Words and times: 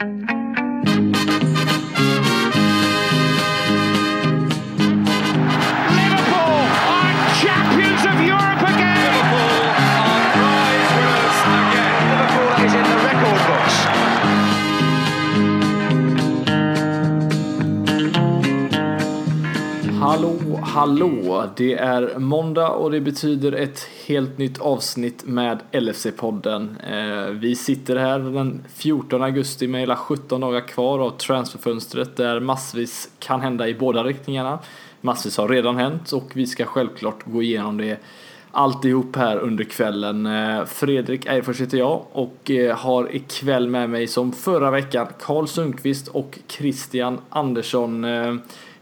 Liverpool 0.00 0.61
Hallå, 20.12 20.60
hallå! 20.62 21.44
Det 21.56 21.74
är 21.74 22.18
måndag 22.18 22.68
och 22.68 22.90
det 22.90 23.00
betyder 23.00 23.52
ett 23.52 23.88
helt 24.06 24.38
nytt 24.38 24.58
avsnitt 24.58 25.26
med 25.26 25.58
LFC-podden. 25.72 26.76
Eh, 26.90 27.30
vi 27.30 27.56
sitter 27.56 27.96
här 27.96 28.18
den 28.18 28.64
14 28.74 29.22
augusti 29.22 29.68
med 29.68 29.80
hela 29.80 29.96
17 29.96 30.40
dagar 30.40 30.60
kvar 30.60 30.98
av 30.98 31.10
transferfönstret 31.10 32.16
där 32.16 32.40
massvis 32.40 33.10
kan 33.18 33.40
hända 33.40 33.68
i 33.68 33.74
båda 33.74 34.04
riktningarna. 34.04 34.58
Massvis 35.00 35.36
har 35.36 35.48
redan 35.48 35.76
hänt 35.76 36.12
och 36.12 36.30
vi 36.34 36.46
ska 36.46 36.64
självklart 36.64 37.24
gå 37.24 37.42
igenom 37.42 37.76
det 37.76 38.00
alltihop 38.50 39.16
här 39.16 39.36
under 39.36 39.64
kvällen. 39.64 40.26
Eh, 40.26 40.64
Fredrik 40.64 41.26
Eifors 41.26 41.60
heter 41.60 41.78
jag 41.78 42.02
och 42.12 42.50
eh, 42.50 42.76
har 42.76 43.16
ikväll 43.16 43.68
med 43.68 43.90
mig 43.90 44.06
som 44.06 44.32
förra 44.32 44.70
veckan 44.70 45.06
Karl 45.20 45.46
Sundqvist 45.46 46.08
och 46.08 46.38
Christian 46.48 47.18
Andersson. 47.28 48.04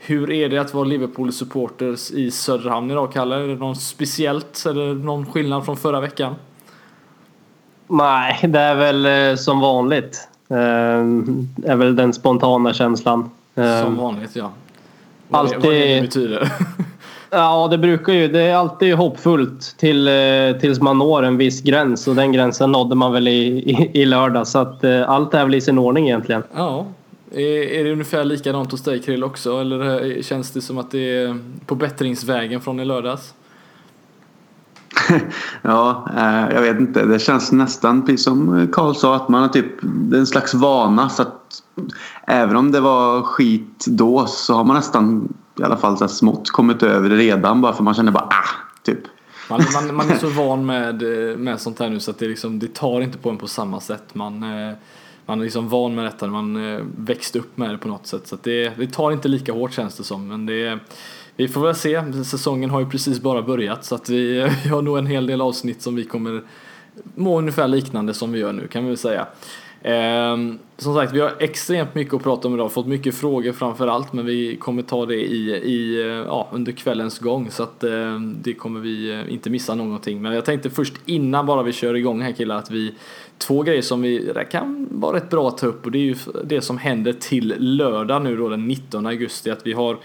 Hur 0.02 0.30
är 0.32 0.48
det 0.48 0.58
att 0.58 0.74
vara 0.74 0.84
Liverpool-supporters 0.84 2.12
i 2.12 2.30
Söderhamn 2.30 2.90
idag, 2.90 3.12
Kalle? 3.12 3.36
Är 3.36 3.48
det 3.48 3.54
något 3.54 3.80
speciellt? 3.80 4.64
Eller 4.66 4.94
någon 4.94 5.26
skillnad 5.26 5.64
från 5.64 5.76
förra 5.76 6.00
veckan? 6.00 6.34
Nej, 7.88 8.38
det 8.48 8.58
är 8.60 8.74
väl 8.74 9.06
eh, 9.30 9.36
som 9.36 9.60
vanligt. 9.60 10.28
Eh, 10.48 10.56
är 11.70 11.76
väl 11.76 11.96
den 11.96 12.12
spontana 12.12 12.72
känslan. 12.74 13.30
Eh, 13.54 13.82
Som 13.82 13.96
vanligt, 13.96 14.36
ja. 14.36 14.50
Vad 15.28 15.44
det, 15.50 15.56
vad 15.56 15.64
Alltid- 15.66 15.96
det 15.96 16.00
betyder. 16.02 16.52
Ja, 17.32 17.68
det 17.70 17.78
brukar 17.78 18.12
ju. 18.12 18.28
Det 18.28 18.40
är 18.40 18.54
alltid 18.56 18.94
hoppfullt 18.94 19.74
till, 19.78 20.10
tills 20.60 20.80
man 20.80 20.98
når 20.98 21.22
en 21.22 21.36
viss 21.36 21.60
gräns 21.62 22.08
och 22.08 22.14
den 22.14 22.32
gränsen 22.32 22.72
nådde 22.72 22.94
man 22.94 23.12
väl 23.12 23.28
i, 23.28 23.46
i, 23.46 23.90
i 24.02 24.04
lördag. 24.04 24.46
Så 24.46 24.58
att 24.58 24.84
allt 24.84 25.34
är 25.34 25.44
väl 25.44 25.54
i 25.54 25.60
sin 25.60 25.78
ordning 25.78 26.06
egentligen. 26.08 26.42
ja. 26.54 26.86
Är, 27.30 27.40
är 27.40 27.84
det 27.84 27.92
ungefär 27.92 28.24
likadant 28.24 28.72
hos 28.72 28.82
dig, 28.82 29.02
Krill, 29.02 29.24
också? 29.24 29.60
Eller 29.60 30.22
känns 30.22 30.50
det 30.50 30.60
som 30.60 30.78
att 30.78 30.90
det 30.90 31.16
är 31.16 31.38
på 31.66 31.74
bättringsvägen 31.74 32.60
från 32.60 32.80
i 32.80 32.84
lördags? 32.84 33.34
Ja, 35.62 36.08
eh, 36.16 36.54
jag 36.54 36.62
vet 36.62 36.80
inte. 36.80 37.04
Det 37.04 37.18
känns 37.18 37.52
nästan 37.52 38.06
precis 38.06 38.24
som 38.24 38.68
Karl 38.72 38.94
sa 38.94 39.16
att 39.16 39.28
man 39.28 39.42
har 39.42 39.48
typ 39.48 39.66
det 39.82 40.16
är 40.16 40.20
en 40.20 40.26
slags 40.26 40.54
vana. 40.54 41.08
Så 41.08 41.22
att 41.22 41.62
även 42.26 42.56
om 42.56 42.72
det 42.72 42.80
var 42.80 43.22
skit 43.22 43.84
då 43.86 44.26
så 44.26 44.54
har 44.54 44.64
man 44.64 44.76
nästan 44.76 45.34
i 45.60 45.62
alla 45.62 45.76
fall 45.76 45.98
så 45.98 46.08
smått 46.08 46.50
kommit 46.50 46.82
över 46.82 47.08
det 47.08 47.16
redan 47.16 47.60
bara 47.60 47.72
för 47.72 47.82
man 47.82 47.94
känner 47.94 48.12
bara 48.12 48.24
ah, 48.24 48.82
typ. 48.82 48.98
Man, 49.50 49.60
man, 49.74 49.96
man 49.96 50.10
är 50.10 50.16
så 50.16 50.28
van 50.28 50.66
med, 50.66 51.30
eh, 51.30 51.36
med 51.36 51.60
sånt 51.60 51.78
här 51.78 51.88
nu 51.88 52.00
så 52.00 52.10
att 52.10 52.18
det, 52.18 52.28
liksom, 52.28 52.58
det 52.58 52.74
tar 52.74 53.00
inte 53.00 53.18
på 53.18 53.30
en 53.30 53.38
på 53.38 53.46
samma 53.46 53.80
sätt. 53.80 54.14
Man, 54.14 54.42
eh, 54.42 54.74
man 55.30 55.40
är 55.40 55.44
liksom 55.44 55.68
van 55.68 55.94
med 55.94 56.04
detta, 56.04 56.26
man 56.26 56.74
eh, 56.74 56.80
växte 56.96 57.38
upp 57.38 57.56
med 57.56 57.70
det 57.70 57.78
på 57.78 57.88
något 57.88 58.06
sätt. 58.06 58.26
Så 58.26 58.34
att 58.34 58.42
det, 58.42 58.72
det 58.76 58.86
tar 58.86 59.12
inte 59.12 59.28
lika 59.28 59.52
hårt 59.52 59.72
känns 59.72 59.96
det 59.96 60.04
som. 60.04 60.28
Men 60.28 60.46
det, 60.46 60.78
vi 61.36 61.48
får 61.48 61.60
väl 61.60 61.74
se. 61.74 62.24
Säsongen 62.24 62.70
har 62.70 62.80
ju 62.80 62.86
precis 62.86 63.20
bara 63.20 63.42
börjat 63.42 63.84
så 63.84 63.94
att 63.94 64.08
vi, 64.08 64.48
vi 64.64 64.68
har 64.68 64.82
nog 64.82 64.98
en 64.98 65.06
hel 65.06 65.26
del 65.26 65.40
avsnitt 65.40 65.82
som 65.82 65.94
vi 65.94 66.04
kommer 66.04 66.42
må 67.14 67.38
ungefär 67.38 67.68
liknande 67.68 68.14
som 68.14 68.32
vi 68.32 68.38
gör 68.38 68.52
nu 68.52 68.66
kan 68.66 68.82
vi 68.82 68.88
väl 68.88 68.98
säga. 68.98 69.26
Ehm, 69.82 70.58
som 70.76 70.94
sagt, 70.94 71.12
vi 71.12 71.20
har 71.20 71.32
extremt 71.38 71.94
mycket 71.94 72.14
att 72.14 72.22
prata 72.22 72.48
om 72.48 72.54
idag, 72.54 72.72
fått 72.72 72.86
mycket 72.86 73.14
frågor 73.14 73.52
framför 73.52 73.86
allt, 73.86 74.12
men 74.12 74.26
vi 74.26 74.56
kommer 74.56 74.82
ta 74.82 75.06
det 75.06 75.14
i, 75.14 75.50
i, 75.50 76.02
ja, 76.26 76.48
under 76.52 76.72
kvällens 76.72 77.18
gång. 77.18 77.50
Så 77.50 77.62
att 77.62 77.84
eh, 77.84 78.20
det 78.20 78.54
kommer 78.54 78.80
vi 78.80 79.10
eh, 79.10 79.32
inte 79.32 79.50
missa 79.50 79.74
någonting. 79.74 80.22
Men 80.22 80.34
jag 80.34 80.44
tänkte 80.44 80.70
först 80.70 80.94
innan 81.06 81.46
bara 81.46 81.62
vi 81.62 81.72
kör 81.72 81.94
igång 81.94 82.22
här 82.22 82.32
killar 82.32 82.56
att 82.56 82.70
vi 82.70 82.94
två 83.38 83.62
grejer 83.62 83.82
som 83.82 84.02
vi 84.02 84.18
det 84.34 84.44
kan 84.44 84.88
vara 84.90 85.16
rätt 85.16 85.30
bra 85.30 85.48
att 85.48 85.58
ta 85.58 85.66
upp. 85.66 85.86
Och 85.86 85.92
det 85.92 85.98
är 85.98 86.02
ju 86.02 86.16
det 86.44 86.60
som 86.60 86.78
händer 86.78 87.12
till 87.12 87.54
lördag 87.58 88.22
nu 88.22 88.36
då 88.36 88.48
den 88.48 88.68
19 88.68 89.06
augusti. 89.06 89.50
Att 89.50 89.66
vi 89.66 89.72
har 89.72 89.98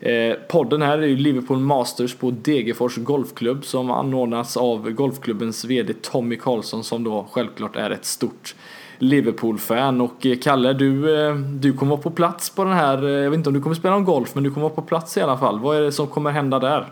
Eh, 0.00 0.34
podden 0.48 0.82
här 0.82 0.98
är 0.98 1.06
ju 1.06 1.16
Liverpool 1.16 1.58
Masters 1.58 2.14
på 2.14 2.30
Degerfors 2.30 2.96
Golfklubb 2.96 3.64
som 3.64 3.90
anordnas 3.90 4.56
av 4.56 4.90
golfklubbens 4.90 5.64
VD 5.64 5.94
Tommy 5.94 6.36
Karlsson 6.36 6.84
som 6.84 7.04
då 7.04 7.26
självklart 7.30 7.76
är 7.76 7.90
ett 7.90 8.04
stort 8.04 8.54
Liverpool-fan. 8.98 10.00
Och 10.00 10.26
eh, 10.26 10.36
Kalle, 10.42 10.72
du, 10.72 11.20
eh, 11.28 11.34
du 11.34 11.72
kommer 11.72 11.90
vara 11.90 12.00
på 12.02 12.10
plats 12.10 12.50
på 12.50 12.64
den 12.64 12.72
här, 12.72 13.04
eh, 13.04 13.10
jag 13.10 13.30
vet 13.30 13.36
inte 13.38 13.48
om 13.48 13.54
du 13.54 13.60
kommer 13.60 13.76
spela 13.76 13.94
någon 13.94 14.04
golf, 14.04 14.30
men 14.34 14.44
du 14.44 14.50
kommer 14.50 14.62
vara 14.68 14.74
på 14.74 14.82
plats 14.82 15.16
i 15.16 15.20
alla 15.20 15.38
fall. 15.38 15.58
Vad 15.60 15.76
är 15.76 15.80
det 15.80 15.92
som 15.92 16.06
kommer 16.06 16.30
hända 16.30 16.58
där? 16.58 16.84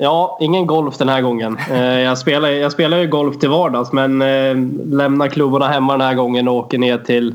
Ja, 0.00 0.38
ingen 0.40 0.66
golf 0.66 0.96
den 0.98 1.08
här 1.08 1.20
gången. 1.22 1.58
Jag, 2.04 2.18
spelar, 2.18 2.48
jag 2.48 2.72
spelar 2.72 2.98
ju 2.98 3.06
golf 3.06 3.38
till 3.38 3.48
vardags 3.48 3.92
men 3.92 4.18
lämnar 4.96 5.28
klubborna 5.28 5.68
hemma 5.68 5.92
den 5.92 6.06
här 6.06 6.14
gången 6.14 6.48
och 6.48 6.54
åker 6.54 6.78
ner 6.78 6.98
till, 6.98 7.34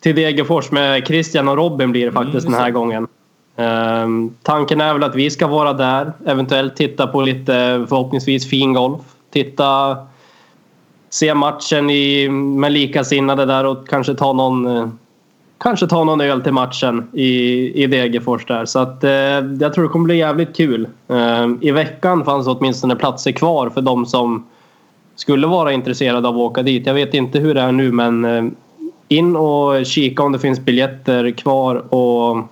till 0.00 0.16
Degerfors 0.16 0.70
med 0.70 1.06
Christian 1.06 1.48
och 1.48 1.56
Robin 1.56 1.90
blir 1.92 2.06
det 2.06 2.12
faktiskt 2.12 2.46
Mm, 2.46 2.52
den 2.52 2.60
här 2.60 2.72
så. 2.72 2.78
gången. 2.78 3.06
Eh, 3.56 4.32
tanken 4.42 4.80
är 4.80 4.92
väl 4.92 5.02
att 5.04 5.14
vi 5.14 5.30
ska 5.30 5.46
vara 5.46 5.72
där, 5.72 6.12
eventuellt 6.26 6.76
titta 6.76 7.06
på 7.06 7.20
lite 7.22 7.86
förhoppningsvis 7.88 8.50
fin 8.50 8.72
golf. 8.72 9.00
Titta, 9.32 9.96
se 11.12 11.34
matchen 11.34 11.90
i, 11.90 12.28
med 12.28 12.72
likasinnade 12.72 13.46
där 13.46 13.64
och 13.66 13.88
kanske 13.88 14.14
ta 14.14 14.32
någon 14.32 14.66
eh, 14.66 14.88
kanske 15.58 15.86
ta 15.86 16.04
någon 16.04 16.20
öl 16.20 16.42
till 16.42 16.52
matchen 16.52 17.08
i, 17.12 17.32
i 17.82 17.86
Degerfors 17.86 18.46
där. 18.46 18.64
Så 18.64 18.78
att, 18.78 19.04
eh, 19.04 19.10
jag 19.60 19.74
tror 19.74 19.82
det 19.82 19.88
kommer 19.88 20.04
bli 20.04 20.16
jävligt 20.16 20.56
kul. 20.56 20.88
Eh, 21.08 21.48
I 21.60 21.70
veckan 21.70 22.24
fanns 22.24 22.46
åtminstone 22.46 22.96
platser 22.96 23.32
kvar 23.32 23.70
för 23.70 23.80
de 23.80 24.06
som 24.06 24.46
skulle 25.14 25.46
vara 25.46 25.72
intresserade 25.72 26.28
av 26.28 26.34
att 26.34 26.40
åka 26.40 26.62
dit. 26.62 26.86
Jag 26.86 26.94
vet 26.94 27.14
inte 27.14 27.38
hur 27.38 27.54
det 27.54 27.60
är 27.60 27.72
nu 27.72 27.92
men 27.92 28.24
eh, 28.24 28.44
in 29.08 29.36
och 29.36 29.86
kika 29.86 30.22
om 30.22 30.32
det 30.32 30.38
finns 30.38 30.60
biljetter 30.60 31.30
kvar 31.30 31.94
och 31.94 32.46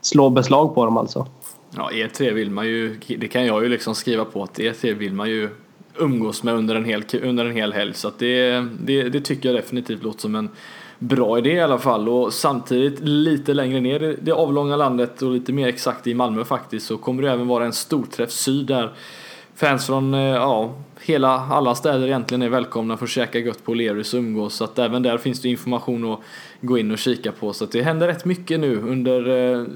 slå 0.00 0.30
beslag 0.30 0.74
på 0.74 0.84
dem 0.84 0.96
alltså. 0.96 1.26
Ja, 1.76 1.90
E3 1.92 2.32
vill 2.32 2.50
man 2.50 2.66
ju, 2.66 2.98
det 3.18 3.28
kan 3.28 3.46
jag 3.46 3.62
ju 3.62 3.68
liksom 3.68 3.94
skriva 3.94 4.24
på 4.24 4.42
att 4.42 4.58
E3 4.58 4.94
vill 4.94 5.12
man 5.12 5.28
ju 5.28 5.48
umgås 5.98 6.42
med 6.42 6.54
under 6.54 6.74
en 6.74 6.84
hel, 6.84 7.04
under 7.22 7.44
en 7.44 7.56
hel 7.56 7.72
helg. 7.72 7.94
Så 7.94 8.08
att 8.08 8.18
det, 8.18 8.66
det, 8.80 9.02
det 9.02 9.20
tycker 9.20 9.48
jag 9.48 9.56
definitivt 9.56 10.02
låter 10.02 10.20
som 10.20 10.34
en 10.34 10.48
bra 10.98 11.38
idé 11.38 11.50
i 11.50 11.60
alla 11.60 11.78
fall. 11.78 12.08
Och 12.08 12.32
samtidigt 12.32 13.00
lite 13.00 13.54
längre 13.54 13.80
ner 13.80 14.02
i 14.02 14.16
det 14.22 14.32
avlånga 14.32 14.76
landet 14.76 15.22
och 15.22 15.32
lite 15.32 15.52
mer 15.52 15.68
exakt 15.68 16.06
i 16.06 16.14
Malmö 16.14 16.44
faktiskt 16.44 16.86
så 16.86 16.96
kommer 16.96 17.22
det 17.22 17.30
även 17.30 17.48
vara 17.48 17.64
en 17.64 17.72
storträff 17.72 18.30
syd 18.30 18.66
där 18.66 18.92
fans 19.54 19.86
från 19.86 20.14
eh, 20.14 20.20
ja, 20.20 20.74
hela, 21.00 21.28
alla 21.28 21.74
städer 21.74 22.06
egentligen 22.06 22.42
är 22.42 22.48
välkomna 22.48 22.96
för 22.96 23.04
att 23.04 23.10
käka 23.10 23.38
gött 23.38 23.64
på 23.64 23.74
Lerus 23.74 24.14
och 24.14 24.18
umgås. 24.18 24.54
Så 24.54 24.64
att 24.64 24.78
även 24.78 25.02
där 25.02 25.18
finns 25.18 25.40
det 25.40 25.48
information 25.48 26.12
att 26.12 26.20
gå 26.60 26.78
in 26.78 26.90
och 26.90 26.98
kika 26.98 27.32
på. 27.32 27.52
Så 27.52 27.64
att 27.64 27.72
det 27.72 27.82
händer 27.82 28.06
rätt 28.06 28.24
mycket 28.24 28.60
nu 28.60 28.76
under 28.76 29.28
eh, 29.28 29.66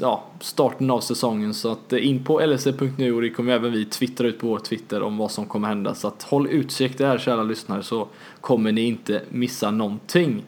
ja, 0.00 0.24
starten 0.40 0.90
av 0.90 1.00
säsongen. 1.00 1.54
Så 1.54 1.72
att 1.72 1.92
eh, 1.92 2.06
in 2.06 2.24
på 2.24 2.40
lse.nu 2.40 3.14
och 3.14 3.22
det 3.22 3.30
kommer 3.30 3.52
även 3.52 3.72
vi 3.72 3.84
twittra 3.84 4.26
ut 4.26 4.40
på 4.40 4.46
vår 4.46 4.58
Twitter 4.58 5.02
om 5.02 5.18
vad 5.18 5.30
som 5.30 5.46
kommer 5.46 5.68
hända. 5.68 5.94
Så 5.94 6.08
att 6.08 6.22
håll 6.22 6.46
utkik 6.46 6.98
där 6.98 7.18
kära 7.18 7.42
lyssnare 7.42 7.82
så 7.82 8.08
kommer 8.40 8.72
ni 8.72 8.82
inte 8.82 9.22
missa 9.28 9.70
någonting. 9.70 10.44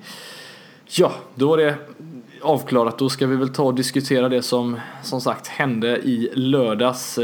Ja, 0.86 1.12
då 1.34 1.48
var 1.48 1.56
det 1.56 1.74
avklarat. 2.42 2.98
Då 2.98 3.08
ska 3.08 3.26
vi 3.26 3.36
väl 3.36 3.48
ta 3.48 3.62
och 3.62 3.74
diskutera 3.74 4.28
det 4.28 4.42
som 4.42 4.80
som 5.02 5.20
sagt 5.20 5.46
hände 5.46 5.96
i 5.96 6.30
lördags. 6.34 7.18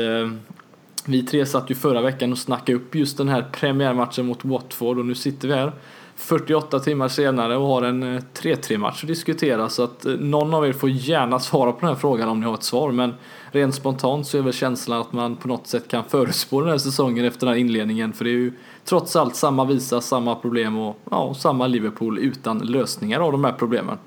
Vi 1.09 1.23
tre 1.23 1.47
satt 1.47 1.71
ju 1.71 1.75
förra 1.75 2.01
veckan 2.01 2.33
och 2.33 2.39
snackade 2.39 2.79
upp 2.79 2.95
just 2.95 3.19
den 3.19 3.29
här 3.29 3.47
premiärmatchen 3.53 4.27
mot 4.27 4.45
Watford 4.45 4.99
och 4.99 5.07
nu 5.07 5.15
sitter 5.15 5.49
vi 5.49 5.55
här 5.55 5.73
48 6.17 6.81
timmar 6.81 7.09
senare 7.09 7.57
och 7.57 7.67
har 7.67 7.83
en 7.83 8.03
eh, 8.03 8.23
3-3 8.35 8.79
match 8.79 9.03
att 9.03 9.09
diskutera. 9.09 9.69
Så 9.69 9.83
att 9.83 10.07
eh, 10.07 10.13
någon 10.13 10.55
av 10.55 10.67
er 10.67 10.73
får 10.73 10.91
gärna 10.91 11.39
svara 11.39 11.73
på 11.73 11.81
den 11.81 11.89
här 11.89 11.95
frågan 11.97 12.29
om 12.29 12.41
ni 12.41 12.47
har 12.47 12.55
ett 12.55 12.63
svar. 12.63 12.93
Men 12.93 13.15
rent 13.51 13.75
spontant 13.75 14.27
så 14.27 14.39
är 14.39 14.43
väl 14.43 14.53
känslan 14.53 15.01
att 15.01 15.13
man 15.13 15.37
på 15.37 15.49
något 15.49 15.67
sätt 15.67 15.89
kan 15.89 16.05
förutspå 16.05 16.61
den 16.61 16.71
här 16.71 16.79
säsongen 16.79 17.25
efter 17.25 17.47
den 17.47 17.55
här 17.55 17.61
inledningen. 17.61 18.13
För 18.13 18.25
det 18.25 18.31
är 18.31 18.33
ju 18.33 18.53
trots 18.85 19.17
allt 19.17 19.37
samma 19.37 19.65
visa, 19.65 20.01
samma 20.01 20.35
problem 20.35 20.79
och 20.79 20.99
ja, 21.11 21.35
samma 21.35 21.67
Liverpool 21.67 22.19
utan 22.19 22.59
lösningar 22.59 23.21
av 23.21 23.33
de 23.33 23.45
här 23.45 23.53
problemen. 23.53 23.99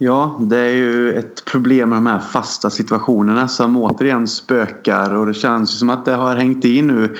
Ja, 0.00 0.38
det 0.40 0.58
är 0.58 0.74
ju 0.74 1.12
ett 1.12 1.44
problem 1.44 1.88
med 1.88 1.96
de 1.96 2.06
här 2.06 2.18
fasta 2.18 2.70
situationerna 2.70 3.48
som 3.48 3.76
återigen 3.76 4.28
spökar 4.28 5.14
och 5.14 5.26
det 5.26 5.34
känns 5.34 5.74
ju 5.74 5.78
som 5.78 5.90
att 5.90 6.04
det 6.04 6.14
har 6.14 6.36
hängt 6.36 6.64
i 6.64 6.82
nu. 6.82 7.16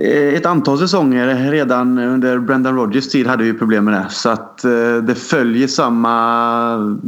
Eh, 0.00 0.34
ett 0.34 0.46
antal 0.46 0.78
säsonger 0.78 1.50
redan 1.50 1.98
under 1.98 2.38
Brendan 2.38 2.76
Rodgers 2.76 3.08
tid 3.08 3.26
hade 3.26 3.44
vi 3.44 3.52
problem 3.52 3.84
med 3.84 3.94
det. 3.94 4.06
Så 4.10 4.28
att 4.28 4.64
eh, 4.64 4.96
det 5.02 5.14
följer 5.14 5.68
samma 5.68 6.98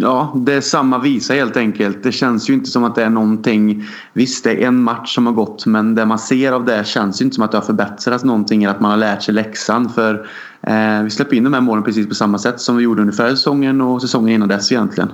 ja, 0.00 0.32
det 0.36 0.52
är 0.52 0.60
samma 0.60 0.98
visa 0.98 1.34
helt 1.34 1.56
enkelt. 1.56 2.02
Det 2.02 2.12
känns 2.12 2.50
ju 2.50 2.54
inte 2.54 2.70
som 2.70 2.84
att 2.84 2.94
det 2.94 3.04
är 3.04 3.10
någonting. 3.10 3.84
Visst, 4.12 4.44
det 4.44 4.50
är 4.50 4.66
en 4.68 4.82
match 4.82 5.14
som 5.14 5.26
har 5.26 5.32
gått 5.32 5.66
men 5.66 5.94
det 5.94 6.06
man 6.06 6.18
ser 6.18 6.52
av 6.52 6.64
det 6.64 6.86
känns 6.86 7.20
ju 7.20 7.24
inte 7.24 7.34
som 7.34 7.44
att 7.44 7.50
det 7.52 7.58
har 7.58 7.64
förbättrats 7.64 8.24
någonting 8.24 8.64
eller 8.64 8.74
att 8.74 8.80
man 8.80 8.90
har 8.90 8.98
lärt 8.98 9.22
sig 9.22 9.34
läxan. 9.34 9.88
För 9.88 10.28
eh, 10.62 11.02
vi 11.02 11.10
släpper 11.10 11.36
in 11.36 11.44
de 11.44 11.52
här 11.52 11.60
målen 11.60 11.84
precis 11.84 12.08
på 12.08 12.14
samma 12.14 12.38
sätt 12.38 12.60
som 12.60 12.76
vi 12.76 12.84
gjorde 12.84 13.00
under 13.00 13.14
förra 13.14 13.30
säsongen 13.30 13.80
och 13.80 14.02
säsongen 14.02 14.34
innan 14.34 14.48
dess 14.48 14.72
egentligen. 14.72 15.12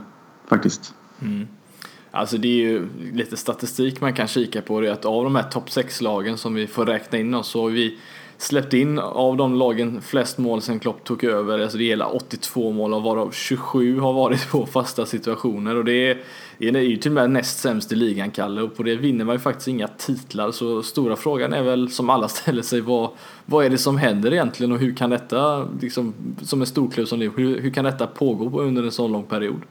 Faktiskt. 0.49 0.95
Mm. 1.23 1.47
Alltså 2.11 2.37
det 2.37 2.49
är 2.49 2.71
ju 2.71 2.89
lite 3.13 3.37
statistik 3.37 4.01
man 4.01 4.13
kan 4.13 4.27
kika 4.27 4.63
på 4.63 4.81
det 4.81 4.89
är 4.89 4.93
att 4.93 5.05
av 5.05 5.25
de 5.25 5.37
här 5.37 5.43
topp 5.43 5.69
6-lagen 5.69 6.39
som 6.39 6.55
vi 6.55 6.67
får 6.67 6.87
räkna 6.87 7.19
in 7.19 7.35
oss 7.35 7.49
så 7.49 7.63
har 7.63 7.71
vi 7.71 7.99
släppt 8.43 8.73
in 8.73 8.99
av 8.99 9.37
de 9.37 9.55
lagen 9.55 10.03
flest 10.03 10.39
mål 10.39 10.63
sen 10.63 10.79
Klopp 10.79 11.05
tog 11.05 11.25
över. 11.25 11.59
Alltså 11.59 11.79
det 11.79 11.85
gäller 11.85 12.17
82 12.17 12.73
mål 12.73 12.95
av 12.95 13.03
varav 13.03 13.31
27 13.31 14.01
har 14.01 14.13
varit 14.13 14.51
på 14.51 14.67
fasta 14.67 15.07
situationer 15.07 15.77
och 15.77 15.85
det 15.85 16.11
är, 16.11 16.19
det 16.59 16.69
är 16.69 16.83
ju 16.83 16.97
till 16.97 17.11
och 17.11 17.15
med 17.15 17.31
näst 17.31 17.59
sämst 17.59 17.93
i 17.93 17.97
ligan 17.97 18.31
Kalle 18.31 18.63
och 18.63 18.77
på 18.77 18.83
det 18.83 18.97
vinner 18.97 19.25
man 19.25 19.35
ju 19.35 19.39
faktiskt 19.39 19.69
inga 19.69 19.89
titlar 19.89 20.51
så 20.51 20.83
stora 20.83 21.17
frågan 21.17 21.53
är 21.53 21.63
väl 21.63 21.91
som 21.91 22.11
alla 22.11 22.29
ställer 22.43 22.63
sig 22.63 22.81
vad, 22.81 23.11
vad 23.47 23.65
är 23.65 23.71
det 23.71 23.79
som 23.79 23.97
händer 23.97 24.33
egentligen 24.33 24.73
och 24.73 24.79
hur 24.79 24.95
kan 24.95 25.11
detta 25.11 25.69
liksom 25.81 26.15
som 26.43 26.61
en 26.61 26.67
storklubb 26.67 27.09
som 27.09 27.19
Liverpool 27.19 27.45
hur, 27.45 27.61
hur 27.61 27.71
kan 27.71 27.85
detta 27.85 28.07
pågå 28.07 28.61
under 28.61 28.83
en 28.83 28.93
så 28.93 29.09
lång 29.09 29.25
period? 29.25 29.63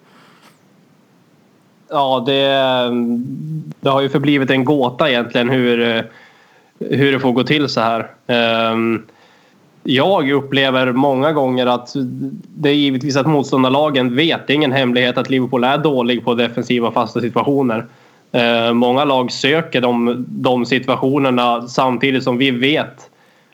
Ja, 1.89 2.23
det, 2.25 2.47
det 3.79 3.89
har 3.89 4.01
ju 4.01 4.09
förblivit 4.09 4.49
en 4.49 4.65
gåta 4.65 5.09
egentligen 5.09 5.49
hur, 5.49 6.07
hur 6.89 7.11
det 7.11 7.19
får 7.19 7.31
gå 7.31 7.43
till 7.43 7.69
så 7.69 7.81
här. 7.81 8.07
Ehm, 8.27 9.03
jag 9.83 10.31
upplever 10.31 10.91
många 10.91 11.31
gånger 11.31 11.65
att 11.65 11.89
det 12.55 12.69
är 12.69 12.73
givetvis 12.73 13.15
att 13.15 13.27
motståndarlagen 13.27 14.15
vet, 14.15 14.47
det 14.47 14.53
är 14.53 14.55
ingen 14.55 14.71
hemlighet 14.71 15.17
att 15.17 15.29
Liverpool 15.29 15.63
är 15.63 15.77
dålig 15.77 16.23
på 16.23 16.33
defensiva 16.33 16.91
fasta 16.91 17.21
situationer. 17.21 17.85
Ehm, 18.31 18.77
många 18.77 19.05
lag 19.05 19.31
söker 19.31 19.81
de, 19.81 20.25
de 20.27 20.65
situationerna 20.65 21.67
samtidigt 21.67 22.23
som 22.23 22.37
vi 22.37 22.51
vet 22.51 23.09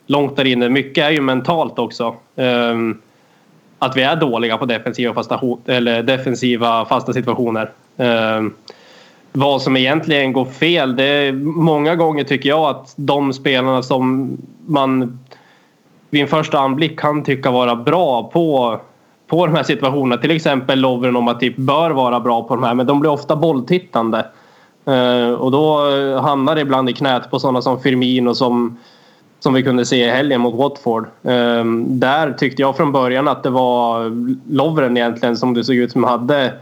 långt 0.08 0.36
där 0.36 0.46
inne, 0.46 0.70
mycket 0.70 1.04
är 1.04 1.12
ju 1.12 1.22
mentalt 1.22 1.80
också. 1.80 2.16
Ehm, 2.36 2.98
att 3.80 3.98
vi 3.98 4.02
är 4.02 4.16
dåliga 4.16 4.58
på 4.58 4.66
defensiva 4.66 5.14
fasta, 5.14 5.42
eller 5.66 6.04
defensiva 6.04 6.86
fasta 6.86 7.14
situationer. 7.14 7.72
Vad 9.38 9.62
som 9.62 9.78
egentligen 9.78 10.34
går 10.34 10.45
fel, 10.45 10.95
det 10.95 11.04
är 11.04 11.34
många 11.44 11.95
gånger 11.95 12.24
tycker 12.24 12.50
jag 12.50 12.69
att 12.69 12.94
de 12.95 13.34
spelarna 13.34 13.84
som 13.84 14.38
man 14.66 15.19
vid 16.10 16.22
en 16.22 16.28
första 16.28 16.60
anblick 16.60 17.00
kan 17.00 17.24
tycka 17.24 17.51
vara 17.51 17.75
bra 17.75 18.24
på, 18.24 18.80
på 19.28 19.45
de 19.45 19.56
här 19.56 19.63
situationerna. 19.63 20.22
Till 20.22 20.31
exempel 20.31 20.80
Lovren 20.80 21.16
och 21.16 21.24
Matip 21.24 21.56
typ 21.56 21.66
bör 21.66 21.92
vara 21.92 22.19
bra 22.19 22.44
på 22.44 22.56
de 22.56 22.63
här 22.63 22.74
men 22.74 22.86
de 22.86 23.00
blir 23.00 23.12
ofta 23.12 23.36
bolltittande. 23.36 24.25
Eh, 24.86 25.31
och 25.31 25.51
då 25.51 25.80
hamnar 26.19 26.56
det 26.56 26.62
ibland 26.62 26.90
i 26.90 26.94
knät 26.94 27.31
på 27.31 27.40
sådana 27.40 27.62
som 27.62 27.81
Firmino 27.81 28.36
som 28.36 28.78
som 29.40 29.54
vi 29.54 29.63
kunde 29.63 29.86
se 29.86 30.06
i 30.06 30.10
helgen 30.10 30.42
mot 30.42 30.56
Watford. 30.56 31.07
Ehm, 31.24 32.00
där 32.00 32.31
tyckte 32.31 32.62
jag 32.62 32.78
från 32.78 32.92
början 32.92 33.28
att 33.28 33.44
det 33.44 33.50
var 33.50 34.12
Lovren 34.51 34.98
egentligen 34.98 35.38
som 35.38 35.54
det 35.54 35.63
såg 35.63 35.75
ut 35.75 35.92
som 35.92 36.04
hade, 36.04 36.54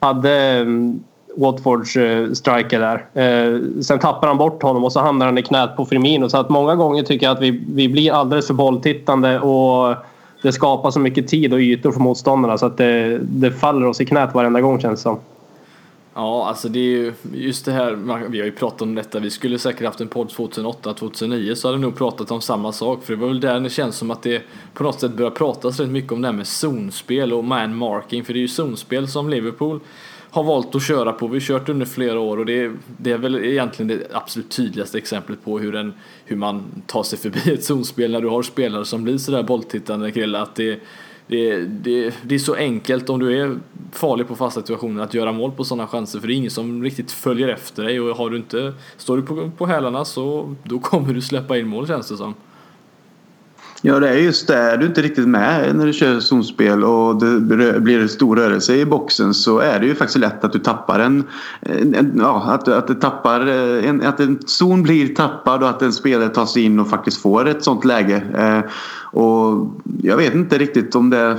hade 0.00 0.32
ehm, 0.32 1.00
Watfords 1.36 1.96
eh, 1.96 2.32
striker 2.32 2.80
där. 2.80 3.06
Eh, 3.22 3.60
sen 3.82 3.98
tappar 3.98 4.28
han 4.28 4.38
bort 4.38 4.62
honom 4.62 4.84
och 4.84 4.92
så 4.92 5.00
hamnar 5.00 5.26
han 5.26 5.38
i 5.38 5.42
knät 5.42 5.76
på 5.76 5.86
Firmino. 5.86 6.28
Så 6.28 6.38
att 6.38 6.48
många 6.48 6.74
gånger 6.74 7.02
tycker 7.02 7.26
jag 7.26 7.36
att 7.36 7.42
vi, 7.42 7.62
vi 7.74 7.88
blir 7.88 8.12
alldeles 8.12 8.46
för 8.46 8.54
bolltittande 8.54 9.40
och 9.40 9.96
det 10.42 10.52
skapar 10.52 10.90
så 10.90 11.00
mycket 11.00 11.28
tid 11.28 11.52
och 11.52 11.60
ytor 11.60 11.92
för 11.92 12.00
motståndarna 12.00 12.58
så 12.58 12.66
att 12.66 12.76
det, 12.76 13.18
det 13.18 13.50
faller 13.50 13.86
oss 13.86 14.00
i 14.00 14.06
knät 14.06 14.34
varenda 14.34 14.60
gång 14.60 14.80
känns 14.80 15.00
det 15.00 15.02
som. 15.02 15.18
Ja, 16.14 16.48
alltså 16.48 16.68
det 16.68 16.78
är 16.78 16.82
ju 16.82 17.12
just 17.32 17.64
det 17.64 17.72
här, 17.72 17.92
vi 18.28 18.38
har 18.38 18.46
ju 18.46 18.52
pratat 18.52 18.82
om 18.82 18.94
detta, 18.94 19.18
vi 19.18 19.30
skulle 19.30 19.58
säkert 19.58 19.86
haft 19.86 20.00
en 20.00 20.08
podd 20.08 20.28
2008, 20.28 20.94
2009 20.94 21.54
så 21.54 21.68
hade 21.68 21.78
vi 21.78 21.82
nog 21.82 21.96
pratat 21.96 22.30
om 22.30 22.40
samma 22.40 22.72
sak 22.72 23.04
för 23.04 23.12
det 23.12 23.20
var 23.20 23.28
väl 23.28 23.40
där 23.40 23.60
det 23.60 23.70
känns 23.70 23.96
som 23.96 24.10
att 24.10 24.22
det 24.22 24.42
på 24.74 24.82
något 24.82 25.00
sätt 25.00 25.12
börjar 25.12 25.30
pratas 25.30 25.80
rätt 25.80 25.88
mycket 25.88 26.12
om 26.12 26.22
det 26.22 26.28
här 26.28 26.32
med 26.32 26.46
zonspel 26.46 27.32
och 27.32 27.44
man 27.44 27.76
marking 27.76 28.24
för 28.24 28.32
det 28.32 28.38
är 28.38 28.40
ju 28.40 28.48
zonspel 28.48 29.08
som 29.08 29.30
Liverpool 29.30 29.80
har 30.36 30.44
valt 30.44 30.74
att 30.74 30.82
köra 30.82 31.12
på. 31.12 31.26
Vi 31.26 31.34
har 31.34 31.40
kört 31.40 31.68
under 31.68 31.86
flera 31.86 32.20
år 32.20 32.36
och 32.36 32.46
det 32.46 32.60
är, 32.60 32.72
det 32.98 33.12
är 33.12 33.18
väl 33.18 33.44
egentligen 33.44 33.88
det 33.88 34.06
absolut 34.12 34.50
tydligaste 34.50 34.98
exemplet 34.98 35.44
på 35.44 35.58
hur, 35.58 35.74
en, 35.74 35.94
hur 36.24 36.36
man 36.36 36.82
tar 36.86 37.02
sig 37.02 37.18
förbi 37.18 37.54
ett 37.54 37.64
zonspel 37.64 38.12
när 38.12 38.20
du 38.20 38.28
har 38.28 38.42
spelare 38.42 38.84
som 38.84 39.04
blir 39.04 39.18
sådär 39.18 39.42
bolltittande 39.42 40.12
Krille 40.12 40.40
att 40.40 40.54
det 40.54 40.80
det, 41.28 41.60
det, 41.60 42.14
det 42.22 42.34
är 42.34 42.38
så 42.38 42.54
enkelt 42.54 43.10
om 43.10 43.18
du 43.18 43.40
är 43.40 43.58
farlig 43.92 44.28
på 44.28 44.36
fasta 44.36 44.60
situationer 44.60 45.02
att 45.02 45.14
göra 45.14 45.32
mål 45.32 45.52
på 45.52 45.64
sådana 45.64 45.86
chanser 45.86 46.20
för 46.20 46.26
det 46.26 46.34
är 46.34 46.36
ingen 46.36 46.50
som 46.50 46.82
riktigt 46.82 47.12
följer 47.12 47.48
efter 47.48 47.84
dig 47.84 48.00
och 48.00 48.16
har 48.16 48.30
du 48.30 48.36
inte, 48.36 48.74
står 48.96 49.16
du 49.16 49.22
på, 49.22 49.50
på 49.58 49.66
hälarna 49.66 50.04
så 50.04 50.54
då 50.64 50.78
kommer 50.78 51.14
du 51.14 51.22
släppa 51.22 51.58
in 51.58 51.66
mål 51.68 51.86
känns 51.86 52.08
det 52.08 52.16
som. 52.16 52.34
Ja, 53.88 54.00
det 54.00 54.08
är 54.08 54.14
just 54.14 54.46
det. 54.46 54.56
Är 54.56 54.76
du 54.76 54.86
inte 54.86 55.02
riktigt 55.02 55.28
med 55.28 55.76
när 55.76 55.86
du 55.86 55.92
kör 55.92 56.20
zonspel 56.20 56.84
och 56.84 57.20
det 57.20 57.80
blir 57.80 58.00
en 58.00 58.08
stor 58.08 58.36
rörelse 58.36 58.74
i 58.74 58.86
boxen 58.86 59.34
så 59.34 59.58
är 59.58 59.80
det 59.80 59.86
ju 59.86 59.94
faktiskt 59.94 60.18
lätt 60.18 60.44
att 60.44 60.52
du 60.52 60.58
tappar 60.58 60.98
en... 60.98 61.24
en 61.60 62.12
ja, 62.18 62.42
att, 62.48 62.68
att, 62.68 62.86
du 62.86 62.94
tappar, 62.94 63.46
eh, 63.46 63.88
en, 63.88 64.02
att 64.02 64.20
en 64.20 64.38
zon 64.46 64.82
blir 64.82 65.14
tappad 65.14 65.62
och 65.62 65.68
att 65.68 65.82
en 65.82 65.92
spelare 65.92 66.28
tar 66.28 66.46
sig 66.46 66.62
in 66.62 66.80
och 66.80 66.88
faktiskt 66.90 67.22
får 67.22 67.48
ett 67.48 67.64
sånt 67.64 67.84
läge. 67.84 68.22
Eh, 68.38 68.70
och 69.20 69.70
jag 70.02 70.16
vet 70.16 70.34
inte 70.34 70.58
riktigt 70.58 70.94
om 70.94 71.10
det 71.10 71.38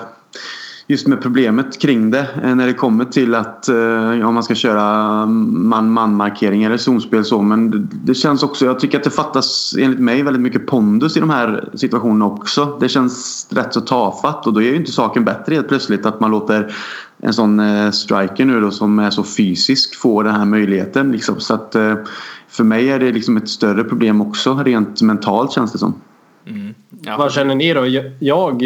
just 0.88 1.08
med 1.08 1.22
problemet 1.22 1.82
kring 1.82 2.12
det 2.12 2.28
eh, 2.44 2.56
när 2.56 2.68
det 2.68 2.74
kommer 2.74 3.06
till 3.06 3.36
att 3.36 3.70
eh, 3.70 3.76
ja, 4.20 4.32
man 4.32 4.44
ska 4.44 4.56
köra 4.56 5.14
mm, 5.24 5.70
man-man 5.70 6.16
markering 6.16 6.64
eller 6.64 6.78
zonspel 6.78 7.26
så 7.26 7.42
men 7.42 7.72
det, 7.72 7.88
det, 8.04 8.16
känns 8.16 8.44
också, 8.44 8.66
jag 8.66 8.80
tycker 8.80 8.98
att 8.98 9.04
det 9.04 9.10
fattas 9.10 9.76
enligt 9.80 10.00
mig 10.00 10.24
väldigt 10.24 10.42
mycket 10.42 10.68
pondus 10.68 11.18
i 11.18 11.20
de 11.20 11.30
här 11.30 11.70
situationerna 11.76 12.26
också. 12.26 12.78
Det 12.80 12.90
känns 12.90 13.48
rätt 13.50 13.74
så 13.74 13.82
tafatt 13.82 14.48
och 14.48 14.54
då 14.54 14.62
är 14.62 14.66
ju 14.66 14.76
inte 14.76 14.92
saken 14.92 15.26
bättre 15.26 15.56
helt 15.56 15.68
plötsligt 15.68 16.06
att 16.06 16.20
man 16.20 16.32
låter 16.32 16.76
en 17.18 17.34
sån 17.34 17.60
eh, 17.60 17.92
striker 17.92 18.46
nu 18.46 18.62
då 18.62 18.72
som 18.72 19.00
är 19.00 19.10
så 19.10 19.24
fysisk 19.24 19.96
få 19.96 20.24
den 20.24 20.36
här 20.36 20.46
möjligheten 20.46 21.12
liksom. 21.12 21.40
så 21.40 21.54
att 21.54 21.76
för 22.50 22.64
mig 22.64 22.90
är 22.90 23.00
det 23.00 23.12
liksom 23.12 23.38
ett 23.38 23.50
större 23.50 23.84
problem 23.84 24.22
också 24.22 24.56
rent 24.56 25.02
mentalt 25.02 25.52
känns 25.52 25.72
det 25.72 25.78
som. 25.78 25.94
Mm. 26.48 26.74
Ja. 27.08 27.18
Vad 27.18 27.34
känner 27.34 27.56
ni 27.56 27.74
då? 27.74 27.88
Jag 28.20 28.64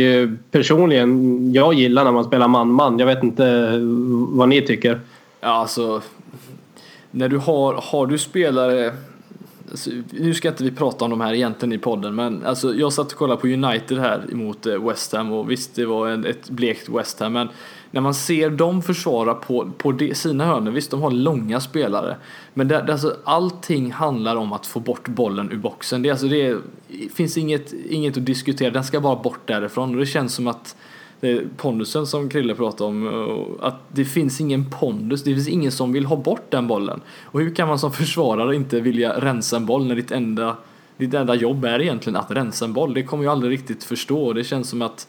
personligen, 0.51 1.53
jag 1.53 1.73
gillar 1.73 2.03
när 2.03 2.11
man 2.11 2.23
spelar 2.23 2.47
man-man. 2.47 2.99
Jag 2.99 3.05
vet 3.05 3.23
inte 3.23 3.71
vad 4.29 4.49
ni 4.49 4.61
tycker. 4.61 4.99
Ja, 5.41 5.47
alltså. 5.47 6.01
När 7.11 7.29
du 7.29 7.37
har, 7.37 7.73
har 7.73 8.07
du 8.07 8.17
spelare 8.17 8.93
Alltså, 9.71 9.89
nu 10.09 10.33
ska 10.33 10.47
inte 10.47 10.63
vi 10.63 10.71
prata 10.71 11.05
om 11.05 11.11
de 11.11 11.21
här 11.21 11.33
egentligen 11.33 11.73
i 11.73 11.77
podden 11.77 12.15
men 12.15 12.45
alltså, 12.45 12.73
jag 12.75 12.93
satt 12.93 13.11
och 13.11 13.17
kollade 13.17 13.41
på 13.41 13.47
United 13.47 13.97
här 13.97 14.21
emot 14.31 14.65
eh, 14.65 14.87
West 14.87 15.13
Ham 15.13 15.31
och 15.31 15.51
visst 15.51 15.75
det 15.75 15.85
var 15.85 16.07
en, 16.07 16.25
ett 16.25 16.49
blekt 16.49 16.89
West 16.89 17.19
Ham 17.19 17.33
men 17.33 17.49
när 17.91 18.01
man 18.01 18.13
ser 18.13 18.49
dem 18.49 18.81
försvara 18.81 19.33
på, 19.33 19.71
på 19.77 19.91
de, 19.91 20.15
sina 20.15 20.45
hörnor, 20.45 20.71
visst 20.71 20.91
de 20.91 21.01
har 21.01 21.11
långa 21.11 21.59
spelare 21.59 22.15
men 22.53 22.67
det, 22.67 22.81
det, 22.81 22.91
alltså, 22.91 23.17
allting 23.23 23.91
handlar 23.91 24.35
om 24.35 24.53
att 24.53 24.67
få 24.67 24.79
bort 24.79 25.07
bollen 25.07 25.51
ur 25.51 25.57
boxen. 25.57 26.01
Det, 26.01 26.09
alltså, 26.09 26.27
det 26.27 26.57
finns 27.13 27.37
inget, 27.37 27.73
inget 27.73 28.17
att 28.17 28.25
diskutera, 28.25 28.71
den 28.71 28.83
ska 28.83 28.99
bara 28.99 29.15
bort 29.15 29.47
därifrån 29.47 29.93
och 29.93 29.99
det 29.99 30.05
känns 30.05 30.33
som 30.33 30.47
att 30.47 30.75
pondusen 31.57 32.07
som 32.07 32.29
Krille 32.29 32.55
pratade 32.55 32.89
om, 32.89 33.57
att 33.61 33.75
det 33.87 34.05
finns 34.05 34.41
ingen 34.41 34.69
pondus, 34.69 35.23
det 35.23 35.33
finns 35.33 35.47
ingen 35.47 35.71
som 35.71 35.93
vill 35.93 36.05
ha 36.05 36.15
bort 36.15 36.51
den 36.51 36.67
bollen. 36.67 37.01
Och 37.23 37.39
hur 37.39 37.55
kan 37.55 37.67
man 37.67 37.79
som 37.79 37.91
försvarare 37.91 38.55
inte 38.55 38.79
vilja 38.79 39.19
rensa 39.19 39.57
en 39.57 39.65
boll 39.65 39.87
när 39.87 39.95
ditt 39.95 40.11
enda, 40.11 40.57
ditt 40.97 41.13
enda 41.13 41.35
jobb 41.35 41.65
är 41.65 41.81
egentligen 41.81 42.15
att 42.15 42.31
rensa 42.31 42.65
en 42.65 42.73
boll? 42.73 42.93
Det 42.93 43.03
kommer 43.03 43.23
jag 43.23 43.31
aldrig 43.31 43.51
riktigt 43.51 43.83
förstå. 43.83 44.33
Det 44.33 44.43
känns 44.43 44.69
som 44.69 44.81
att 44.81 45.07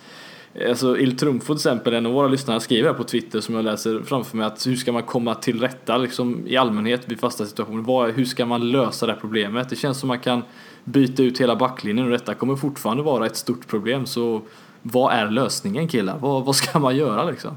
Eh, 0.54 0.68
alltså 0.68 0.98
Il 0.98 1.16
Trumfo 1.16 1.46
till 1.46 1.58
exempel, 1.58 1.94
en 1.94 2.06
av 2.06 2.12
våra 2.12 2.28
lyssnare 2.28 2.60
skriver 2.60 2.88
här 2.88 2.96
på 2.96 3.04
Twitter 3.04 3.40
som 3.40 3.54
jag 3.54 3.64
läser 3.64 4.02
framför 4.02 4.36
mig 4.36 4.46
att 4.46 4.66
hur 4.66 4.76
ska 4.76 4.92
man 4.92 5.02
komma 5.02 5.34
till 5.34 5.60
rätta 5.60 5.98
liksom, 5.98 6.42
i 6.46 6.56
allmänhet 6.56 7.08
vid 7.08 7.20
fasta 7.20 7.46
situationer? 7.46 7.82
Vad, 7.82 8.10
hur 8.10 8.24
ska 8.24 8.46
man 8.46 8.70
lösa 8.70 9.06
det 9.06 9.12
här 9.12 9.20
problemet? 9.20 9.68
Det 9.68 9.76
känns 9.76 9.98
som 9.98 10.08
man 10.08 10.18
kan 10.18 10.42
byta 10.84 11.22
ut 11.22 11.40
hela 11.40 11.56
backlinjen 11.56 12.06
och 12.06 12.12
detta 12.12 12.34
kommer 12.34 12.56
fortfarande 12.56 13.02
vara 13.02 13.26
ett 13.26 13.36
stort 13.36 13.68
problem 13.68 14.06
så 14.06 14.42
vad 14.82 15.14
är 15.14 15.30
lösningen 15.30 15.88
killar? 15.88 16.18
Vad, 16.18 16.44
vad 16.44 16.56
ska 16.56 16.78
man 16.78 16.96
göra 16.96 17.24
liksom? 17.24 17.56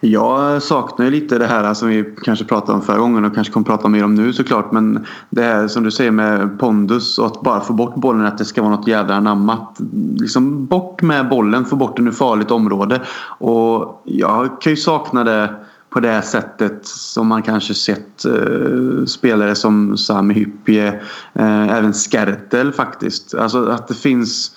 Jag 0.00 0.62
saknar 0.62 1.04
ju 1.04 1.10
lite 1.10 1.38
det 1.38 1.46
här 1.46 1.74
som 1.74 1.88
vi 1.88 2.14
kanske 2.22 2.44
pratade 2.44 2.72
om 2.72 2.82
förra 2.82 2.98
gången 2.98 3.24
och 3.24 3.34
kanske 3.34 3.52
kommer 3.52 3.66
prata 3.66 3.88
mer 3.88 4.04
om 4.04 4.14
nu 4.14 4.32
såklart. 4.32 4.72
Men 4.72 5.06
det 5.30 5.42
här 5.42 5.68
som 5.68 5.84
du 5.84 5.90
säger 5.90 6.10
med 6.10 6.58
pondus 6.58 7.18
och 7.18 7.26
att 7.26 7.40
bara 7.40 7.60
få 7.60 7.72
bort 7.72 7.94
bollen, 7.94 8.26
att 8.26 8.38
det 8.38 8.44
ska 8.44 8.62
vara 8.62 8.76
något 8.76 8.88
jävla 8.88 9.14
anammat. 9.14 9.80
Liksom 10.16 10.66
bort 10.66 11.02
med 11.02 11.28
bollen, 11.28 11.64
få 11.64 11.76
bort 11.76 11.96
den 11.96 12.08
ur 12.08 12.12
farligt 12.12 12.50
område. 12.50 13.02
Och 13.38 14.02
jag 14.04 14.60
kan 14.60 14.72
ju 14.72 14.76
sakna 14.76 15.24
det 15.24 15.54
på 15.90 16.00
det 16.00 16.22
sättet 16.22 16.86
som 16.86 17.26
man 17.26 17.42
kanske 17.42 17.74
sett 17.74 18.24
eh, 18.24 19.04
spelare 19.06 19.54
som 19.54 19.96
Sami 19.96 20.34
Hyppie, 20.34 20.86
eh, 21.34 21.76
även 21.76 21.92
Skertel 21.92 22.72
faktiskt. 22.72 23.34
Alltså 23.34 23.66
att 23.66 23.88
det 23.88 23.94
finns 23.94 24.52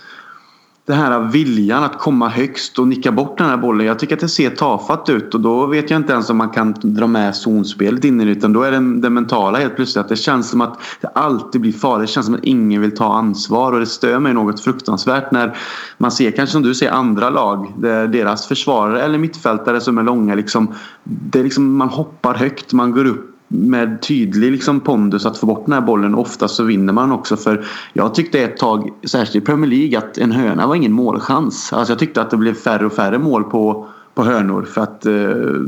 den 0.85 0.97
här 0.97 1.19
viljan 1.19 1.83
att 1.83 1.99
komma 1.99 2.29
högst 2.29 2.79
och 2.79 2.87
nicka 2.87 3.11
bort 3.11 3.37
den 3.37 3.49
här 3.49 3.57
bollen. 3.57 3.87
Jag 3.87 3.99
tycker 3.99 4.15
att 4.15 4.21
det 4.21 4.29
ser 4.29 4.49
tafatt 4.49 5.09
ut 5.09 5.33
och 5.33 5.39
då 5.39 5.65
vet 5.65 5.89
jag 5.89 5.99
inte 5.99 6.13
ens 6.13 6.29
om 6.29 6.37
man 6.37 6.49
kan 6.49 6.75
dra 6.81 7.07
med 7.07 7.35
zonspelet 7.35 8.05
in 8.05 8.21
i 8.21 8.25
det 8.25 8.31
utan 8.31 8.53
då 8.53 8.63
är 8.63 8.71
det 8.71 9.01
det 9.01 9.09
mentala 9.09 9.57
helt 9.57 9.75
plötsligt. 9.75 10.01
Att 10.03 10.09
det 10.09 10.15
känns 10.15 10.49
som 10.49 10.61
att 10.61 10.79
det 11.01 11.07
alltid 11.07 11.61
blir 11.61 11.71
farligt. 11.71 12.07
Det 12.07 12.13
känns 12.13 12.25
som 12.25 12.35
att 12.35 12.43
ingen 12.43 12.81
vill 12.81 12.95
ta 12.95 13.13
ansvar 13.13 13.71
och 13.71 13.79
det 13.79 13.85
stör 13.85 14.19
mig 14.19 14.33
något 14.33 14.59
fruktansvärt 14.59 15.31
när 15.31 15.57
man 15.97 16.11
ser 16.11 16.31
kanske 16.31 16.51
som 16.51 16.61
du 16.61 16.75
ser 16.75 16.91
andra 16.91 17.29
lag 17.29 17.73
där 17.77 18.07
deras 18.07 18.47
försvarare 18.47 19.01
eller 19.01 19.17
mittfältare 19.17 19.81
som 19.81 19.97
är 19.97 20.03
långa 20.03 20.35
liksom, 20.35 20.73
det 21.03 21.39
är 21.39 21.43
liksom 21.43 21.77
man 21.77 21.89
hoppar 21.89 22.33
högt, 22.33 22.73
man 22.73 22.91
går 22.91 23.05
upp 23.05 23.32
med 23.53 24.01
tydlig 24.01 24.51
liksom 24.51 24.79
pondus 24.79 25.25
att 25.25 25.37
få 25.37 25.45
bort 25.45 25.65
den 25.65 25.73
här 25.73 25.81
bollen. 25.81 26.15
Ofta 26.15 26.47
så 26.47 26.63
vinner 26.63 26.93
man 26.93 27.11
också 27.11 27.37
för 27.37 27.65
jag 27.93 28.15
tyckte 28.15 28.39
ett 28.39 28.57
tag, 28.57 28.89
särskilt 29.03 29.43
i 29.43 29.45
Premier 29.45 29.71
League, 29.71 29.97
att 29.97 30.17
en 30.17 30.31
höna 30.31 30.67
var 30.67 30.75
ingen 30.75 30.91
målchans. 30.91 31.73
Alltså 31.73 31.91
jag 31.91 31.99
tyckte 31.99 32.21
att 32.21 32.29
det 32.29 32.37
blev 32.37 32.53
färre 32.53 32.85
och 32.85 32.93
färre 32.93 33.19
mål 33.19 33.43
på, 33.43 33.87
på 34.13 34.23
hörnor 34.23 34.63
för 34.63 34.81
att 34.81 35.05
eh, 35.05 35.13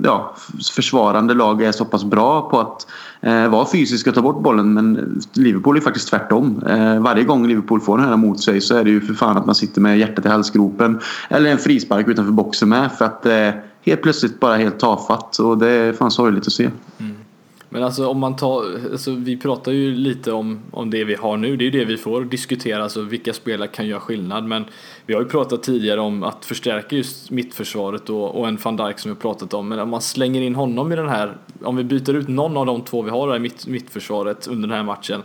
ja, 0.04 0.36
försvarande 0.76 1.34
lag 1.34 1.62
är 1.62 1.72
så 1.72 1.86
pass 1.86 2.04
bra 2.04 2.50
på 2.50 2.60
att 2.60 2.88
eh, 3.22 3.48
vara 3.48 3.66
fysiska 3.72 4.10
och 4.10 4.16
ta 4.16 4.22
bort 4.22 4.44
bollen 4.44 4.74
men 4.74 5.22
Liverpool 5.34 5.78
är 5.78 5.82
faktiskt 5.82 6.10
tvärtom. 6.10 6.64
Eh, 6.68 7.00
varje 7.00 7.24
gång 7.24 7.48
Liverpool 7.48 7.82
får 7.82 7.98
en 7.98 8.04
höna 8.04 8.18
mot 8.18 8.44
sig 8.44 8.62
så 8.62 8.76
är 8.76 8.84
det 8.84 8.90
ju 8.90 9.02
för 9.02 9.14
fan 9.14 9.38
att 9.38 9.46
man 9.46 9.56
sitter 9.56 9.82
med 9.82 10.00
hjärtat 10.00 10.26
i 10.26 10.30
halsgropen 10.30 11.00
eller 11.30 11.52
en 11.52 11.58
frispark 11.58 12.08
utanför 12.08 12.32
boxen 12.32 12.70
med 12.70 12.92
för 12.92 13.06
att 13.06 13.26
eh, 13.26 13.50
helt 13.86 14.02
plötsligt 14.02 14.40
bara 14.40 14.56
helt 14.56 14.80
tafatt 14.80 15.40
och 15.40 15.58
det 15.58 15.70
är 15.70 15.94
fan 15.94 16.12
sorgligt 16.12 16.48
att 16.48 16.54
se. 16.54 16.70
Mm. 16.98 17.15
Men 17.76 17.84
alltså 17.84 18.08
om 18.08 18.20
man 18.20 18.36
tar, 18.36 18.64
alltså 18.92 19.12
vi 19.12 19.38
pratar 19.38 19.72
ju 19.72 19.96
lite 19.96 20.32
om, 20.32 20.60
om 20.72 20.90
det 20.90 21.04
vi 21.04 21.16
har 21.16 21.38
nu, 21.38 21.58
det 21.58 21.64
är 21.64 21.66
ju 21.66 21.80
det 21.80 21.86
vi 21.86 21.98
får 21.98 22.24
diskutera, 22.24 22.84
alltså 22.84 23.02
vilka 23.02 23.34
spelare 23.34 23.68
kan 23.68 23.88
göra 23.88 24.00
skillnad. 24.00 24.44
Men 24.44 24.66
vi 25.06 25.14
har 25.14 25.22
ju 25.22 25.28
pratat 25.28 25.64
tidigare 25.64 26.00
om 26.00 26.24
att 26.24 26.46
förstärka 26.46 26.96
just 26.96 27.32
mittförsvaret 27.32 28.10
och, 28.10 28.40
och 28.40 28.48
en 28.48 28.58
van 28.64 28.78
Dijk 28.78 29.00
som 29.00 29.10
vi 29.12 29.16
har 29.16 29.22
pratat 29.22 29.54
om. 29.54 29.68
Men 29.68 29.80
om 29.80 29.90
man 29.90 30.02
slänger 30.02 30.42
in 30.42 30.56
honom 30.56 30.92
i 30.92 30.96
den 30.96 31.10
här, 31.10 31.38
om 31.64 31.76
vi 31.76 31.84
byter 31.84 32.14
ut 32.14 32.28
någon 32.28 32.58
av 32.58 32.66
de 32.66 32.82
två 32.82 33.02
vi 33.02 33.10
har 33.10 33.36
i 33.36 33.40
mitt, 33.40 33.68
mittförsvaret 33.68 34.48
under 34.48 34.68
den 34.68 34.78
här 34.78 34.84
matchen. 34.84 35.22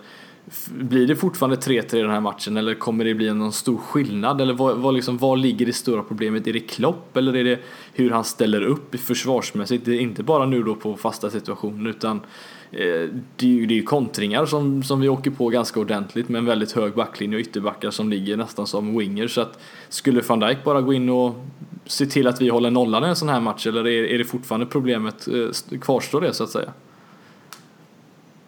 Blir 0.69 1.07
det 1.07 1.17
fortfarande 1.17 1.57
3-3 1.57 1.97
i 1.97 2.01
den 2.01 2.11
här 2.11 2.21
matchen 2.21 2.57
eller 2.57 2.75
kommer 2.75 3.05
det 3.05 3.15
bli 3.15 3.35
någon 3.35 3.53
stor 3.53 3.79
skillnad? 3.79 4.41
Eller 4.41 4.55
vad, 4.55 4.77
vad, 4.77 4.95
liksom, 4.95 5.19
vad 5.19 5.39
ligger 5.39 5.67
det 5.67 5.73
stora 5.73 6.03
problemet? 6.03 6.47
Är 6.47 6.53
det 6.53 6.61
Klopp 6.61 7.17
eller 7.17 7.37
är 7.37 7.45
det 7.45 7.59
hur 7.93 8.11
han 8.11 8.25
ställer 8.25 8.63
upp 8.63 9.01
försvarsmässigt? 9.01 9.85
Det 9.85 9.95
är 9.95 10.01
inte 10.01 10.23
bara 10.23 10.47
nu 10.47 10.63
då 10.63 10.75
på 10.75 10.97
fasta 10.97 11.31
situationer 11.31 11.91
utan 11.91 12.17
eh, 12.73 13.09
det 13.37 13.47
är 13.47 13.51
ju 13.51 13.67
det 13.67 13.79
är 13.79 13.83
kontringar 13.83 14.47
som, 14.47 14.83
som 14.83 15.01
vi 15.01 15.09
åker 15.09 15.31
på 15.31 15.49
ganska 15.49 15.81
ordentligt 15.81 16.29
med 16.29 16.39
en 16.39 16.47
väldigt 16.47 16.73
hög 16.73 16.95
backlinje 16.95 17.37
och 17.37 17.41
ytterbackar 17.41 17.91
som 17.91 18.11
ligger 18.11 18.37
nästan 18.37 18.67
som 18.67 18.99
winger. 18.99 19.29
Så 19.29 19.41
att 19.41 19.59
skulle 19.89 20.21
van 20.21 20.41
Dijk 20.41 20.65
bara 20.65 20.81
gå 20.81 20.93
in 20.93 21.09
och 21.09 21.47
se 21.87 22.07
till 22.07 22.27
att 22.27 22.41
vi 22.41 22.49
håller 22.49 22.71
nollan 22.71 23.05
i 23.05 23.09
en 23.09 23.17
sån 23.17 23.29
här 23.29 23.41
match 23.41 23.67
eller 23.67 23.87
är, 23.87 24.05
är 24.05 24.19
det 24.19 24.25
fortfarande 24.25 24.67
problemet, 24.67 25.29
eh, 25.29 25.79
kvarstår 25.79 26.21
det 26.21 26.33
så 26.33 26.45
att 26.45 26.51
säga? 26.51 26.73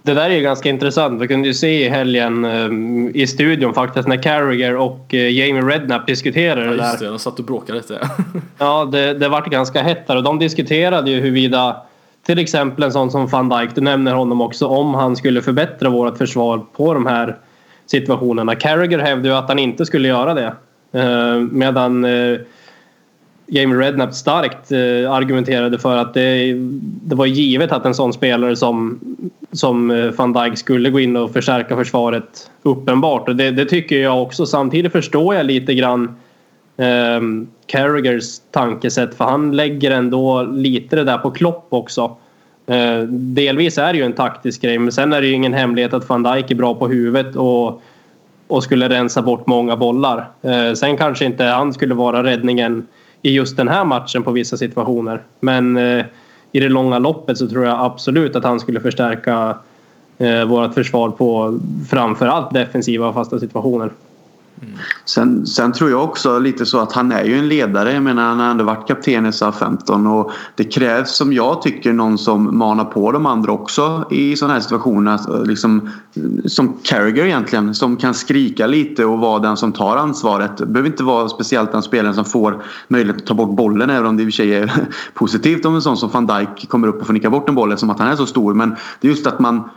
Det 0.02 0.14
där 0.14 0.30
är 0.30 0.34
ju 0.34 0.42
ganska 0.42 0.68
intressant. 0.68 1.22
Vi 1.22 1.28
kunde 1.28 1.48
ju 1.48 1.54
se 1.54 1.86
i 1.86 1.88
helgen 1.88 2.44
um, 2.44 3.10
i 3.14 3.26
studion 3.26 3.74
faktiskt 3.74 4.08
när 4.08 4.22
Carragher 4.22 4.76
och 4.76 5.14
uh, 5.14 5.30
Jamie 5.30 5.62
Redknapp 5.62 6.06
diskuterade 6.06 6.64
ja, 6.64 6.70
det 6.70 6.76
där. 6.76 6.84
Just 6.84 6.98
det, 6.98 7.06
de 7.06 7.18
satt 7.18 7.38
och 7.38 7.44
bråkade 7.44 7.78
lite. 7.78 8.08
ja, 8.58 8.84
det, 8.84 9.14
det 9.14 9.28
vart 9.28 9.46
ganska 9.46 9.82
hett 9.82 10.06
där 10.06 10.16
och 10.16 10.22
de 10.22 10.38
diskuterade 10.38 11.10
ju 11.10 11.20
huruvida 11.20 11.76
till 12.26 12.38
exempel 12.38 12.84
en 12.84 12.92
sån 12.92 13.10
som 13.10 13.26
van 13.26 13.48
Dijk, 13.48 13.74
du 13.74 13.80
nämner 13.80 14.14
honom 14.14 14.40
också, 14.40 14.66
om 14.66 14.94
han 14.94 15.16
skulle 15.16 15.42
förbättra 15.42 15.90
vårt 15.90 16.18
försvar 16.18 16.66
på 16.76 16.94
de 16.94 17.06
här 17.06 17.36
situationerna. 17.86 18.54
Carragher 18.54 18.98
hävdade 18.98 19.28
ju 19.28 19.34
att 19.34 19.48
han 19.48 19.58
inte 19.58 19.86
skulle 19.86 20.08
göra 20.08 20.34
det. 20.34 20.54
Uh, 20.94 21.40
medan 21.40 22.04
uh, 22.04 22.40
Jamie 23.54 23.78
Redknapp 23.78 24.14
starkt 24.14 24.72
eh, 24.72 25.12
argumenterade 25.12 25.78
för 25.78 25.96
att 25.96 26.14
det, 26.14 26.54
det 26.82 27.14
var 27.14 27.26
givet 27.26 27.72
att 27.72 27.86
en 27.86 27.94
sån 27.94 28.12
spelare 28.12 28.56
som, 28.56 29.00
som 29.52 29.90
eh, 29.90 30.10
van 30.10 30.32
Dijk 30.32 30.58
skulle 30.58 30.90
gå 30.90 31.00
in 31.00 31.16
och 31.16 31.32
förstärka 31.32 31.76
försvaret 31.76 32.50
uppenbart. 32.62 33.28
Och 33.28 33.36
det, 33.36 33.50
det 33.50 33.64
tycker 33.64 34.02
jag 34.02 34.22
också. 34.22 34.46
Samtidigt 34.46 34.92
förstår 34.92 35.34
jag 35.34 35.46
lite 35.46 35.74
grann 35.74 36.16
eh, 36.76 37.20
Carragers 37.66 38.38
tankesätt 38.50 39.14
för 39.14 39.24
han 39.24 39.56
lägger 39.56 39.90
ändå 39.90 40.42
lite 40.42 40.96
det 40.96 41.04
där 41.04 41.18
på 41.18 41.30
Klopp 41.30 41.66
också. 41.68 42.16
Eh, 42.66 43.00
delvis 43.08 43.78
är 43.78 43.92
det 43.92 43.98
ju 43.98 44.04
en 44.04 44.12
taktisk 44.12 44.62
grej 44.62 44.78
men 44.78 44.92
sen 44.92 45.12
är 45.12 45.20
det 45.20 45.26
ju 45.26 45.32
ingen 45.32 45.54
hemlighet 45.54 45.94
att 45.94 46.08
van 46.08 46.22
Dijk 46.22 46.50
är 46.50 46.54
bra 46.54 46.74
på 46.74 46.88
huvudet 46.88 47.36
och, 47.36 47.82
och 48.46 48.64
skulle 48.64 48.88
rensa 48.88 49.22
bort 49.22 49.46
många 49.46 49.76
bollar. 49.76 50.28
Eh, 50.42 50.72
sen 50.72 50.96
kanske 50.96 51.24
inte 51.24 51.44
han 51.44 51.72
skulle 51.72 51.94
vara 51.94 52.24
räddningen 52.24 52.86
i 53.22 53.30
just 53.34 53.56
den 53.56 53.68
här 53.68 53.84
matchen 53.84 54.22
på 54.22 54.30
vissa 54.30 54.56
situationer. 54.56 55.22
Men 55.40 55.76
eh, 55.76 56.04
i 56.52 56.60
det 56.60 56.68
långa 56.68 56.98
loppet 56.98 57.38
så 57.38 57.48
tror 57.48 57.66
jag 57.66 57.80
absolut 57.80 58.36
att 58.36 58.44
han 58.44 58.60
skulle 58.60 58.80
förstärka 58.80 59.56
eh, 60.18 60.44
vårt 60.44 60.74
försvar 60.74 61.10
på 61.10 61.60
framförallt 61.90 62.54
defensiva 62.54 63.08
och 63.08 63.14
fasta 63.14 63.40
situationer. 63.40 63.90
Sen, 65.04 65.46
sen, 65.46 65.72
tror 65.72 65.90
jag 65.90 66.04
också 66.04 66.38
lite 66.38 66.66
så 66.66 66.80
att 66.80 66.92
han 66.92 67.12
är 67.12 67.24
ju 67.24 67.38
en 67.38 67.48
ledare. 67.48 67.92
Jag 67.92 68.02
menar 68.02 68.28
han 68.28 68.40
har 68.40 68.50
ändå 68.50 68.64
varit 68.64 68.88
kapten 68.88 69.26
i 69.26 69.32
SA-15 69.32 70.20
och 70.20 70.32
det 70.54 70.64
krävs 70.64 71.16
som 71.16 71.32
jag 71.32 71.62
tycker 71.62 71.92
någon 71.92 72.18
som 72.18 72.58
manar 72.58 72.84
på 72.84 73.12
de 73.12 73.26
andra 73.26 73.52
också 73.52 74.04
i 74.10 74.36
sådana 74.36 74.54
här 74.54 74.60
situationer. 74.60 75.12
Alltså, 75.12 75.44
liksom, 75.44 75.90
som 76.44 76.76
Carragher 76.82 77.24
egentligen 77.24 77.74
som 77.74 77.96
kan 77.96 78.14
skrika 78.14 78.66
lite 78.66 79.04
och 79.04 79.18
vara 79.18 79.38
den 79.38 79.56
som 79.56 79.72
tar 79.72 79.96
ansvaret. 79.96 80.56
Det 80.56 80.66
behöver 80.66 80.90
inte 80.90 81.04
vara 81.04 81.28
speciellt 81.28 81.72
den 81.72 81.82
spelaren 81.82 82.14
som 82.14 82.24
får 82.24 82.62
möjlighet 82.88 83.22
att 83.22 83.26
ta 83.26 83.34
bort 83.34 83.56
bollen 83.56 83.90
även 83.90 84.06
om 84.06 84.16
det 84.16 84.22
i 84.22 84.26
och 84.26 84.32
för 84.32 84.32
sig 84.32 84.54
är 84.54 84.72
positivt 85.14 85.64
om 85.64 85.74
en 85.74 85.82
sån 85.82 85.96
som 85.96 86.10
van 86.10 86.26
Dijk 86.26 86.68
kommer 86.68 86.88
upp 86.88 87.00
och 87.00 87.06
får 87.06 87.14
nicka 87.14 87.30
bort 87.30 87.48
en 87.48 87.54
boll 87.54 87.72
eftersom 87.72 87.90
att 87.90 87.98
han 87.98 88.08
är 88.08 88.16
så 88.16 88.26
stor. 88.26 88.54
Men 88.54 88.76
det 89.00 89.08
är 89.08 89.10
just 89.10 89.26
att 89.26 89.40
man 89.40 89.70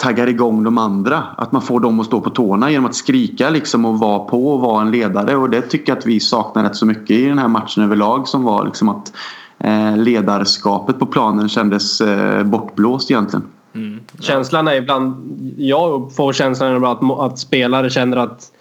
taggar 0.00 0.26
igång 0.26 0.64
de 0.64 0.78
andra. 0.78 1.22
Att 1.36 1.52
man 1.52 1.62
får 1.62 1.80
dem 1.80 2.00
att 2.00 2.06
stå 2.06 2.20
på 2.20 2.30
tårna 2.30 2.70
genom 2.70 2.86
att 2.86 2.94
skrika 2.94 3.50
liksom 3.50 3.84
och 3.84 3.98
vara 3.98 4.18
på 4.18 4.48
och 4.48 4.60
vara 4.60 4.82
en 4.82 4.90
ledare. 4.90 5.36
Och 5.36 5.50
det 5.50 5.62
tycker 5.62 5.92
jag 5.92 5.98
att 5.98 6.06
vi 6.06 6.20
saknar 6.20 6.62
rätt 6.62 6.76
så 6.76 6.86
mycket 6.86 7.10
i 7.10 7.26
den 7.26 7.38
här 7.38 7.48
matchen 7.48 7.84
överlag 7.84 8.28
som 8.28 8.44
var 8.44 8.64
liksom 8.64 8.88
att 8.88 9.12
eh, 9.58 9.96
ledarskapet 9.96 10.98
på 10.98 11.06
planen 11.06 11.48
kändes 11.48 12.00
eh, 12.00 12.42
bortblåst 12.44 13.10
egentligen. 13.10 13.44
Mm. 13.74 14.00
Ja. 14.12 14.22
Känslan 14.22 14.68
är 14.68 14.74
ibland, 14.74 15.14
jag 15.56 16.14
får 16.14 16.32
känslan 16.32 16.76
ibland 16.76 17.12
att, 17.12 17.20
att 17.20 17.38
spelare 17.38 17.90
känner 17.90 18.16
att 18.16 18.52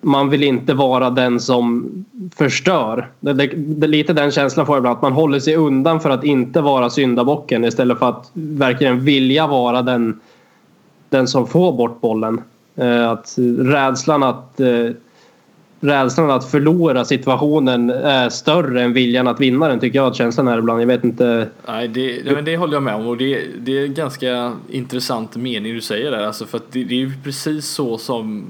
man 0.00 0.30
vill 0.30 0.42
inte 0.42 0.74
vara 0.74 1.10
den 1.10 1.40
som 1.40 1.90
förstör. 2.36 3.10
Det, 3.20 3.32
det, 3.32 3.46
det, 3.56 3.86
lite 3.86 4.12
den 4.12 4.30
känslan 4.30 4.66
får 4.66 4.76
jag 4.76 4.80
ibland. 4.80 4.96
Att 4.96 5.02
man 5.02 5.12
håller 5.12 5.40
sig 5.40 5.56
undan 5.56 6.00
för 6.00 6.10
att 6.10 6.24
inte 6.24 6.60
vara 6.60 6.90
syndabocken 6.90 7.64
istället 7.64 7.98
för 7.98 8.08
att 8.08 8.30
verkligen 8.34 9.04
vilja 9.04 9.46
vara 9.46 9.82
den 9.82 10.20
den 11.08 11.28
som 11.28 11.46
får 11.46 11.72
bort 11.72 12.00
bollen. 12.00 12.40
Eh, 12.76 13.10
att 13.10 13.34
rädslan 13.58 14.22
att 14.22 14.60
eh, 14.60 14.90
rädslan 15.80 16.30
att 16.30 16.50
förlora 16.50 17.04
situationen 17.04 17.90
är 17.90 18.28
större 18.28 18.82
än 18.82 18.92
viljan 18.92 19.28
att 19.28 19.40
vinna 19.40 19.68
den 19.68 19.80
tycker 19.80 19.98
jag 19.98 20.06
att 20.06 20.16
känslan 20.16 20.48
är 20.48 20.58
ibland. 20.58 20.82
Jag 20.82 20.86
vet 20.86 21.04
inte. 21.04 21.48
Nej, 21.66 21.88
det, 21.88 22.34
men 22.34 22.44
det 22.44 22.56
håller 22.56 22.74
jag 22.74 22.82
med 22.82 22.94
om 22.94 23.06
och 23.06 23.16
det, 23.16 23.46
det 23.58 23.78
är 23.78 23.84
en 23.84 23.94
ganska 23.94 24.52
intressant 24.68 25.36
mening 25.36 25.74
du 25.74 25.80
säger 25.80 26.10
där. 26.10 26.26
Alltså 26.26 26.46
för 26.46 26.58
att 26.58 26.72
det, 26.72 26.84
det 26.84 26.94
är 26.94 26.98
ju 26.98 27.12
precis 27.24 27.66
så 27.66 27.98
som 27.98 28.46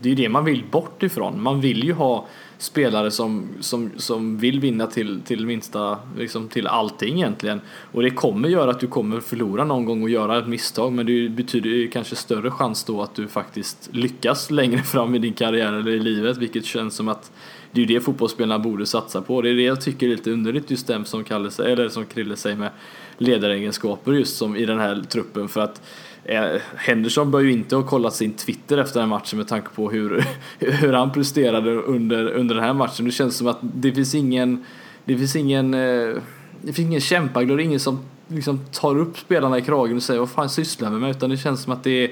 det 0.00 0.10
är 0.12 0.16
det 0.16 0.28
man 0.28 0.44
vill 0.44 0.64
bort 0.70 1.02
ifrån. 1.02 1.42
Man 1.42 1.60
vill 1.60 1.84
ju 1.84 1.92
ha 1.92 2.26
spelare 2.58 3.10
som, 3.10 3.48
som, 3.60 3.90
som 3.96 4.38
vill 4.38 4.60
vinna 4.60 4.86
till, 4.86 5.20
till 5.20 5.46
minsta, 5.46 5.98
liksom 6.18 6.48
till 6.48 6.66
allting 6.66 7.16
egentligen. 7.16 7.60
Och 7.92 8.02
det 8.02 8.10
kommer 8.10 8.48
göra 8.48 8.70
att 8.70 8.80
du 8.80 8.86
kommer 8.86 9.20
förlora 9.20 9.64
någon 9.64 9.84
gång 9.84 10.02
och 10.02 10.10
göra 10.10 10.38
ett 10.38 10.48
misstag 10.48 10.92
men 10.92 11.06
det 11.06 11.28
betyder 11.28 11.70
ju 11.70 11.88
kanske 11.88 12.16
större 12.16 12.50
chans 12.50 12.84
då 12.84 13.02
att 13.02 13.14
du 13.14 13.28
faktiskt 13.28 13.88
lyckas 13.92 14.50
längre 14.50 14.82
fram 14.82 15.14
i 15.14 15.18
din 15.18 15.32
karriär 15.32 15.72
eller 15.72 15.90
i 15.90 15.98
livet 15.98 16.36
vilket 16.36 16.64
känns 16.64 16.94
som 16.94 17.08
att 17.08 17.32
det 17.72 17.80
är 17.80 17.86
ju 17.86 17.94
det 17.94 18.00
fotbollsspelarna 18.00 18.58
borde 18.58 18.86
satsa 18.86 19.22
på. 19.22 19.42
Det 19.42 19.50
är 19.50 19.54
det 19.54 19.62
jag 19.62 19.80
tycker 19.80 20.06
är 20.06 20.10
lite 20.10 20.30
underligt 20.30 20.70
just 20.70 20.86
den 20.86 21.04
som 21.04 21.24
Kalle 21.24 21.50
eller 21.58 21.88
som 21.88 22.06
Krille 22.06 22.36
säger 22.36 22.56
med 22.56 22.70
ledaregenskaper 23.18 24.12
just 24.12 24.36
som 24.36 24.56
i 24.56 24.66
den 24.66 24.78
här 24.78 25.02
truppen 25.08 25.48
för 25.48 25.60
att 25.60 25.82
Eh, 26.28 26.60
Henderson 26.76 27.30
bör 27.30 27.40
ju 27.40 27.52
inte 27.52 27.76
ha 27.76 27.82
kollat 27.82 28.14
sin 28.14 28.32
Twitter 28.32 28.78
efter 28.78 29.00
den 29.00 29.08
matchen 29.08 29.38
med 29.38 29.48
tanke 29.48 29.68
på 29.74 29.90
hur, 29.90 30.24
hur 30.58 30.92
han 30.92 31.12
presterade 31.12 31.74
under, 31.74 32.28
under 32.28 32.54
den 32.54 32.64
här 32.64 32.72
matchen. 32.72 33.04
Det 33.04 33.10
känns 33.10 33.36
som 33.36 33.46
att 33.46 33.58
det 33.60 33.92
finns 33.92 34.14
ingen, 34.14 34.64
det 35.04 35.18
finns 35.18 35.36
ingen, 35.36 35.74
eh, 35.74 36.16
det 36.62 36.72
finns 36.72 36.78
ingen 36.78 37.00
kämpaglöd, 37.00 37.58
det 37.58 37.62
är 37.62 37.64
ingen 37.64 37.80
som 37.80 37.98
liksom 38.26 38.60
tar 38.72 38.98
upp 38.98 39.18
spelarna 39.18 39.58
i 39.58 39.62
kragen 39.62 39.96
och 39.96 40.02
säger 40.02 40.20
vad 40.20 40.30
fan 40.30 40.48
sysslar 40.48 40.90
med 40.90 41.00
mig 41.00 41.10
utan 41.10 41.30
det 41.30 41.36
känns 41.36 41.62
som 41.62 41.72
att 41.72 41.84
det 41.84 42.04
är, 42.04 42.10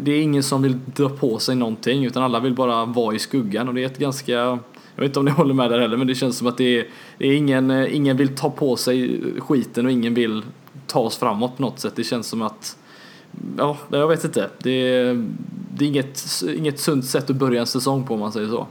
det 0.00 0.12
är 0.12 0.22
ingen 0.22 0.42
som 0.42 0.62
vill 0.62 0.78
dra 0.96 1.08
på 1.08 1.38
sig 1.38 1.56
någonting 1.56 2.04
utan 2.04 2.22
alla 2.22 2.40
vill 2.40 2.54
bara 2.54 2.84
vara 2.84 3.14
i 3.14 3.18
skuggan 3.18 3.68
och 3.68 3.74
det 3.74 3.82
är 3.82 3.86
ett 3.86 3.98
ganska 3.98 4.32
jag 4.32 4.60
vet 5.02 5.04
inte 5.04 5.18
om 5.18 5.24
ni 5.24 5.30
håller 5.36 5.54
med 5.54 5.70
där 5.70 5.78
heller 5.78 5.96
men 5.96 6.06
det 6.06 6.14
känns 6.14 6.38
som 6.38 6.46
att 6.46 6.56
det 6.56 6.78
är, 6.78 6.86
det 7.18 7.28
är 7.28 7.36
ingen, 7.36 7.70
eh, 7.70 7.96
ingen 7.96 8.16
vill 8.16 8.28
ta 8.28 8.50
på 8.50 8.76
sig 8.76 9.20
skiten 9.38 9.86
och 9.86 9.92
ingen 9.92 10.14
vill 10.14 10.42
ta 10.86 11.00
oss 11.00 11.18
framåt 11.18 11.56
på 11.56 11.62
något 11.62 11.80
sätt. 11.80 11.92
Det 11.96 12.04
känns 12.04 12.26
som 12.26 12.42
att 12.42 12.76
ja, 13.58 13.78
jag 13.90 14.08
vet 14.08 14.24
inte. 14.24 14.50
Det 14.58 14.70
är, 14.70 15.24
det 15.74 15.84
är 15.84 15.88
inget, 15.88 16.24
inget 16.56 16.80
sunt 16.80 17.04
sätt 17.04 17.30
att 17.30 17.36
börja 17.36 17.60
en 17.60 17.66
säsong 17.66 18.04
på 18.04 18.14
om 18.14 18.20
man 18.20 18.32
säger 18.32 18.48
så. 18.48 18.66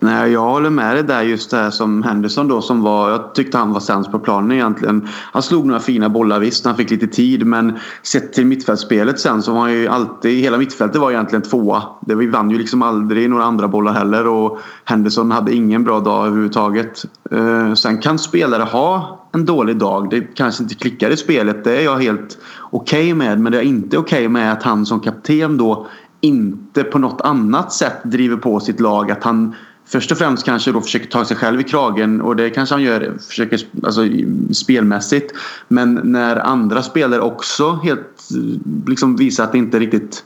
Nej, 0.00 0.32
jag 0.32 0.40
håller 0.40 0.70
med 0.70 0.96
dig 0.96 1.02
där 1.02 1.22
just 1.22 1.50
det 1.50 1.56
här 1.56 1.70
som 1.70 2.02
Henderson 2.02 2.48
då 2.48 2.62
som 2.62 2.82
var, 2.82 3.10
jag 3.10 3.34
tyckte 3.34 3.58
han 3.58 3.72
var 3.72 3.80
sämst 3.80 4.10
på 4.10 4.18
planen 4.18 4.52
egentligen. 4.52 5.08
Han 5.32 5.42
slog 5.42 5.66
några 5.66 5.80
fina 5.80 6.08
bollar 6.08 6.40
visst, 6.40 6.64
han 6.64 6.76
fick 6.76 6.90
lite 6.90 7.06
tid 7.06 7.46
men 7.46 7.78
sett 8.02 8.32
till 8.32 8.46
mittfältsspelet 8.46 9.20
sen 9.20 9.42
så 9.42 9.52
var 9.52 9.60
han 9.60 9.72
ju 9.72 9.88
alltid, 9.88 10.42
hela 10.42 10.58
mittfältet 10.58 11.00
var 11.00 11.10
egentligen 11.10 11.42
tvåa. 11.42 11.82
Det, 12.00 12.14
vi 12.14 12.26
vann 12.26 12.50
ju 12.50 12.58
liksom 12.58 12.82
aldrig 12.82 13.30
några 13.30 13.44
andra 13.44 13.68
bollar 13.68 13.92
heller 13.92 14.26
och 14.26 14.58
Henderson 14.84 15.30
hade 15.30 15.54
ingen 15.54 15.84
bra 15.84 16.00
dag 16.00 16.26
överhuvudtaget. 16.26 17.04
Eh, 17.30 17.74
sen 17.74 17.98
kan 17.98 18.18
spelare 18.18 18.62
ha 18.62 19.24
en 19.32 19.44
dålig 19.44 19.76
dag, 19.76 20.10
det 20.10 20.20
kanske 20.20 20.62
inte 20.62 20.74
klickar 20.74 21.10
i 21.10 21.16
spelet, 21.16 21.64
det 21.64 21.76
är 21.76 21.84
jag 21.84 21.96
helt 21.96 22.38
okej 22.70 23.00
okay 23.00 23.14
med 23.14 23.40
men 23.40 23.52
det 23.52 23.58
är 23.58 23.62
inte 23.62 23.98
okej 23.98 24.18
okay 24.18 24.28
med 24.28 24.52
att 24.52 24.62
han 24.62 24.86
som 24.86 25.00
kapten 25.00 25.56
då 25.56 25.86
inte 26.20 26.84
på 26.84 26.98
något 26.98 27.20
annat 27.20 27.72
sätt 27.72 28.02
driver 28.04 28.36
på 28.36 28.60
sitt 28.60 28.80
lag. 28.80 29.10
Att 29.10 29.24
han 29.24 29.54
först 29.88 30.12
och 30.12 30.18
främst 30.18 30.44
kanske 30.44 30.72
då 30.72 30.80
försöker 30.80 31.06
ta 31.06 31.24
sig 31.24 31.36
själv 31.36 31.60
i 31.60 31.64
kragen 31.64 32.20
och 32.20 32.36
det 32.36 32.50
kanske 32.50 32.74
han 32.74 32.82
gör 32.82 33.16
försöker, 33.28 33.60
alltså, 33.82 34.08
spelmässigt. 34.52 35.34
Men 35.68 36.00
när 36.04 36.36
andra 36.36 36.82
spelare 36.82 37.20
också 37.20 37.72
helt 37.72 38.28
liksom 38.86 39.16
visar 39.16 39.44
att 39.44 39.52
det 39.52 39.58
inte 39.58 39.78
riktigt 39.78 40.24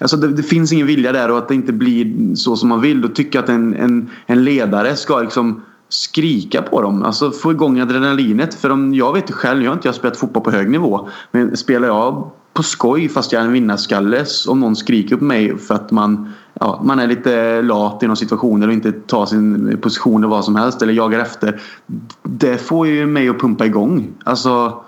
Alltså 0.00 0.16
det, 0.16 0.28
det, 0.28 0.42
finns 0.42 0.72
ingen 0.72 0.86
vilja 0.86 1.12
där 1.12 1.30
och 1.30 1.38
att 1.38 1.48
det 1.48 1.54
inte 1.54 1.72
blir 1.72 2.34
så 2.34 2.56
som 2.56 2.68
man 2.68 2.80
vill. 2.80 3.00
Då 3.00 3.08
tycker 3.08 3.38
jag 3.38 3.42
att 3.42 3.48
en, 3.48 3.74
en, 3.74 4.10
en 4.26 4.44
ledare 4.44 4.96
ska 4.96 5.20
liksom 5.20 5.62
skrika 5.88 6.62
på 6.62 6.82
dem. 6.82 7.02
Alltså 7.02 7.30
få 7.30 7.50
igång 7.50 7.80
adrenalinet. 7.80 8.54
För 8.54 8.70
om, 8.70 8.94
jag 8.94 9.12
vet 9.12 9.30
ju 9.30 9.34
själv, 9.34 9.62
jag 9.62 9.70
har 9.70 9.76
inte 9.76 9.92
spelat 9.92 10.16
fotboll 10.16 10.42
på 10.42 10.50
hög 10.50 10.70
nivå. 10.70 11.08
Men 11.32 11.56
spelar 11.56 11.88
jag 11.88 12.30
på 12.52 12.62
skoj 12.62 13.08
fast 13.08 13.32
jag 13.32 13.42
är 13.42 13.46
en 13.46 13.52
vinnarskalle 13.52 14.24
om 14.48 14.60
någon 14.60 14.76
skriker 14.76 15.16
på 15.16 15.24
mig 15.24 15.58
för 15.58 15.74
att 15.74 15.90
man, 15.90 16.32
ja, 16.60 16.80
man 16.84 16.98
är 16.98 17.06
lite 17.06 17.62
lat 17.62 18.02
i 18.02 18.06
någon 18.06 18.16
situation 18.16 18.62
och 18.62 18.72
inte 18.72 18.92
tar 18.92 19.26
sin 19.26 19.78
position 19.82 20.20
eller 20.24 20.30
vad 20.30 20.44
som 20.44 20.56
helst 20.56 20.82
eller 20.82 20.92
jagar 20.92 21.18
efter. 21.18 21.60
Det 22.22 22.58
får 22.58 22.86
ju 22.86 23.06
mig 23.06 23.28
att 23.28 23.40
pumpa 23.40 23.66
igång. 23.66 24.08
Alltså, 24.24 24.82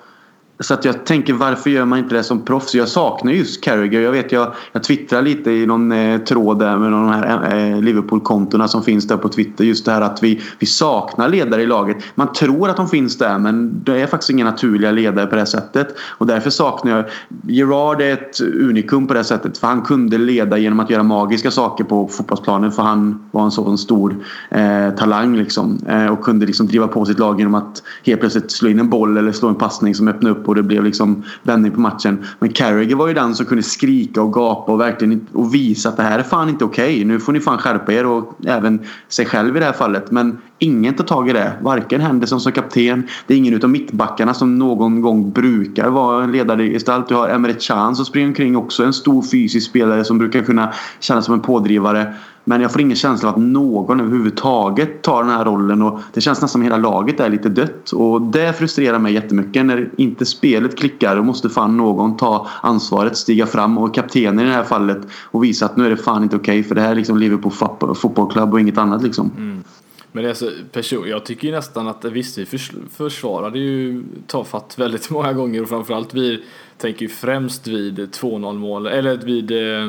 så 0.63 0.75
att 0.75 0.85
jag 0.85 1.07
tänker 1.07 1.33
varför 1.33 1.71
gör 1.71 1.85
man 1.85 1.99
inte 1.99 2.15
det 2.15 2.23
som 2.23 2.45
proffs? 2.45 2.75
Jag 2.75 2.89
saknar 2.89 3.33
just 3.33 3.65
Carragher. 3.65 4.01
Jag 4.01 4.13
vet 4.13 4.33
jag, 4.33 4.53
jag 4.73 4.83
twittrar 4.83 5.23
lite 5.23 5.51
i 5.51 5.67
någon 5.67 5.93
eh, 5.93 6.19
tråd 6.19 6.59
där 6.59 6.79
med 6.79 6.93
de 6.93 7.09
här 7.09 7.53
eh, 7.53 7.73
eh, 7.73 7.83
Liverpool-kontona 7.83 8.69
som 8.69 8.83
finns 8.83 9.07
där 9.07 9.17
på 9.17 9.29
Twitter. 9.29 9.65
Just 9.65 9.85
det 9.85 9.93
här 9.93 10.01
att 10.01 10.23
vi, 10.23 10.41
vi 10.59 10.67
saknar 10.67 11.29
ledare 11.29 11.63
i 11.63 11.67
laget. 11.67 11.97
Man 12.15 12.33
tror 12.33 12.71
att 12.71 12.77
de 12.77 12.89
finns 12.89 13.19
där 13.19 13.39
men 13.39 13.85
det 13.85 14.01
är 14.01 14.07
faktiskt 14.07 14.31
inga 14.31 14.45
naturliga 14.45 14.91
ledare 14.91 15.27
på 15.27 15.37
det 15.37 15.47
sättet. 15.47 15.89
Och 16.01 16.27
därför 16.27 16.51
saknar 16.51 16.97
jag... 16.97 17.05
Gerard 17.47 18.01
är 18.01 18.13
ett 18.13 18.41
unikum 18.41 19.07
på 19.07 19.15
det 19.15 19.25
sättet. 19.25 19.59
För 19.59 19.67
han 19.67 19.83
kunde 19.83 20.19
leda 20.19 20.59
genom 20.59 20.81
att 20.81 20.91
göra 20.91 21.03
magiska 21.03 21.51
saker 21.51 21.85
på 21.85 22.09
fotbollsplanen. 22.09 22.73
För 22.73 22.83
han 22.83 23.29
var 23.31 23.45
en 23.45 23.51
sån 23.51 23.79
stor 23.79 24.17
eh, 24.51 24.91
talang 24.91 25.37
liksom. 25.37 25.79
Eh, 25.89 26.07
och 26.07 26.25
kunde 26.25 26.47
liksom 26.47 26.67
driva 26.67 26.89
på 26.89 27.05
sitt 27.05 27.19
lag 27.19 27.39
genom 27.39 27.55
att 27.55 27.83
helt 28.05 28.21
plötsligt 28.21 28.51
slå 28.51 28.69
in 28.69 28.79
en 28.79 28.91
boll 28.91 29.17
eller 29.17 29.33
slå 29.33 29.49
en 29.49 29.55
passning 29.55 29.95
som 29.95 30.09
öppnade 30.09 30.35
upp 30.35 30.49
och 30.53 30.57
det 30.57 30.63
blev 30.63 30.85
liksom 30.85 31.23
vändning 31.43 31.73
på 31.73 31.81
matchen. 31.81 32.25
Men 32.39 32.53
Carragher 32.53 32.97
var 32.97 33.09
ju 33.09 33.15
den 33.15 33.35
som 33.35 33.47
kunde 33.47 33.63
skrika 33.63 34.23
och 34.23 34.33
gapa 34.33 34.73
och 34.73 34.81
verkligen 34.81 35.27
och 35.33 35.55
visa 35.55 35.89
att 35.89 35.97
det 35.97 36.03
här 36.03 36.19
är 36.19 36.23
fan 36.23 36.49
inte 36.49 36.65
okej. 36.65 36.95
Okay. 36.95 37.05
Nu 37.05 37.21
får 37.21 37.33
ni 37.33 37.41
fan 37.41 37.59
skärpa 37.59 37.93
er 37.93 38.07
och 38.07 38.39
även 38.47 38.81
sig 39.09 39.27
själv 39.27 39.57
i 39.57 39.61
det 39.61 39.67
här 39.67 39.73
fallet. 39.73 40.11
Men 40.11 40.39
ingen 40.59 40.95
tar 40.95 41.05
tag 41.05 41.29
i 41.29 41.33
det. 41.33 41.53
Varken 41.61 42.01
Henderson 42.01 42.41
som 42.41 42.53
kapten. 42.53 43.09
Det 43.27 43.35
är 43.35 43.39
ingen 43.39 43.55
utav 43.55 43.71
mittbackarna 43.71 44.35
som 44.35 44.59
någon 44.59 45.01
gång 45.01 45.33
brukar 45.33 45.89
vara 45.89 46.25
en 46.25 46.33
ledargestalt. 46.33 47.09
Du 47.09 47.15
har 47.15 47.29
Emre 47.29 47.53
Can 47.53 47.97
som 47.97 48.05
springer 48.05 48.29
omkring 48.29 48.57
också. 48.57 48.85
En 48.85 48.93
stor 48.93 49.23
fysisk 49.23 49.71
spelare 49.71 50.05
som 50.05 50.19
brukar 50.19 50.43
kunna 50.43 50.73
kännas 51.01 51.25
som 51.25 51.35
en 51.35 51.41
pådrivare. 51.41 52.15
Men 52.45 52.61
jag 52.61 52.73
får 52.73 52.81
ingen 52.81 52.97
känsla 52.97 53.29
av 53.29 53.35
att 53.35 53.41
någon 53.41 54.01
överhuvudtaget 54.01 55.03
tar 55.03 55.23
den 55.23 55.33
här 55.33 55.45
rollen 55.45 55.83
och 55.83 56.01
det 56.13 56.21
känns 56.21 56.39
nästan 56.39 56.49
som 56.49 56.63
hela 56.63 56.77
laget 56.77 57.21
är 57.21 57.31
lite 57.31 57.49
dött. 57.49 57.91
Och 57.91 58.23
det 58.23 58.59
frustrerar 58.59 58.99
mig 58.99 59.13
jättemycket 59.15 59.67
när 59.67 59.91
inte 59.97 60.27
spelet 60.27 60.79
klickar. 60.79 61.17
Då 61.17 61.23
måste 61.23 61.49
fan 61.49 61.77
någon 61.77 62.17
ta 62.17 62.47
ansvaret, 62.61 63.17
stiga 63.17 63.47
fram 63.47 63.79
och 63.79 63.95
kaptenen 63.95 64.47
i 64.47 64.49
det 64.49 64.55
här 64.55 64.65
fallet 64.65 64.99
och 65.25 65.45
visa 65.45 65.67
att 65.67 65.77
nu 65.77 65.87
är 65.87 65.91
det 65.91 65.97
fan 65.97 66.23
inte 66.23 66.37
okej 66.37 66.61
okay, 66.61 66.69
för 66.69 66.75
det 66.75 66.81
här 66.81 66.91
är 66.91 66.95
liksom 66.95 67.19
Liverpool 67.19 67.53
fotbollsklubb 67.95 68.53
och 68.53 68.61
inget 68.61 68.79
annat 68.79 69.03
liksom. 69.03 69.31
Mm. 69.37 69.65
Men 70.13 70.25
det 70.25 70.31
är 70.31 70.35
så, 70.35 70.51
person, 70.73 71.09
jag 71.09 71.25
tycker 71.25 71.49
ju 71.49 71.55
nästan 71.55 71.89
att 71.89 72.05
visst 72.05 72.39
vi 72.39 72.47
försvarade 72.91 73.59
ju 73.59 74.05
tafatt 74.27 74.79
väldigt 74.79 75.11
många 75.11 75.33
gånger 75.33 75.63
och 75.63 75.69
framförallt 75.69 76.15
vi 76.15 76.45
tänker 76.79 77.03
ju 77.03 77.09
främst 77.09 77.67
vid 77.67 77.99
2-0 77.99 78.59
mål 78.59 78.87
eller 78.87 79.17
vid, 79.17 79.51
eh, 79.51 79.85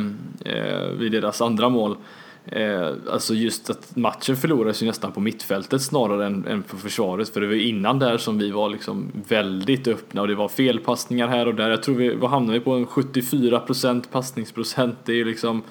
eh, 0.53 0.89
vid 0.99 1.11
deras 1.11 1.41
andra 1.41 1.69
mål. 1.69 1.97
Eh, 2.45 2.89
alltså 3.11 3.33
just 3.33 3.69
att 3.69 3.95
matchen 3.95 4.37
förlorades 4.37 4.83
ju 4.83 4.87
nästan 4.87 5.11
på 5.11 5.19
mittfältet 5.19 5.81
snarare 5.81 6.25
än, 6.25 6.47
än 6.47 6.63
på 6.63 6.77
försvaret 6.77 7.29
för 7.29 7.41
det 7.41 7.47
var 7.47 7.53
innan 7.53 7.99
där 7.99 8.17
som 8.17 8.37
vi 8.37 8.51
var 8.51 8.69
liksom 8.69 9.11
väldigt 9.27 9.87
öppna 9.87 10.21
och 10.21 10.27
det 10.27 10.35
var 10.35 10.47
felpassningar 10.47 11.27
här 11.27 11.47
och 11.47 11.55
där. 11.55 11.69
Jag 11.69 11.83
tror 11.83 11.95
vi, 11.95 12.15
vad 12.15 12.29
hamnade 12.29 12.59
vi 12.59 12.65
på 12.65 12.71
en 12.71 12.87
74% 12.87 14.03
passningsprocent. 14.11 14.97
Det 15.05 15.11
är 15.11 15.15
ju 15.15 15.25
liksom 15.25 15.61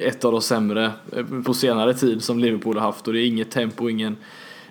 ett 0.00 0.24
av 0.24 0.32
de 0.32 0.40
sämre 0.40 0.90
eh, 1.12 1.24
på 1.46 1.54
senare 1.54 1.94
tid 1.94 2.22
som 2.22 2.38
Liverpool 2.38 2.76
har 2.76 2.86
haft 2.86 3.06
och 3.06 3.12
det 3.12 3.20
är 3.20 3.26
inget 3.26 3.50
tempo, 3.50 3.88
ingen 3.88 4.16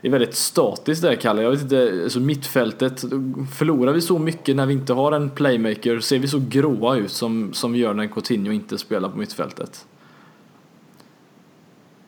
det 0.01 0.07
är 0.07 0.11
väldigt 0.11 0.35
statiskt 0.35 1.01
där 1.01 1.15
Kalle. 1.15 1.41
Jag 1.41 1.51
vet 1.51 1.61
inte, 1.61 1.99
alltså 2.03 2.19
mittfältet, 2.19 3.03
förlorar 3.55 3.93
vi 3.93 4.01
så 4.01 4.19
mycket 4.19 4.55
när 4.55 4.65
vi 4.65 4.73
inte 4.73 4.93
har 4.93 5.11
en 5.11 5.29
playmaker? 5.29 5.99
Ser 5.99 6.19
vi 6.19 6.27
så 6.27 6.41
gråa 6.49 6.95
ut 6.95 7.11
som, 7.11 7.53
som 7.53 7.73
vi 7.73 7.79
gör 7.79 7.93
när 7.93 8.07
Coutinho 8.07 8.51
inte 8.51 8.77
spelar 8.77 9.09
på 9.09 9.17
mittfältet? 9.17 9.85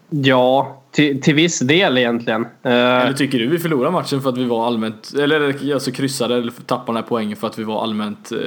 Ja, 0.09 0.81
till, 0.91 1.21
till 1.21 1.35
viss 1.35 1.59
del 1.59 1.97
egentligen. 1.97 2.41
Eh, 2.63 2.71
eller 2.71 3.13
tycker 3.13 3.39
du 3.39 3.47
vi 3.47 3.59
förlorar 3.59 3.91
matchen 3.91 4.21
för 4.21 4.29
att 4.29 4.37
vi 4.37 4.45
var 4.45 4.67
allmänt, 4.67 5.13
eller 5.19 5.73
alltså 5.73 5.91
kryssade 5.91 6.35
eller 6.35 6.51
tappade 6.51 6.85
den 6.87 6.95
här 6.95 7.09
poängen 7.09 7.37
för 7.37 7.47
att 7.47 7.59
vi 7.59 7.63
var 7.63 7.83
allmänt 7.83 8.31
eh, 8.31 8.37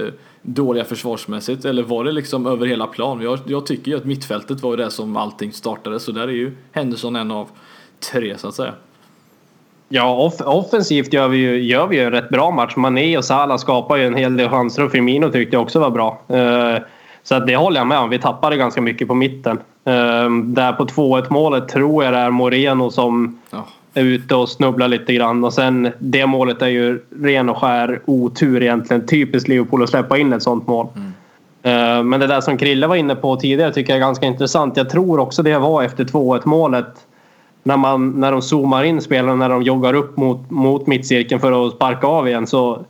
dåliga 0.42 0.84
försvarsmässigt? 0.84 1.64
Eller 1.64 1.82
var 1.82 2.04
det 2.04 2.12
liksom 2.12 2.46
över 2.46 2.66
hela 2.66 2.86
plan? 2.86 3.22
Jag, 3.22 3.38
jag 3.46 3.66
tycker 3.66 3.90
ju 3.90 3.96
att 3.96 4.04
mittfältet 4.04 4.60
var 4.60 4.76
det 4.76 4.90
som 4.90 5.16
allting 5.16 5.52
startade 5.52 6.00
så 6.00 6.12
där 6.12 6.22
är 6.22 6.32
ju 6.32 6.56
Henderson 6.72 7.16
en 7.16 7.30
av 7.30 7.48
tre 8.12 8.38
så 8.38 8.48
att 8.48 8.54
säga. 8.54 8.72
Ja, 9.88 10.16
off 10.16 10.40
offensivt 10.40 11.12
gör 11.12 11.28
vi, 11.28 11.38
ju, 11.38 11.62
gör 11.62 11.86
vi 11.86 11.96
ju 11.96 12.02
en 12.02 12.10
rätt 12.10 12.28
bra 12.28 12.50
match. 12.50 12.76
Mané 12.76 13.18
och 13.18 13.24
Salah 13.24 13.56
skapar 13.56 13.96
ju 13.96 14.06
en 14.06 14.14
hel 14.14 14.36
del 14.36 14.48
chanser 14.48 14.84
och 14.84 14.90
Firmino 14.90 15.30
tyckte 15.30 15.56
jag 15.56 15.62
också 15.62 15.80
var 15.80 15.90
bra. 15.90 16.22
Uh, 16.30 16.82
så 17.22 17.34
att 17.34 17.46
det 17.46 17.56
håller 17.56 17.80
jag 17.80 17.86
med 17.86 17.98
om. 17.98 18.10
Vi 18.10 18.18
tappade 18.18 18.56
ganska 18.56 18.80
mycket 18.80 19.08
på 19.08 19.14
mitten. 19.14 19.58
Um, 19.88 20.54
där 20.54 20.72
på 20.72 20.84
2-1 20.84 21.26
målet 21.30 21.68
tror 21.68 22.04
jag 22.04 22.12
det 22.12 22.18
är 22.18 22.30
Moreno 22.30 22.90
som 22.90 23.38
oh. 23.52 23.60
är 23.94 24.02
ute 24.02 24.34
och 24.34 24.48
snubblar 24.48 24.88
lite 24.88 25.14
grann. 25.14 25.44
Och 25.44 25.52
sen 25.52 25.90
det 25.98 26.26
målet 26.26 26.62
är 26.62 26.66
ju 26.66 27.00
ren 27.22 27.48
och 27.48 27.56
skär 27.56 28.00
otur 28.04 28.62
egentligen. 28.62 29.06
Typiskt 29.06 29.48
Liverpool 29.48 29.82
att 29.82 29.90
släppa 29.90 30.18
in 30.18 30.32
ett 30.32 30.42
sånt 30.42 30.66
mål. 30.66 30.86
Mm. 30.96 31.08
Uh, 31.98 32.04
men 32.04 32.20
det 32.20 32.26
där 32.26 32.40
som 32.40 32.58
Krille 32.58 32.86
var 32.86 32.96
inne 32.96 33.14
på 33.14 33.36
tidigare 33.36 33.72
tycker 33.72 33.92
jag 33.92 33.96
är 33.96 34.00
ganska 34.06 34.26
intressant. 34.26 34.76
Jag 34.76 34.90
tror 34.90 35.20
också 35.20 35.42
det 35.42 35.58
var 35.58 35.82
efter 35.82 36.04
2-1 36.04 36.40
målet. 36.44 37.06
När, 37.62 37.76
man, 37.76 38.10
när 38.10 38.32
de 38.32 38.42
zoomar 38.42 38.84
in 38.84 39.00
spelarna, 39.00 39.34
när 39.34 39.48
de 39.48 39.62
joggar 39.62 39.94
upp 39.94 40.16
mot, 40.16 40.50
mot 40.50 40.86
mittcirkeln 40.86 41.40
för 41.40 41.66
att 41.66 41.72
sparka 41.72 42.06
av 42.06 42.28
igen. 42.28 42.46
Så 42.46 42.84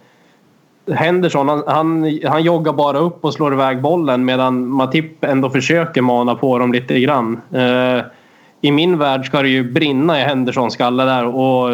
Henderson 0.95 1.49
han, 1.49 1.63
han, 1.67 2.19
han 2.25 2.43
joggar 2.43 2.73
bara 2.73 2.99
upp 2.99 3.25
och 3.25 3.35
slår 3.35 3.53
iväg 3.53 3.81
bollen 3.81 4.25
medan 4.25 4.69
Matip 4.69 5.25
ändå 5.25 5.51
försöker 5.51 6.03
mana 6.03 6.35
på 6.35 6.59
dem 6.59 6.73
lite 6.73 7.01
grann. 7.01 7.41
Eh, 7.53 8.05
I 8.61 8.73
min 8.73 8.99
värld 8.99 9.27
ska 9.27 9.43
det 9.43 9.49
ju 9.49 9.73
brinna 9.73 10.21
i 10.21 10.23
Hendersons 10.23 10.75
skalle 10.75 11.05
där 11.05 11.25
och 11.25 11.71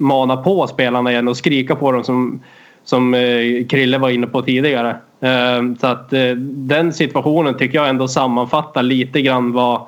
mana 0.00 0.36
på 0.36 0.66
spelarna 0.66 1.12
igen 1.12 1.28
och 1.28 1.36
skrika 1.36 1.76
på 1.76 1.92
dem 1.92 2.04
som, 2.04 2.40
som 2.84 3.14
eh, 3.14 3.66
Krille 3.68 3.98
var 3.98 4.10
inne 4.10 4.26
på 4.26 4.42
tidigare. 4.42 4.96
Eh, 5.20 5.74
så 5.80 5.86
att 5.86 6.12
eh, 6.12 6.30
den 6.46 6.92
situationen 6.92 7.56
tycker 7.56 7.78
jag 7.78 7.88
ändå 7.88 8.08
sammanfattar 8.08 8.82
lite 8.82 9.22
grann 9.22 9.52
vad, 9.52 9.80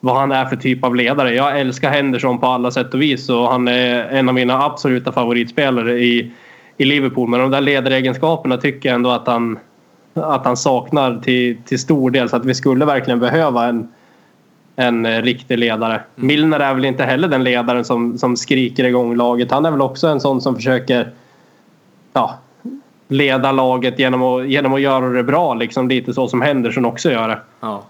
vad 0.00 0.16
han 0.16 0.32
är 0.32 0.44
för 0.44 0.56
typ 0.56 0.84
av 0.84 0.96
ledare. 0.96 1.34
Jag 1.34 1.60
älskar 1.60 1.90
Henderson 1.90 2.38
på 2.38 2.46
alla 2.46 2.70
sätt 2.70 2.94
och 2.94 3.02
vis 3.02 3.28
och 3.28 3.48
han 3.48 3.68
är 3.68 4.04
en 4.04 4.28
av 4.28 4.34
mina 4.34 4.64
absoluta 4.64 5.12
favoritspelare 5.12 5.92
i 5.92 6.30
i 6.78 6.84
Liverpool. 6.84 7.28
Men 7.28 7.40
de 7.40 7.50
där 7.50 7.60
ledaregenskaperna 7.60 8.56
tycker 8.56 8.88
jag 8.88 8.96
ändå 8.96 9.10
att 9.10 9.26
han, 9.26 9.58
att 10.14 10.44
han 10.44 10.56
saknar 10.56 11.20
till, 11.20 11.56
till 11.64 11.78
stor 11.78 12.10
del. 12.10 12.28
Så 12.28 12.36
att 12.36 12.44
vi 12.44 12.54
skulle 12.54 12.84
verkligen 12.84 13.20
behöva 13.20 13.66
en, 13.66 13.88
en 14.76 15.22
riktig 15.22 15.58
ledare. 15.58 15.94
Mm. 15.94 16.26
Milner 16.26 16.60
är 16.60 16.74
väl 16.74 16.84
inte 16.84 17.04
heller 17.04 17.28
den 17.28 17.44
ledaren 17.44 17.84
som, 17.84 18.18
som 18.18 18.36
skriker 18.36 18.84
igång 18.84 19.16
laget. 19.16 19.50
Han 19.50 19.66
är 19.66 19.70
väl 19.70 19.80
också 19.80 20.06
en 20.08 20.20
sån 20.20 20.40
som 20.40 20.54
försöker 20.54 21.12
ja, 22.12 22.38
leda 23.08 23.52
laget 23.52 23.98
genom 23.98 24.22
att, 24.22 24.48
genom 24.48 24.74
att 24.74 24.80
göra 24.80 25.08
det 25.08 25.22
bra. 25.22 25.54
Liksom 25.54 25.88
lite 25.88 26.14
så 26.14 26.28
som 26.28 26.42
Henderson 26.42 26.84
också 26.84 27.10
gör 27.10 27.28
det. 27.28 27.40
Ja. 27.60 27.84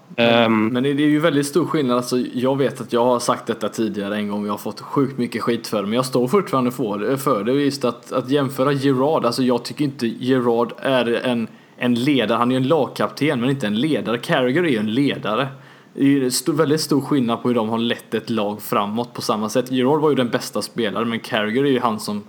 Um, 0.45 0.67
men 0.67 0.83
det 0.83 0.89
är 0.89 0.93
ju 0.93 1.19
väldigt 1.19 1.45
stor 1.45 1.65
skillnad. 1.65 1.97
Alltså, 1.97 2.17
jag 2.33 2.57
vet 2.57 2.81
att 2.81 2.93
jag 2.93 3.05
har 3.05 3.19
sagt 3.19 3.45
detta 3.45 3.69
tidigare 3.69 4.15
en 4.15 4.29
gång. 4.29 4.45
Jag 4.45 4.53
har 4.53 4.57
fått 4.57 4.81
sjukt 4.81 5.17
mycket 5.17 5.41
skit 5.41 5.67
för 5.67 5.77
det. 5.77 5.83
Men 5.83 5.93
jag 5.93 6.05
står 6.05 6.27
fortfarande 6.27 6.71
för, 6.71 7.15
för 7.15 7.43
det. 7.43 7.51
Just 7.51 7.85
att, 7.85 8.11
att 8.11 8.29
jämföra 8.29 8.71
Gerard. 8.71 9.25
Alltså 9.25 9.43
jag 9.43 9.65
tycker 9.65 9.83
inte 9.83 10.07
Gerard 10.07 10.73
är 10.81 11.25
en, 11.25 11.47
en 11.77 11.95
ledare. 11.95 12.37
Han 12.37 12.51
är 12.51 12.55
ju 12.55 12.61
en 12.61 12.67
lagkapten 12.67 13.41
men 13.41 13.49
inte 13.49 13.67
en 13.67 13.79
ledare. 13.79 14.17
Carragher 14.17 14.63
är 14.63 14.69
ju 14.69 14.77
en 14.77 14.93
ledare. 14.93 15.47
det 15.93 16.25
är 16.25 16.29
stor, 16.29 16.53
väldigt 16.53 16.81
stor 16.81 17.01
skillnad 17.01 17.41
på 17.41 17.47
hur 17.47 17.55
de 17.55 17.69
har 17.69 17.77
lett 17.77 18.13
ett 18.13 18.29
lag 18.29 18.61
framåt 18.61 19.13
på 19.13 19.21
samma 19.21 19.49
sätt. 19.49 19.71
Gerard 19.71 20.01
var 20.01 20.09
ju 20.09 20.15
den 20.15 20.29
bästa 20.29 20.61
spelaren 20.61 21.09
men 21.09 21.19
Carragher 21.19 21.65
är 21.65 21.71
ju 21.71 21.79
han 21.79 21.99
som 21.99 22.23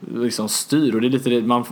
liksom 0.00 0.48
styr 0.48 0.94
och 0.94 1.00
det 1.00 1.06
är 1.06 1.10
lite 1.10 1.30
det, 1.30 1.42
man, 1.42 1.64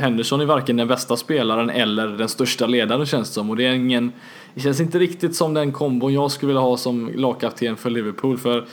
Henderson 0.00 0.40
är 0.40 0.44
varken 0.44 0.76
den 0.76 0.88
bästa 0.88 1.16
spelaren 1.16 1.70
eller 1.70 2.08
den 2.08 2.28
största 2.28 2.66
ledaren 2.66 3.06
känns 3.06 3.28
det 3.28 3.34
som 3.34 3.50
och 3.50 3.56
det 3.56 3.66
är 3.66 3.72
ingen 3.72 4.12
Det 4.54 4.60
känns 4.60 4.80
inte 4.80 4.98
riktigt 4.98 5.36
som 5.36 5.54
den 5.54 5.72
kombon 5.72 6.12
jag 6.12 6.30
skulle 6.30 6.48
vilja 6.48 6.60
ha 6.60 6.76
som 6.76 7.10
lagkapten 7.14 7.76
för 7.76 7.90
Liverpool 7.90 8.38
för 8.38 8.64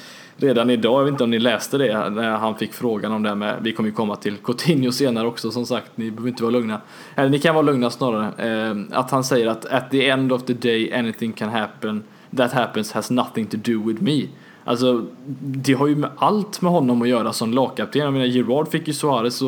redan 0.41 0.69
idag, 0.69 0.99
jag 0.99 1.03
vet 1.03 1.11
inte 1.11 1.23
om 1.23 1.29
ni 1.29 1.39
läste 1.39 1.77
det 1.77 2.09
när 2.09 2.31
han 2.31 2.55
fick 2.55 2.73
frågan 2.73 3.11
om 3.11 3.23
det 3.23 3.29
här 3.29 3.35
med, 3.35 3.57
vi 3.61 3.73
kommer 3.73 3.89
ju 3.89 3.95
komma 3.95 4.15
till 4.15 4.37
Coutinho 4.37 4.91
senare 4.91 5.27
också 5.27 5.51
som 5.51 5.65
sagt, 5.65 5.91
ni 5.95 6.11
behöver 6.11 6.29
inte 6.29 6.43
vara 6.43 6.51
lugna. 6.51 6.81
Eller 7.15 7.29
ni 7.29 7.39
kan 7.39 7.55
vara 7.55 7.65
lugna 7.65 7.89
snarare. 7.89 8.69
Eh, 8.69 8.75
att 8.91 9.11
han 9.11 9.23
säger 9.23 9.47
att 9.47 9.65
at 9.65 9.91
the 9.91 10.09
end 10.09 10.31
of 10.31 10.43
the 10.43 10.53
day 10.53 10.93
anything 10.93 11.33
can 11.33 11.49
happen, 11.49 12.03
that 12.37 12.53
happens 12.53 12.91
has 12.91 13.11
nothing 13.11 13.45
to 13.45 13.57
do 13.57 13.87
with 13.87 14.03
me. 14.03 14.27
Alltså, 14.63 15.05
det 15.41 15.73
har 15.73 15.87
ju 15.87 15.95
med 15.95 16.09
allt 16.17 16.61
med 16.61 16.71
honom 16.71 17.01
att 17.01 17.07
göra 17.07 17.33
som 17.33 17.53
lagkapten. 17.53 18.01
Jag 18.01 18.13
menar, 18.13 18.25
Gerard 18.25 18.67
fick 18.67 18.87
ju 18.87 18.93
Suarez 18.93 19.41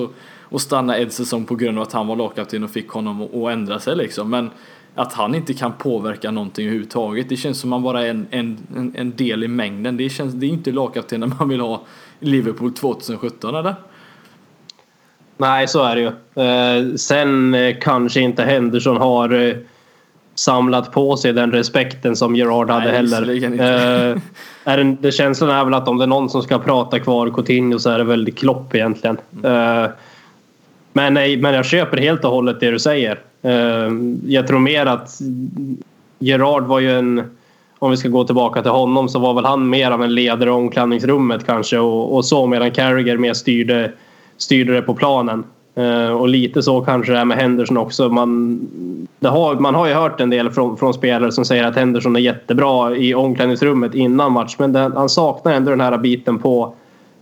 att 0.49 0.61
stanna 0.61 0.97
en 0.97 1.09
säsong 1.09 1.45
på 1.45 1.55
grund 1.55 1.77
av 1.77 1.83
att 1.83 1.93
han 1.93 2.07
var 2.07 2.15
lagkapten 2.15 2.63
och 2.63 2.69
fick 2.69 2.89
honom 2.89 3.21
att 3.21 3.51
ändra 3.51 3.79
sig 3.79 3.95
liksom. 3.95 4.29
Men 4.29 4.49
att 4.95 5.13
han 5.13 5.35
inte 5.35 5.53
kan 5.53 5.73
påverka 5.73 6.31
någonting 6.31 6.65
överhuvudtaget. 6.65 7.29
Det 7.29 7.37
känns 7.37 7.59
som 7.59 7.73
att 7.73 7.77
han 7.77 7.83
bara 7.83 8.05
är 8.05 8.09
en, 8.09 8.27
en, 8.31 8.93
en 8.95 9.15
del 9.15 9.43
i 9.43 9.47
mängden. 9.47 9.97
Det, 9.97 10.09
känns, 10.09 10.33
det 10.33 10.45
är 10.45 10.49
inte 10.49 10.71
lagkaptenen 10.71 11.35
man 11.39 11.49
vill 11.49 11.59
ha 11.59 11.81
i 12.19 12.25
Liverpool 12.25 12.73
2017 12.73 13.55
eller? 13.55 13.75
Nej, 15.37 15.67
så 15.67 15.83
är 15.83 15.95
det 15.95 16.01
ju. 16.01 16.43
Eh, 16.43 16.95
sen 16.95 17.53
eh, 17.53 17.75
kanske 17.81 18.21
inte 18.21 18.43
Henderson 18.43 18.97
har 18.97 19.29
eh, 19.29 19.55
samlat 20.35 20.91
på 20.91 21.17
sig 21.17 21.33
den 21.33 21.51
respekten 21.51 22.15
som 22.15 22.35
Gerard 22.35 22.69
hade 22.69 22.85
Nej, 22.85 22.95
heller. 22.95 23.29
Eh, 23.59 24.17
är 24.63 24.77
det, 24.77 24.97
det 25.01 25.11
känslan 25.11 25.49
är 25.49 25.65
väl 25.65 25.73
att 25.73 25.87
om 25.87 25.97
det 25.97 26.05
är 26.05 26.07
någon 26.07 26.29
som 26.29 26.41
ska 26.41 26.59
prata 26.59 26.99
kvar 26.99 27.29
Coutinho 27.29 27.79
så 27.79 27.89
är 27.89 27.97
det 27.97 28.03
väl 28.03 28.31
Klopp 28.31 28.75
egentligen. 28.75 29.17
Eh, 29.43 29.85
men, 30.93 31.13
nej, 31.13 31.37
men 31.37 31.53
jag 31.53 31.65
köper 31.65 31.97
helt 31.97 32.25
och 32.25 32.31
hållet 32.31 32.59
det 32.59 32.71
du 32.71 32.79
säger. 32.79 33.19
Eh, 33.41 33.91
jag 34.27 34.47
tror 34.47 34.59
mer 34.59 34.85
att 34.85 35.19
Gerard 36.19 36.63
var 36.63 36.79
ju 36.79 36.91
en... 36.99 37.23
Om 37.79 37.91
vi 37.91 37.97
ska 37.97 38.09
gå 38.09 38.23
tillbaka 38.23 38.61
till 38.61 38.71
honom 38.71 39.09
så 39.09 39.19
var 39.19 39.33
väl 39.33 39.45
han 39.45 39.69
mer 39.69 39.91
av 39.91 40.03
en 40.03 40.15
ledare 40.15 40.49
i 40.49 40.53
omklädningsrummet 40.53 41.45
kanske 41.45 41.79
och, 41.79 42.15
och 42.15 42.25
så 42.25 42.47
medan 42.47 42.71
Carragher 42.71 43.17
mer 43.17 43.33
styrde, 43.33 43.91
styrde 44.37 44.73
det 44.73 44.81
på 44.81 44.93
planen. 44.93 45.43
Eh, 45.75 46.07
och 46.07 46.27
lite 46.27 46.63
så 46.63 46.81
kanske 46.81 47.11
det 47.11 47.19
är 47.19 47.25
med 47.25 47.37
Henderson 47.37 47.77
också. 47.77 48.09
Man, 48.09 48.59
det 49.19 49.27
har, 49.27 49.55
man 49.55 49.75
har 49.75 49.87
ju 49.87 49.93
hört 49.93 50.19
en 50.19 50.29
del 50.29 50.51
från, 50.51 50.77
från 50.77 50.93
spelare 50.93 51.31
som 51.31 51.45
säger 51.45 51.63
att 51.63 51.75
Henderson 51.75 52.15
är 52.15 52.19
jättebra 52.19 52.95
i 52.95 53.13
omklädningsrummet 53.13 53.95
innan 53.95 54.31
match 54.31 54.55
men 54.59 54.73
den, 54.73 54.91
han 54.91 55.09
saknar 55.09 55.53
ändå 55.53 55.69
den 55.69 55.81
här 55.81 55.97
biten 55.97 56.39
på, 56.39 56.73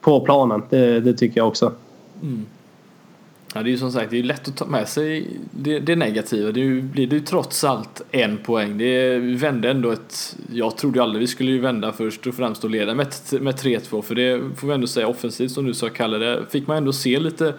på 0.01 0.19
planen. 0.19 0.63
Det, 0.69 0.99
det 0.99 1.13
tycker 1.13 1.39
jag 1.39 1.47
också. 1.47 1.71
Mm. 2.21 2.45
Ja, 3.53 3.63
det 3.63 3.69
är 3.69 3.71
ju 3.71 3.77
som 3.77 3.91
sagt, 3.91 4.11
det 4.11 4.19
är 4.19 4.23
lätt 4.23 4.47
att 4.47 4.57
ta 4.57 4.65
med 4.65 4.87
sig 4.87 5.27
det, 5.51 5.79
det 5.79 5.95
negativa. 5.95 6.51
Det 6.51 6.81
blir 6.81 7.07
det 7.07 7.15
ju 7.15 7.21
trots 7.21 7.63
allt 7.63 8.01
en 8.11 8.37
poäng. 8.37 8.77
Det 8.77 9.17
vi 9.17 9.35
vände 9.35 9.71
ändå 9.71 9.91
ett... 9.91 10.37
Jag 10.53 10.77
trodde 10.77 10.99
ju 10.99 11.03
aldrig 11.03 11.19
vi 11.19 11.27
skulle 11.27 11.51
ju 11.51 11.59
vända 11.59 11.91
först 11.91 12.27
och 12.27 12.35
främst 12.35 12.63
och 12.63 12.69
leda 12.69 12.93
med, 12.93 13.07
med 13.41 13.55
3-2. 13.55 14.01
För 14.01 14.15
det 14.15 14.41
får 14.57 14.67
vi 14.67 14.73
ändå 14.73 14.87
säga 14.87 15.07
offensivt 15.07 15.51
som 15.51 15.65
du 15.65 15.73
sa 15.73 15.89
Kalle. 15.89 16.17
Det 16.17 16.45
fick 16.49 16.67
man 16.67 16.77
ändå 16.77 16.93
se 16.93 17.19
lite 17.19 17.53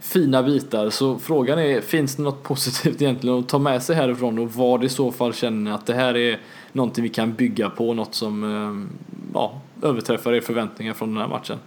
fina 0.00 0.42
bitar. 0.42 0.90
Så 0.90 1.18
frågan 1.18 1.58
är, 1.58 1.80
finns 1.80 2.16
det 2.16 2.22
något 2.22 2.42
positivt 2.42 3.02
egentligen 3.02 3.38
att 3.38 3.48
ta 3.48 3.58
med 3.58 3.82
sig 3.82 3.96
härifrån? 3.96 4.38
Och 4.38 4.52
vad 4.52 4.84
i 4.84 4.88
så 4.88 5.12
fall 5.12 5.34
känner 5.34 5.72
att 5.72 5.86
det 5.86 5.94
här 5.94 6.16
är 6.16 6.40
någonting 6.72 7.02
vi 7.02 7.08
kan 7.08 7.32
bygga 7.32 7.70
på? 7.70 7.94
Något 7.94 8.14
som 8.14 8.44
eh, 8.44 8.98
ja, 9.34 9.60
överträffar 9.82 10.32
er 10.32 10.40
förväntningar 10.40 10.94
från 10.94 11.08
den 11.14 11.22
här 11.22 11.28
matchen? 11.28 11.58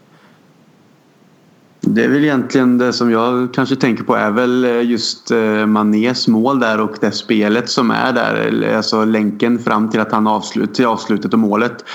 Det 1.82 2.04
är 2.04 2.10
väl 2.10 2.24
egentligen 2.24 2.78
det 2.78 2.94
som 2.94 3.12
jag 3.12 3.54
kanske 3.54 3.76
tänker 3.76 4.04
på 4.04 4.16
är 4.16 4.32
väl 4.32 4.66
eh, 4.66 4.82
just 4.82 5.32
eh, 5.32 5.66
Manés 5.66 6.28
mål 6.28 6.60
där 6.60 6.80
och 6.80 6.96
det 7.02 7.12
spelet 7.12 7.70
som 7.70 7.92
är 7.92 8.14
där. 8.14 8.74
Alltså 8.76 9.06
länken 9.06 9.60
fram 9.60 9.90
till 9.90 10.00
att 10.00 10.12
han 10.12 10.28
avslut, 10.28 10.74
till 10.74 10.86
avslutet 10.86 11.34
och 11.34 11.40
målet. 11.40 11.86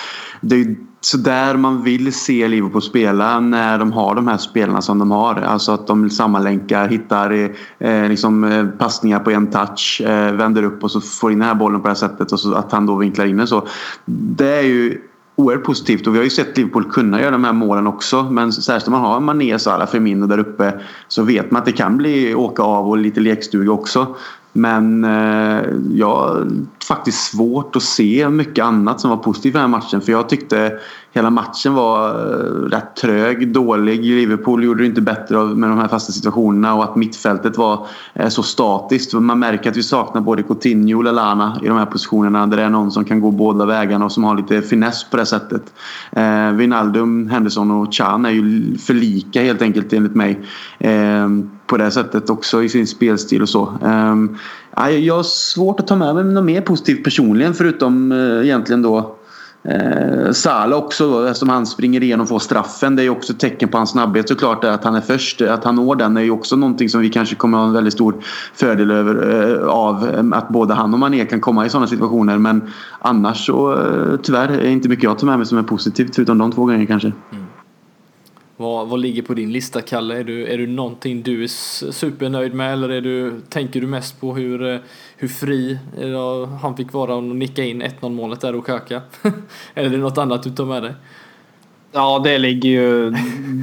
Det 0.41 0.57
är 0.57 0.77
sådär 1.07 1.47
så 1.47 1.53
där 1.53 1.57
man 1.57 1.83
vill 1.83 2.13
se 2.13 2.49
Liverpool 2.49 2.83
spela 2.83 3.41
när 3.41 3.79
de 3.79 3.93
har 3.93 4.15
de 4.15 4.27
här 4.27 4.37
spelarna 4.37 4.83
som 4.83 4.99
de 4.99 5.11
har. 5.11 5.35
Alltså 5.35 5.73
att 5.73 5.87
de 5.87 6.11
sammanlänkar, 6.11 6.89
hittar 6.89 7.51
eh, 7.79 8.09
liksom, 8.09 8.45
eh, 8.45 8.67
passningar 8.67 9.21
på 9.21 9.31
en 9.31 9.51
touch, 9.51 10.01
eh, 10.05 10.33
vänder 10.33 10.63
upp 10.63 10.85
och 10.85 10.91
så 10.91 11.01
får 11.01 11.33
in 11.33 11.39
den 11.39 11.49
här 11.49 11.55
bollen 11.55 11.81
på 11.81 11.87
det 11.87 11.91
här 11.91 11.95
sättet 11.95 12.33
och 12.33 12.41
så 12.41 12.55
att 12.55 12.73
han 12.73 12.87
då 12.87 12.97
vinklar 12.97 13.25
in 13.25 13.37
den 13.37 13.47
så. 13.47 13.67
Det 14.05 14.49
är 14.49 14.63
ju 14.63 15.01
oerhört 15.37 15.65
positivt 15.65 16.07
och 16.07 16.15
vi 16.15 16.19
har 16.19 16.25
ju 16.25 16.31
sett 16.31 16.57
Liverpool 16.57 16.85
kunna 16.85 17.21
göra 17.21 17.31
de 17.31 17.45
här 17.45 17.53
målen 17.53 17.87
också. 17.87 18.23
Men 18.23 18.53
särskilt 18.53 18.87
om 18.87 18.93
man 18.93 19.01
har 19.01 19.21
Mané, 19.21 19.59
Salah, 19.59 19.89
Firmino 19.89 20.27
där 20.27 20.39
uppe 20.39 20.81
så 21.09 21.23
vet 21.23 21.51
man 21.51 21.61
att 21.61 21.67
det 21.67 21.73
kan 21.73 21.97
bli 21.97 22.35
åka 22.35 22.63
av 22.63 22.89
och 22.89 22.99
lite 22.99 23.21
lekstuga 23.21 23.73
också. 23.73 24.17
Men 24.53 25.05
eh, 25.05 25.63
jag 25.93 26.17
har 26.17 26.47
faktiskt 26.89 27.31
svårt 27.31 27.77
att 27.77 27.83
se 27.83 28.29
mycket 28.29 28.65
annat 28.65 29.01
som 29.01 29.11
var 29.11 29.17
positivt 29.17 29.51
i 29.51 29.53
den 29.53 29.61
här 29.61 29.69
matchen. 29.69 30.01
För 30.01 30.13
jag 30.13 30.29
tyckte 30.29 30.79
hela 31.17 31.31
matchen 31.31 31.75
var 31.75 32.09
eh, 32.09 32.69
rätt 32.71 32.97
trög, 32.97 33.53
dålig. 33.53 34.05
Liverpool 34.05 34.65
gjorde 34.65 34.83
det 34.83 34.87
inte 34.87 35.01
bättre 35.01 35.45
med 35.45 35.71
de 35.71 35.79
här 35.79 35.89
fasta 35.89 36.13
situationerna 36.13 36.75
och 36.75 36.85
att 36.85 36.97
mittfältet 36.97 37.59
var 37.59 37.87
eh, 38.15 38.29
så 38.29 38.43
statiskt. 38.43 39.13
Man 39.13 39.39
märker 39.39 39.71
att 39.71 39.77
vi 39.77 39.83
saknar 39.83 40.21
både 40.21 40.43
Coutinho 40.43 40.97
och 40.97 41.05
Lallana 41.05 41.61
i 41.63 41.69
de 41.69 41.79
här 41.79 41.87
positionerna 41.87 42.47
där 42.47 42.57
det 42.57 42.63
är 42.63 42.71
någon 42.71 42.91
som 42.91 43.05
kan 43.05 43.21
gå 43.21 43.31
båda 43.31 43.67
vägarna 43.67 44.05
och 44.05 44.13
som 44.13 44.25
har 44.25 44.37
lite 44.37 44.63
finess 44.63 45.05
på 45.11 45.17
det 45.17 45.27
sättet. 45.27 45.63
Eh, 46.13 46.51
Wijnaldum, 46.51 47.29
Henderson 47.29 47.71
och 47.71 47.93
Chan 47.93 48.25
är 48.25 48.31
ju 48.31 48.77
för 48.79 48.95
lika 48.95 49.43
helt 49.43 49.63
enkelt 49.63 49.93
enligt 49.93 50.15
mig. 50.15 50.41
Eh, 50.79 51.29
på 51.67 51.77
det 51.77 51.91
sättet 51.91 52.31
också 52.31 52.63
i 52.63 52.69
sin 52.69 52.87
spelstil 52.87 53.43
och 53.43 53.49
så. 53.49 53.73
Eh, 53.85 54.89
jag 54.91 55.17
har 55.17 55.23
svårt 55.23 55.81
att 55.81 55.87
ta 55.87 55.97
med 55.97 56.15
mig 56.15 56.25
något 56.25 56.45
mer 56.45 56.61
positivt 56.61 57.05
personligen 57.05 57.55
förutom 57.55 58.13
egentligen 58.13 58.83
då 58.83 59.16
Eh, 59.69 60.33
Sala 60.33 60.77
också 60.77 61.11
då, 61.11 61.25
eftersom 61.25 61.49
han 61.49 61.67
springer 61.67 62.03
igenom 62.03 62.23
och 62.23 62.29
får 62.29 62.39
straffen. 62.39 62.97
Det 62.97 63.03
är 63.03 63.05
ju 63.05 63.11
också 63.11 63.33
ett 63.33 63.39
tecken 63.39 63.69
på 63.69 63.77
hans 63.77 63.91
snabbhet 63.91 64.29
såklart 64.29 64.65
att 64.65 64.85
han 64.85 64.95
är 64.95 65.01
först. 65.01 65.41
Att 65.41 65.65
han 65.65 65.75
når 65.75 65.97
den 65.97 66.17
är 66.17 66.21
ju 66.21 66.31
också 66.31 66.57
någonting 66.57 66.89
som 66.89 67.01
vi 67.01 67.11
kanske 67.11 67.35
kommer 67.35 67.59
ha 67.59 67.67
en 67.67 67.73
väldigt 67.73 67.93
stor 67.93 68.15
fördel 68.55 68.91
över, 68.91 69.45
eh, 69.63 69.69
av. 69.69 70.09
Eh, 70.09 70.39
att 70.39 70.49
både 70.49 70.75
han 70.75 70.95
och 70.95 71.01
Mané 71.01 71.25
kan 71.25 71.41
komma 71.41 71.67
i 71.67 71.69
sådana 71.69 71.87
situationer 71.87 72.39
men 72.39 72.73
annars 72.99 73.47
så 73.47 73.73
eh, 73.73 74.17
tyvärr 74.23 74.49
är 74.49 74.63
det 74.63 74.71
inte 74.71 74.89
mycket 74.89 75.05
jag 75.05 75.19
tar 75.19 75.27
med 75.27 75.39
mig 75.39 75.47
som 75.47 75.59
är 75.59 75.63
positivt 75.63 76.15
förutom 76.15 76.39
de 76.39 76.53
två 76.53 76.65
grejerna 76.65 76.87
kanske. 76.87 77.13
Mm. 77.33 77.46
Vad, 78.57 78.89
vad 78.89 79.01
ligger 79.01 79.23
på 79.23 79.35
din 79.35 79.53
lista 79.53 79.81
Kalle? 79.81 80.19
Är 80.19 80.25
du, 80.25 80.47
är 80.47 80.59
du 80.59 80.67
någonting 80.67 81.23
du 81.23 81.43
är 81.45 81.47
supernöjd 81.93 82.55
med 82.55 82.73
eller 82.73 82.89
är 82.89 83.01
du, 83.01 83.41
tänker 83.49 83.81
du 83.81 83.87
mest 83.87 84.21
på 84.21 84.35
hur, 84.35 84.73
eh, 84.73 84.79
hur 85.17 85.29
fri 85.29 85.79
eh, 86.01 86.49
han 86.49 86.77
fick 86.77 86.93
vara 86.93 87.15
och 87.15 87.23
nicka 87.23 87.65
in 87.65 87.83
1-0 87.83 88.09
målet 88.11 88.41
där 88.41 88.55
och 88.55 88.67
köka? 88.67 89.01
eller 89.75 89.87
är 89.89 89.93
det 89.93 89.99
något 89.99 90.19
annat 90.19 90.43
du 90.43 90.51
tar 90.51 90.65
med 90.65 90.83
dig? 90.83 90.93
Ja, 91.93 92.21
det 92.25 92.39
ligger 92.39 92.69
ju, 92.69 93.11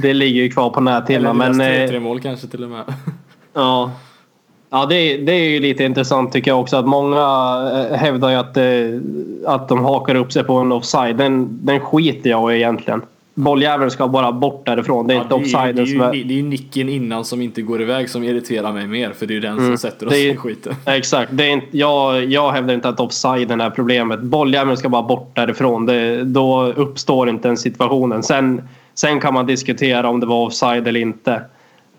det 0.03 0.13
ligger 0.13 0.41
ju 0.43 0.49
kvar 0.49 0.69
på 0.69 0.79
Eller 0.79 0.91
näthinnan. 0.91 1.38
Men, 1.38 1.58
deras 1.58 1.91
eh, 1.91 1.95
3-3 1.95 1.99
mål 1.99 2.19
kanske 2.19 2.47
till 2.47 2.63
och 2.63 2.69
med? 2.69 2.84
Ja, 3.53 3.91
ja 4.69 4.86
det, 4.86 4.95
är- 4.95 5.17
det 5.25 5.32
är 5.32 5.49
ju 5.49 5.60
lite 5.60 5.84
intressant 5.84 6.32
tycker 6.34 6.51
jag 6.51 6.60
också 6.60 6.77
att 6.77 6.86
många 6.88 7.25
hävdar 7.95 8.29
ju 8.29 8.36
att, 8.36 8.58
att 9.45 9.69
de 9.69 9.79
hakar 9.86 10.15
upp 10.15 10.32
sig 10.34 10.43
på 10.43 10.53
en 10.53 10.71
offside. 10.71 11.17
Den, 11.17 11.60
den 11.65 11.79
skiter 11.79 12.29
jag 12.29 12.53
i 12.53 12.56
egentligen. 12.58 13.01
Bolljäveln 13.36 13.91
ska 13.91 14.08
bara 14.08 14.32
bort 14.32 14.65
därifrån. 14.65 15.08
Det 15.08 15.13
är 15.13 15.15
inte 15.17 15.28
Ja, 15.30 15.38
ju- 15.38 15.43
offsiden 15.43 15.88
som 15.88 16.02
är... 16.02 16.12
det 16.12 16.17
är 16.34 16.38
ju 16.38 16.43
nicken 16.43 16.89
innan 16.89 17.26
som 17.26 17.41
inte 17.41 17.62
går 17.62 17.82
iväg 17.82 18.10
som 18.10 18.24
irriterar 18.24 18.72
mig 18.72 18.88
mer 18.88 19.12
för 19.13 19.26
det 19.26 19.32
är 19.32 19.36
ju 19.36 19.41
den 19.41 19.56
som 19.56 19.65
Mm. 19.65 19.78
sätter 19.78 20.08
oss 20.08 20.13
i 20.13 20.36
skiten. 20.36 20.76
Exakt. 20.86 21.30
Det 21.34 21.43
är 21.43 21.50
inte, 21.52 21.67
jag, 21.78 22.26
jag 22.26 22.52
hävdar 22.52 22.74
inte 22.74 22.89
att 22.89 23.00
offsiden 23.00 23.62
är 23.62 23.69
problemet. 23.69 24.19
Bolljäveln 24.22 24.78
ska 24.78 24.89
bara 24.89 25.04
bort 25.04 25.32
därifrån. 25.36 25.86
Det, 25.86 26.24
då 26.24 26.65
uppstår 26.65 27.30
inte 27.30 27.48
den 27.48 27.58
situationen. 27.58 28.24
Sen, 28.24 28.62
sen 28.93 29.19
kan 29.19 29.34
man 29.34 29.46
diskutera 29.46 30.10
om 30.10 30.19
det 30.19 30.26
var 30.26 30.46
offside 30.46 30.88
eller 30.88 31.00
inte. 31.00 31.41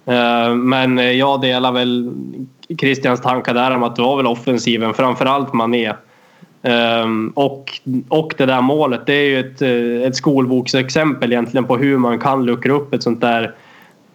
Eh, 0.06 0.54
Men 0.54 1.18
jag 1.18 1.40
delar 1.40 1.72
väl 1.72 2.12
Christians 2.80 3.20
tankar 3.20 3.54
där 3.54 3.70
om 3.76 3.82
att 3.82 3.96
det 3.96 4.02
var 4.02 4.16
väl 4.16 4.26
offensiven, 4.26 4.94
framförallt 4.94 5.52
Mané. 5.52 5.92
Um, 6.66 7.28
och, 7.28 7.80
och 8.08 8.34
det 8.38 8.46
där 8.46 8.60
målet, 8.60 9.06
det 9.06 9.12
är 9.12 9.24
ju 9.24 9.40
ett, 9.40 9.62
eh, 9.62 10.08
ett 10.08 10.16
skolboksexempel 10.16 11.32
egentligen 11.32 11.64
på 11.64 11.76
hur 11.76 11.98
man 11.98 12.18
kan 12.18 12.46
luckra 12.46 12.72
upp 12.72 12.94
ett 12.94 13.02
sånt 13.02 13.20
där 13.20 13.54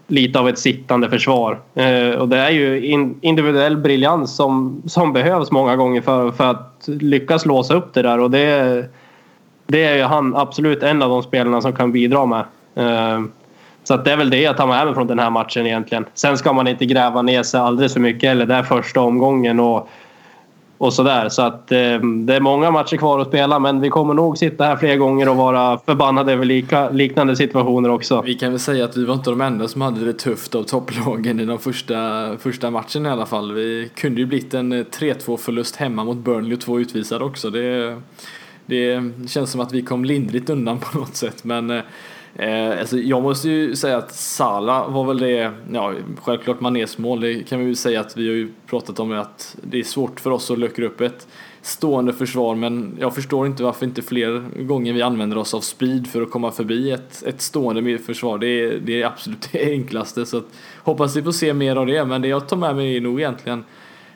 lite 0.08 0.40
av 0.40 0.50
ett 0.50 0.60
sittande 0.60 1.10
försvar. 1.10 1.60
Uh, 1.78 2.12
och 2.12 2.30
det 2.30 2.38
är 2.38 2.50
ju 2.50 2.86
in, 2.86 3.20
individuell 3.22 3.78
briljans 3.78 4.36
som, 4.36 4.82
som 4.86 5.14
behövs 5.14 5.52
många 5.52 5.76
gånger 5.76 6.02
för, 6.02 6.32
för 6.32 6.52
att 6.52 6.84
lyckas 6.88 7.46
låsa 7.46 7.74
upp 7.74 7.94
det 7.94 8.02
där 8.02 8.20
och 8.20 8.32
det, 8.32 8.86
det 9.68 9.84
är 9.84 9.96
ju 9.96 10.04
han 10.04 10.36
absolut 10.36 10.84
en 10.84 11.02
av 11.02 11.10
de 11.10 11.24
spelarna 11.24 11.62
som 11.62 11.74
kan 11.74 11.92
bidra 11.92 12.26
med. 12.26 12.44
Uh, 12.78 13.26
så 13.84 13.94
att 13.94 14.06
det 14.06 14.12
är 14.12 14.18
väl 14.18 14.30
det 14.30 14.42
jag 14.42 14.58
tar 14.58 14.68
med 14.68 14.86
mig 14.86 14.96
från 14.96 15.08
den 15.08 15.20
här 15.20 15.30
matchen 15.30 15.66
egentligen. 15.66 16.06
Sen 16.14 16.38
ska 16.38 16.54
man 16.54 16.68
inte 16.68 16.86
gräva 16.86 17.22
ner 17.22 17.44
sig 17.44 17.60
alldeles 17.60 17.94
för 17.94 18.00
mycket 18.00 18.32
eller 18.32 18.46
det 18.46 18.56
är 18.56 18.64
första 18.64 19.02
omgången 19.02 19.60
och 19.60 19.90
och 20.80 20.94
sådär. 20.94 21.30
Så 21.30 21.42
att 21.42 21.72
eh, 21.72 21.78
det 22.02 22.36
är 22.36 22.40
många 22.40 22.72
matcher 22.72 22.98
kvar 22.98 23.20
att 23.20 23.28
spela 23.28 23.60
men 23.60 23.82
vi 23.82 23.90
kommer 23.90 24.14
nog 24.14 24.38
sitta 24.38 24.66
här 24.66 24.76
fler 24.76 24.96
gånger 24.96 25.30
och 25.30 25.36
vara 25.36 25.78
förbannade 25.78 26.34
över 26.34 26.46
lika, 26.46 26.90
liknande 26.90 27.36
situationer 27.36 27.90
också. 27.90 28.22
Vi 28.22 28.36
kan 28.36 28.52
väl 28.52 28.60
säga 28.60 28.86
att 28.86 28.98
vi 28.98 29.06
var 29.06 29.14
inte 29.14 29.30
de 29.30 29.42
enda 29.42 29.68
som 29.68 29.82
hade 29.82 30.06
det 30.06 30.14
tufft 30.14 30.56
av 30.56 30.64
topplagen 30.64 31.40
i 31.40 31.46
den 31.46 31.60
första, 31.60 32.30
första 32.38 32.72
matchen 32.72 33.06
i 33.06 33.10
alla 33.10 33.26
fall. 33.26 33.54
Vi 33.54 33.90
kunde 33.96 34.22
ju 34.22 34.28
blivit 34.28 34.54
en 34.54 34.72
eh, 34.72 34.86
3-2 34.86 35.38
förlust 35.38 35.76
hemma 35.76 36.04
mot 36.04 36.18
Burnley 36.18 36.54
och 36.54 36.62
två 36.62 36.80
utvisade 36.80 37.26
också. 37.26 37.50
Det, 37.50 37.98
det 38.66 39.02
känns 39.28 39.52
som 39.52 39.62
att 39.62 39.74
vi 39.74 39.82
kom 39.82 40.06
lindrigt 40.06 40.50
undan 40.50 40.80
på 40.92 40.98
något 40.98 41.16
sätt 41.16 41.44
men 41.44 41.70
eh, 41.70 41.82
Eh, 42.40 42.80
alltså 42.80 42.98
jag 42.98 43.24
måste 43.24 43.50
ju 43.50 43.76
säga 43.76 43.98
att 43.98 44.16
Sala 44.16 44.88
var 44.88 45.06
väl 45.06 45.18
det, 45.18 45.52
ja 45.74 45.94
självklart 46.22 46.60
Manés 46.60 46.98
mål, 46.98 47.20
det 47.22 47.44
kan 47.44 47.60
vi 47.60 47.66
ju 47.66 47.76
säga 47.76 48.00
att 48.00 48.18
vi 48.18 48.28
har 48.28 48.36
ju 48.36 48.50
pratat 48.68 49.00
om 49.00 49.12
att 49.12 49.56
det 49.62 49.80
är 49.80 49.84
svårt 49.84 50.20
för 50.20 50.32
oss 50.32 50.52
att 50.52 50.60
luckra 50.60 50.86
upp 50.86 51.02
ett 51.02 51.28
stående 51.62 52.14
försvar 52.14 52.56
men 52.56 52.98
jag 53.00 53.16
förstår 53.16 53.48
inte 53.48 53.64
varför 53.64 53.86
inte 53.86 54.02
fler 54.02 54.64
gånger 54.64 54.94
vi 54.94 55.02
använder 55.02 55.38
oss 55.38 55.54
av 55.54 55.60
speed 55.60 56.08
för 56.08 56.22
att 56.22 56.32
komma 56.32 56.52
förbi 56.52 56.92
ett, 56.92 57.24
ett 57.28 57.42
stående 57.42 57.98
försvar. 57.98 58.38
Det 58.38 58.48
är, 58.48 58.80
det 58.80 59.02
är 59.02 59.06
absolut 59.06 59.50
det 59.52 59.72
enklaste 59.72 60.26
så 60.26 60.38
att, 60.38 60.48
hoppas 60.84 61.16
vi 61.16 61.24
får 61.24 61.32
se 61.32 61.54
mer 61.54 61.76
av 61.76 61.86
det 61.86 62.06
men 62.06 62.22
det 62.22 62.28
jag 62.28 62.48
tar 62.48 62.58
med 62.58 62.76
mig 62.76 62.98
är 62.98 63.02
nog 63.02 63.20
egentligen 63.20 63.64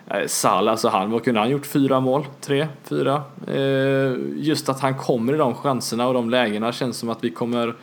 eh, 0.08 0.28
Salah, 0.28 0.72
alltså 0.72 0.88
han, 0.88 1.12
vad 1.12 1.24
kunde 1.24 1.40
han 1.40 1.50
gjort? 1.50 1.66
Fyra 1.66 2.00
mål? 2.00 2.26
Tre? 2.42 2.68
Fyra? 2.84 3.22
Eh, 3.48 4.16
just 4.36 4.70
att 4.70 4.80
han 4.80 4.98
kommer 4.98 5.34
i 5.34 5.38
de 5.38 5.56
chanserna 5.56 6.08
och 6.08 6.14
de 6.14 6.30
lägena 6.30 6.72
känns 6.72 6.98
som 6.98 7.10
att 7.10 7.24
vi 7.24 7.30
kommer 7.30 7.76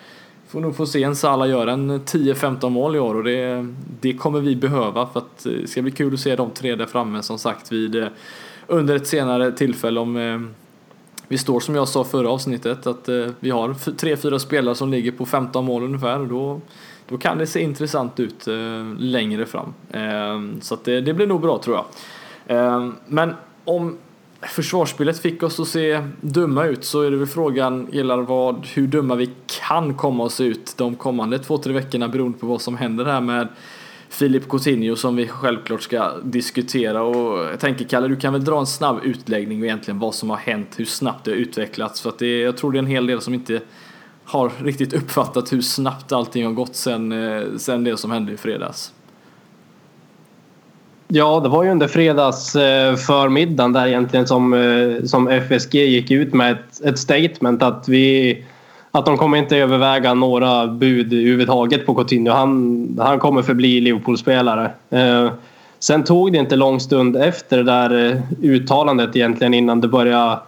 får 0.50 0.60
nog 0.60 0.76
få 0.76 0.86
se 0.86 1.02
en 1.02 1.16
Salah 1.16 1.48
göra 1.48 1.72
en 1.72 2.00
10-15 2.00 2.70
mål 2.70 2.96
i 2.96 2.98
år 2.98 3.14
och 3.14 3.24
det, 3.24 3.66
det 4.00 4.12
kommer 4.12 4.40
vi 4.40 4.56
behöva 4.56 5.06
för 5.06 5.20
att 5.20 5.44
det 5.44 5.70
ska 5.70 5.82
bli 5.82 5.90
kul 5.90 6.14
att 6.14 6.20
se 6.20 6.36
de 6.36 6.50
tre 6.50 6.74
där 6.74 6.86
framme 6.86 7.22
som 7.22 7.38
sagt 7.38 7.72
vid 7.72 7.96
eh, 7.96 8.08
under 8.66 8.96
ett 8.96 9.06
senare 9.06 9.52
tillfälle 9.52 10.00
om 10.00 10.16
eh, 10.16 10.40
vi 11.28 11.38
står 11.38 11.60
som 11.60 11.74
jag 11.74 11.88
sa 11.88 12.04
förra 12.04 12.30
avsnittet 12.30 12.86
att 12.86 13.08
vi 13.40 13.50
har 13.50 13.92
tre, 13.96 14.16
fyra 14.16 14.38
spelare 14.38 14.74
som 14.74 14.90
ligger 14.90 15.12
på 15.12 15.26
15 15.26 15.64
mål 15.64 15.82
ungefär 15.82 16.20
och 16.20 16.28
då, 16.28 16.60
då 17.08 17.18
kan 17.18 17.38
det 17.38 17.46
se 17.46 17.62
intressant 17.62 18.20
ut 18.20 18.46
längre 18.98 19.46
fram. 19.46 19.74
Så 20.60 20.74
att 20.74 20.84
det, 20.84 21.00
det 21.00 21.14
blir 21.14 21.26
nog 21.26 21.40
bra 21.40 21.58
tror 21.58 21.76
jag. 21.76 22.92
Men 23.06 23.34
om 23.64 23.98
försvarsspelet 24.42 25.18
fick 25.18 25.42
oss 25.42 25.60
att 25.60 25.68
se 25.68 26.02
dumma 26.20 26.64
ut 26.64 26.84
så 26.84 27.02
är 27.02 27.10
det 27.10 27.16
väl 27.16 27.26
frågan 27.26 27.88
gillar 27.92 28.18
vad, 28.18 28.66
hur 28.66 28.86
dumma 28.86 29.14
vi 29.14 29.30
kan 29.68 29.94
komma 29.94 30.26
att 30.26 30.32
se 30.32 30.44
ut 30.44 30.74
de 30.76 30.94
kommande 30.94 31.38
två, 31.38 31.58
tre 31.58 31.72
veckorna 31.72 32.08
beroende 32.08 32.38
på 32.38 32.46
vad 32.46 32.60
som 32.60 32.76
händer 32.76 33.04
här 33.04 33.20
med 33.20 33.48
Filip 34.08 34.48
Coutinho 34.48 34.96
som 34.96 35.16
vi 35.16 35.28
självklart 35.28 35.82
ska 35.82 36.12
diskutera 36.22 37.02
och 37.02 37.38
jag 37.38 37.60
tänker 37.60 37.84
Kalle 37.84 38.08
du 38.08 38.16
kan 38.16 38.32
väl 38.32 38.44
dra 38.44 38.58
en 38.58 38.66
snabb 38.66 39.00
utläggning 39.02 39.62
egentligen 39.62 39.98
vad 39.98 40.14
som 40.14 40.30
har 40.30 40.36
hänt, 40.36 40.68
hur 40.76 40.84
snabbt 40.84 41.24
det 41.24 41.30
har 41.30 41.36
utvecklats 41.36 42.00
för 42.00 42.08
att 42.08 42.18
det, 42.18 42.40
jag 42.40 42.56
tror 42.56 42.72
det 42.72 42.78
är 42.78 42.82
en 42.82 42.86
hel 42.86 43.06
del 43.06 43.20
som 43.20 43.34
inte 43.34 43.60
har 44.24 44.52
riktigt 44.62 44.92
uppfattat 44.92 45.52
hur 45.52 45.60
snabbt 45.60 46.12
allting 46.12 46.44
har 46.44 46.52
gått 46.52 46.76
sen, 46.76 47.12
eh, 47.12 47.42
sen 47.56 47.84
det 47.84 47.96
som 47.96 48.10
hände 48.10 48.32
i 48.32 48.36
fredags. 48.36 48.92
Ja, 51.12 51.40
det 51.40 51.48
var 51.48 51.64
ju 51.64 51.70
under 51.70 51.88
fredags 51.88 52.56
eh, 52.56 52.96
förmiddagen 52.96 53.72
där 53.72 53.86
egentligen 53.86 54.26
som, 54.26 54.52
eh, 54.52 55.04
som 55.04 55.28
FSG 55.28 55.74
gick 55.74 56.10
ut 56.10 56.34
med 56.34 56.52
ett, 56.52 56.84
ett 56.84 56.98
statement 56.98 57.62
att 57.62 57.88
vi 57.88 58.44
att 58.90 59.06
de 59.06 59.16
kommer 59.16 59.38
inte 59.38 59.56
överväga 59.56 60.14
några 60.14 60.66
bud 60.66 61.12
överhuvudtaget 61.12 61.86
på 61.86 61.94
Coutinho. 61.94 62.32
Han, 62.32 62.98
han 63.00 63.18
kommer 63.18 63.42
förbli 63.42 63.80
Liverpool-spelare. 63.80 64.70
Eh, 64.90 65.30
sen 65.78 66.04
tog 66.04 66.32
det 66.32 66.38
inte 66.38 66.56
lång 66.56 66.80
stund 66.80 67.16
efter 67.16 67.56
det 67.56 67.62
där 67.62 68.10
eh, 68.10 68.20
uttalandet 68.42 69.16
egentligen 69.16 69.54
innan 69.54 69.80
det 69.80 69.88
började 69.88 70.38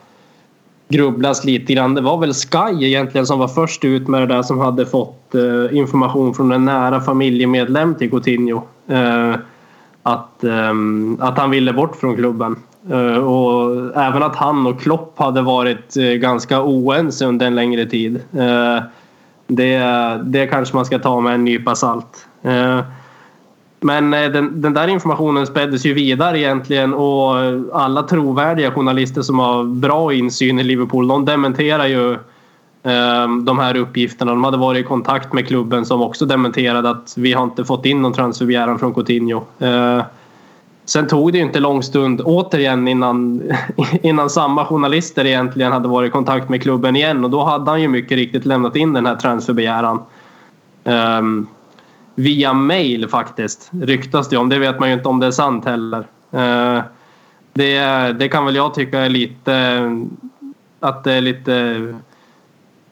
grubblas 0.89 1.45
lite 1.45 1.75
grann. 1.75 1.95
Det 1.95 2.01
var 2.01 2.19
väl 2.19 2.35
Sky 2.35 2.87
egentligen 2.87 3.27
som 3.27 3.39
var 3.39 3.49
först 3.49 3.85
ut 3.85 4.09
med 4.09 4.23
det 4.23 4.35
där 4.35 4.43
som 4.43 4.59
hade 4.59 4.87
fått 4.87 5.35
information 5.73 6.35
från 6.35 6.53
en 6.53 6.65
nära 6.65 7.01
familjemedlem 7.01 7.95
till 7.95 8.11
Coutinho 8.11 8.63
att, 10.03 10.45
ehm, 10.45 11.19
att 11.21 11.39
han 11.39 11.51
ville 11.51 11.73
bort 11.73 11.97
från 11.97 12.17
klubben. 12.17 12.57
Eh, 12.91 13.17
och 13.17 13.77
även 13.97 14.23
att 14.23 14.37
han 14.37 14.67
och 14.67 14.81
Klopp 14.81 15.19
hade 15.19 15.43
varit 15.43 15.97
eh, 15.97 16.05
ganska 16.05 16.63
oense 16.63 17.27
under 17.27 17.47
en 17.47 17.55
längre 17.55 17.87
tid. 17.87 18.17
Eh, 18.17 18.83
det, 19.47 19.79
det 20.25 20.47
kanske 20.47 20.77
man 20.77 20.85
ska 20.85 20.99
ta 20.99 21.21
med 21.21 21.35
en 21.35 21.45
nypa 21.45 21.75
salt. 21.75 22.27
Men 23.81 24.11
den, 24.11 24.61
den, 24.61 24.75
där 24.75 24.89
informationen 24.89 25.47
späddes 25.47 25.87
ju 25.87 25.95
vidare 25.95 26.39
egentligen 26.39 26.95
och 26.95 27.35
alla 27.73 28.03
trovärdiga 28.03 28.71
journalister 28.71 29.23
som 29.23 29.39
har 29.39 29.65
bra 29.65 30.13
insyn 30.13 30.59
i 30.59 30.65
Liverpool 30.65 31.09
de 31.09 31.25
dementerar 31.25 31.87
ju 31.87 32.19
Ehm, 32.85 33.45
de 33.45 33.59
här 33.59 33.77
uppgifterna. 33.77 34.31
De 34.31 34.45
hade 34.45 34.57
varit 34.57 34.85
i 34.85 34.89
kontakt 34.89 35.33
med 35.33 35.47
klubben 35.47 35.87
som 35.87 36.03
också 36.03 36.27
dementerade 36.27 36.91
att 36.91 37.15
vi 37.17 37.33
har 37.33 37.45
inte 37.45 37.65
fått 37.65 37.87
in 37.87 38.03
någon 38.03 38.13
transferbegäran 38.13 38.79
från 38.79 38.95
Coutinho. 38.95 39.43
Ehm, 39.59 40.03
sen 40.85 41.07
tog 41.07 41.33
det 41.33 41.39
inte 41.39 41.61
lång 41.61 41.83
stund 41.83 42.21
återigen 42.25 42.89
innan, 42.89 43.43
innan 44.03 44.31
samma 44.31 44.65
journalister 44.65 45.27
egentligen 45.27 45.73
hade 45.73 45.89
varit 45.89 46.09
i 46.09 46.13
kontakt 46.13 46.49
med 46.49 46.63
klubben 46.63 46.97
igen 46.97 47.25
och 47.25 47.31
då 47.31 47.45
hade 47.45 47.71
han 47.71 47.83
ju 47.83 47.89
mycket 47.89 48.17
riktigt 48.17 48.45
lämnat 48.45 48.77
in 48.77 48.93
den 48.93 49.07
här 49.07 49.17
transferbegäran. 49.17 50.01
Um, 50.85 51.47
via 52.15 52.53
mail 52.53 53.09
faktiskt 53.09 53.71
ryktas 53.83 54.29
det 54.29 54.37
om. 54.37 54.49
Det 54.49 54.59
vet 54.59 54.81
man 54.81 54.89
ju 54.89 54.95
inte 54.95 55.09
om 55.09 55.21
det 55.21 55.27
är 55.27 55.31
sant 55.31 55.65
heller. 55.65 56.07
Uh, 56.35 56.83
det, 57.53 57.79
det 58.19 58.29
kan 58.29 58.45
väl 58.45 58.57
jag 58.57 58.75
tycka 58.75 59.01
är 59.01 59.09
lite 59.09 59.83
att 60.81 61.05
det 61.05 61.13
är 61.13 61.21
lite 61.21 61.79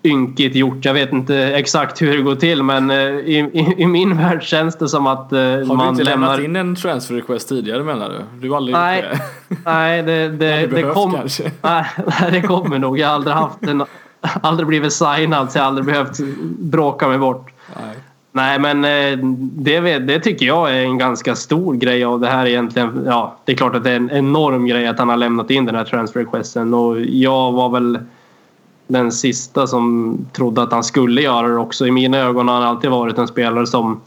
ynkigt 0.02 0.56
gjort. 0.56 0.84
Jag 0.84 0.94
vet 0.94 1.12
inte 1.12 1.36
exakt 1.36 2.02
hur 2.02 2.16
det 2.16 2.22
går 2.22 2.34
till 2.34 2.62
men 2.62 2.90
eh, 2.90 2.96
i, 2.96 3.50
i, 3.52 3.82
i 3.82 3.86
min 3.86 4.16
värld 4.22 4.42
känns 4.42 4.76
det 4.78 4.88
som 4.88 5.06
att 5.06 5.30
man 5.30 5.62
eh, 5.62 5.66
Har 5.66 5.84
du 5.84 5.88
inte 5.88 6.04
lämnat 6.04 6.40
in 6.40 6.56
en 6.56 6.76
transfer 6.76 7.14
request 7.14 7.48
tidigare 7.48 7.82
menar 7.82 8.08
du? 8.08 8.40
Du 8.40 8.50
har 8.50 8.56
aldrig 8.56 8.76
nej, 8.76 9.04
gjort 9.10 9.20
det? 9.48 9.56
Nej, 9.64 10.02
det, 10.02 10.28
det, 10.28 10.66
det, 10.66 10.82
kom, 10.82 11.12
nej, 11.62 11.84
det 12.30 12.42
kommer 12.42 12.78
nog. 12.78 12.98
Jag 12.98 13.08
har 13.08 13.14
aldrig 13.14 13.36
haft 13.36 13.62
en, 13.62 13.84
aldrig 14.20 14.66
blivit 14.66 14.92
signad 14.92 15.52
så 15.52 15.58
jag 15.58 15.62
har 15.62 15.68
aldrig 15.68 15.86
behövt 15.86 16.18
bråka 16.58 17.08
mig 17.08 17.18
bort. 17.18 17.50
Nej. 17.76 17.96
Nej 18.32 18.58
men 18.58 18.84
eh, 18.84 19.18
det, 19.52 19.98
det 19.98 20.20
tycker 20.20 20.46
jag 20.46 20.70
är 20.70 20.82
en 20.82 20.98
ganska 20.98 21.34
stor 21.34 21.74
grej 21.74 22.04
av 22.04 22.20
det 22.20 22.28
här 22.28 22.46
egentligen. 22.46 23.02
Ja, 23.06 23.36
det 23.44 23.52
är 23.52 23.56
klart 23.56 23.74
att 23.74 23.84
det 23.84 23.90
är 23.90 23.96
en 23.96 24.10
enorm 24.10 24.66
grej 24.66 24.86
att 24.86 24.98
han 24.98 25.08
har 25.08 25.16
lämnat 25.16 25.50
in 25.50 25.66
den 25.66 25.74
här 25.74 25.84
transfer 25.84 26.20
requesten 26.20 26.74
och 26.74 27.00
jag 27.00 27.52
var 27.52 27.68
väl 27.68 27.98
den 28.90 29.12
sista 29.12 29.66
som 29.66 30.18
trodde 30.32 30.62
att 30.62 30.72
han 30.72 30.84
skulle 30.84 31.20
göra 31.20 31.48
det 31.48 31.56
också. 31.56 31.86
I 31.86 31.90
mina 31.90 32.18
ögon 32.18 32.48
har 32.48 32.54
han 32.54 32.64
alltid 32.64 32.90
varit 32.90 33.18
en 33.18 33.28
spelare 33.28 33.66
som 33.66 34.00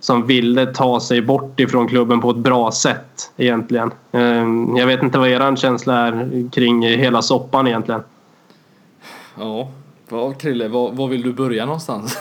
som 0.00 0.26
ville 0.26 0.66
ta 0.66 1.00
sig 1.00 1.22
bort 1.22 1.60
ifrån 1.60 1.88
klubben 1.88 2.20
på 2.20 2.30
ett 2.30 2.36
bra 2.36 2.72
sätt 2.72 3.32
egentligen. 3.36 3.90
Ehm, 4.12 4.76
jag 4.76 4.86
vet 4.86 5.02
inte 5.02 5.18
vad 5.18 5.28
er 5.28 5.56
känsla 5.56 5.94
är 6.06 6.48
kring 6.50 6.82
hela 6.82 7.22
soppan 7.22 7.66
egentligen. 7.66 8.02
Ja, 9.38 9.68
vad, 10.08 10.40
Krille, 10.40 10.68
var, 10.68 10.92
var 10.92 11.08
vill 11.08 11.22
du 11.22 11.32
börja 11.32 11.66
någonstans? 11.66 12.18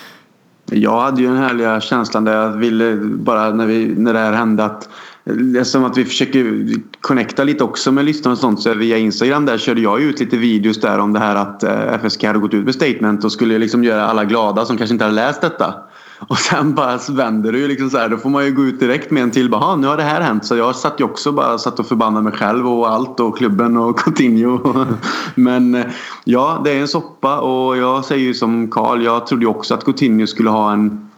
jag 0.70 1.00
hade 1.00 1.22
ju 1.22 1.28
den 1.28 1.36
härliga 1.36 1.80
känslan 1.80 2.24
där 2.24 2.32
jag 2.32 2.50
ville 2.50 2.96
bara 2.96 3.50
när, 3.50 3.66
vi, 3.66 3.86
när 3.86 4.12
det 4.12 4.18
här 4.18 4.32
hände 4.32 4.64
att 4.64 4.88
Eftersom 5.26 5.84
att 5.84 5.98
vi 5.98 6.04
försöker 6.04 6.66
connecta 7.00 7.44
lite 7.44 7.64
också 7.64 7.92
med 7.92 8.04
lyssnarna 8.04 8.32
och 8.32 8.38
sånt. 8.38 8.60
Så 8.60 8.74
via 8.74 8.98
Instagram 8.98 9.46
där 9.46 9.58
körde 9.58 9.80
jag 9.80 10.00
ut 10.00 10.20
lite 10.20 10.36
videos 10.36 10.80
där 10.80 10.98
om 10.98 11.12
det 11.12 11.18
här 11.18 11.36
att 11.36 11.62
eh, 11.62 11.98
FSK 12.04 12.24
hade 12.24 12.38
gått 12.38 12.54
ut 12.54 12.64
med 12.64 12.74
statement 12.74 13.24
och 13.24 13.32
skulle 13.32 13.58
liksom 13.58 13.84
göra 13.84 14.06
alla 14.06 14.24
glada 14.24 14.64
som 14.64 14.76
kanske 14.76 14.94
inte 14.94 15.04
hade 15.04 15.14
läst 15.14 15.40
detta. 15.40 15.74
Och 16.28 16.38
sen 16.38 16.74
bara 16.74 16.98
vänder 17.10 17.52
det 17.52 17.58
ju 17.58 17.68
liksom 17.68 17.90
så 17.90 17.98
här. 17.98 18.08
Då 18.08 18.16
får 18.16 18.30
man 18.30 18.44
ju 18.44 18.52
gå 18.52 18.62
ut 18.62 18.80
direkt 18.80 19.10
med 19.10 19.22
en 19.22 19.30
till. 19.30 19.50
Bara, 19.50 19.76
nu 19.76 19.86
har 19.86 19.96
det 19.96 20.02
här 20.02 20.20
hänt. 20.20 20.44
Så 20.44 20.56
jag 20.56 20.76
satt 20.76 21.00
ju 21.00 21.04
också 21.04 21.32
bara 21.32 21.58
satt 21.58 21.78
och 21.78 21.86
förbannade 21.86 22.24
mig 22.24 22.32
själv 22.32 22.68
och 22.68 22.90
allt 22.90 23.20
och 23.20 23.38
klubben 23.38 23.76
och 23.76 23.98
Coutinho. 24.04 24.86
Men 25.34 25.74
eh, 25.74 25.86
ja, 26.24 26.60
det 26.64 26.70
är 26.70 26.80
en 26.80 26.88
soppa 26.88 27.40
och 27.40 27.76
jag 27.76 28.04
säger 28.04 28.24
ju 28.24 28.34
som 28.34 28.70
Karl. 28.70 29.02
Jag 29.02 29.26
trodde 29.26 29.44
ju 29.44 29.48
också 29.48 29.74
att 29.74 29.84
Coutinho 29.84 30.26
skulle 30.26 30.50
ha 30.50 30.72
en 30.72 31.10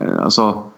eh, 0.00 0.22
Alltså, 0.22 0.69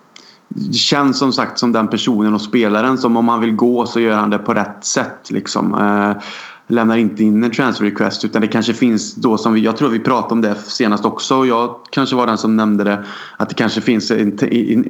det 0.54 0.72
känns 0.72 1.18
som 1.18 1.32
sagt 1.32 1.58
som 1.58 1.72
den 1.72 1.88
personen 1.88 2.34
och 2.34 2.40
spelaren 2.40 2.98
som 2.98 3.16
om 3.16 3.28
han 3.28 3.40
vill 3.40 3.52
gå 3.52 3.86
så 3.86 4.00
gör 4.00 4.16
han 4.16 4.30
det 4.30 4.38
på 4.38 4.54
rätt 4.54 4.84
sätt. 4.84 5.30
Liksom. 5.30 5.74
Eh, 5.74 6.22
lämnar 6.66 6.96
inte 6.96 7.24
in 7.24 7.44
en 7.44 7.50
transfer 7.50 7.84
request 7.84 8.24
utan 8.24 8.40
det 8.42 8.48
kanske 8.48 8.74
finns 8.74 9.14
då 9.14 9.38
som 9.38 9.52
vi, 9.52 9.60
jag 9.60 9.76
tror 9.76 9.88
vi 9.88 9.98
pratade 9.98 10.34
om 10.34 10.40
det 10.40 10.54
senast 10.54 11.04
också 11.04 11.36
och 11.36 11.46
jag 11.46 11.76
kanske 11.90 12.16
var 12.16 12.26
den 12.26 12.38
som 12.38 12.56
nämnde 12.56 12.84
det 12.84 13.04
att 13.36 13.48
det 13.48 13.54
kanske 13.54 13.80
finns 13.80 14.10
ett, 14.10 14.42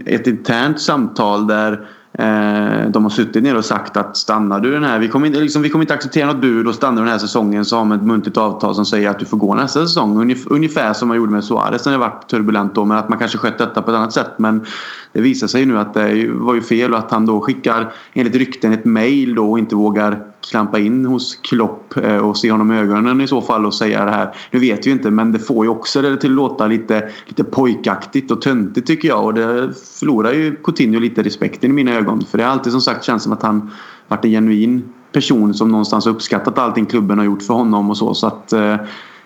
ett 0.07 0.27
internt 0.27 0.81
samtal 0.81 1.47
där 1.47 1.89
Eh, 2.15 2.91
de 2.91 3.03
har 3.03 3.11
suttit 3.11 3.43
ner 3.43 3.57
och 3.57 3.65
sagt 3.65 3.97
att 3.97 4.17
stannar 4.17 4.61
du 4.61 4.71
den 4.73 4.85
här, 4.85 4.99
vi 4.99 5.09
kommer 5.09 5.27
inte, 5.27 5.41
liksom, 5.41 5.63
vi 5.63 5.69
kommer 5.69 5.83
inte 5.83 5.95
acceptera 5.95 6.27
något 6.27 6.41
bud 6.41 6.69
och 6.69 6.75
stannar 6.75 6.97
du 6.97 7.03
den 7.03 7.13
här 7.13 7.19
säsongen 7.19 7.65
så 7.65 7.77
har 7.77 7.85
man 7.85 7.99
ett 7.99 8.05
muntligt 8.05 8.37
avtal 8.37 8.75
som 8.75 8.87
säger 8.87 9.11
att 9.11 9.19
du 9.19 9.25
får 9.25 9.37
gå 9.37 9.55
nästa 9.55 9.81
säsong. 9.81 10.35
Ungefär 10.47 10.93
som 10.93 11.09
man 11.09 11.17
gjorde 11.17 11.33
med 11.33 11.45
Suarez 11.45 11.85
när 11.85 11.93
det 11.93 11.99
var 11.99 12.21
turbulent 12.29 12.75
då 12.75 12.85
men 12.85 12.97
att 12.97 13.09
man 13.09 13.19
kanske 13.19 13.39
skött 13.39 13.59
detta 13.59 13.83
på 13.83 13.91
ett 13.91 13.97
annat 13.97 14.13
sätt. 14.13 14.31
Men 14.37 14.65
det 15.13 15.21
visar 15.21 15.47
sig 15.47 15.67
nu 15.67 15.79
att 15.79 15.95
det 15.95 16.31
var 16.33 16.55
ju 16.55 16.63
fel 16.63 16.93
och 16.93 16.99
att 16.99 17.11
han 17.11 17.27
då 17.27 17.41
skickar 17.41 17.93
enligt 18.13 18.35
rykten 18.35 18.73
ett 18.73 18.85
mail 18.85 19.35
då 19.35 19.51
och 19.51 19.59
inte 19.59 19.75
vågar 19.75 20.32
klampa 20.53 20.79
in 20.79 21.07
hos 21.07 21.37
Klopp 21.37 21.97
eh, 21.97 22.17
och 22.17 22.37
se 22.37 22.51
honom 22.51 22.73
i 22.73 22.79
ögonen 22.79 23.21
i 23.21 23.29
så 23.29 23.41
fall 23.41 23.67
och 23.67 23.75
säga 23.75 24.05
det 24.05 24.11
här. 24.11 24.35
Nu 24.51 24.59
vet 24.59 24.87
vi 24.87 24.91
inte 24.91 25.11
men 25.11 25.33
det 25.33 25.39
får 25.39 25.65
ju 25.65 25.71
också 25.71 26.03
det 26.03 26.17
till 26.17 26.31
att 26.31 26.37
låta 26.37 26.67
lite, 26.67 27.09
lite 27.27 27.45
pojkaktigt 27.45 28.31
och 28.31 28.43
töntigt 28.43 28.87
tycker 28.87 29.09
jag 29.09 29.25
och 29.25 29.35
det 29.35 29.73
förlorar 29.99 30.33
ju 30.33 30.57
Coutinho 30.57 31.01
lite 31.01 31.23
respekten 31.23 31.71
i 31.71 31.73
mina 31.73 31.95
ögon. 31.95 32.25
För 32.31 32.39
det 32.39 32.45
har 32.45 32.51
alltid 32.51 32.73
som 32.73 32.81
sagt 32.81 33.05
känts 33.05 33.25
som 33.25 33.33
att 33.33 33.43
han 33.43 33.71
varit 34.09 34.25
en 34.25 34.31
genuin 34.31 34.83
person 35.13 35.55
som 35.55 35.69
någonstans 35.69 36.07
uppskattat 36.07 36.59
allting 36.59 36.87
klubben 36.87 37.19
har 37.19 37.25
gjort 37.25 37.43
för 37.43 37.55
honom 37.55 37.91
och 37.91 37.97
så. 37.97 38.15
så 38.15 38.27
att 38.27 38.53
eh, 38.53 38.77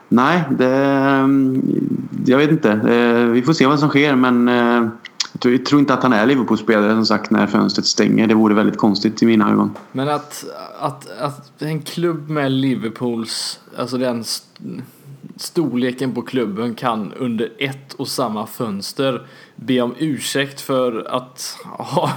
Nej, 0.08 0.42
det, 0.58 0.74
mm, 0.74 1.62
jag 2.26 2.38
vet 2.38 2.50
inte. 2.50 2.70
Eh, 2.70 3.30
vi 3.30 3.42
får 3.42 3.52
se 3.52 3.66
vad 3.66 3.78
som 3.78 3.88
sker 3.88 4.16
men 4.16 4.48
jag 5.42 5.66
tror 5.66 5.80
inte 5.80 5.94
att 5.94 6.02
han 6.02 6.12
är 6.12 6.26
Liverpool-spelare 6.26 6.92
som 6.92 7.06
sagt 7.06 7.30
när 7.30 7.46
fönstret 7.46 7.86
stänger. 7.86 8.26
Det 8.26 8.34
vore 8.34 8.54
väldigt 8.54 8.78
konstigt 8.78 9.22
i 9.22 9.26
mina 9.26 9.50
ögon. 9.50 9.74
Men 9.92 10.08
att, 10.08 10.44
att, 10.78 11.10
att 11.20 11.62
en 11.62 11.82
klubb 11.82 12.28
med 12.28 12.52
Liverpools, 12.52 13.60
alltså 13.76 13.98
den 13.98 14.24
storleken 15.36 16.14
på 16.14 16.22
klubben 16.22 16.74
kan 16.74 17.12
under 17.12 17.52
ett 17.58 17.92
och 17.92 18.08
samma 18.08 18.46
fönster 18.46 19.26
be 19.56 19.80
om 19.80 19.94
ursäkt 19.98 20.60
för 20.60 21.06
att 21.10 21.58
ha, 21.64 22.12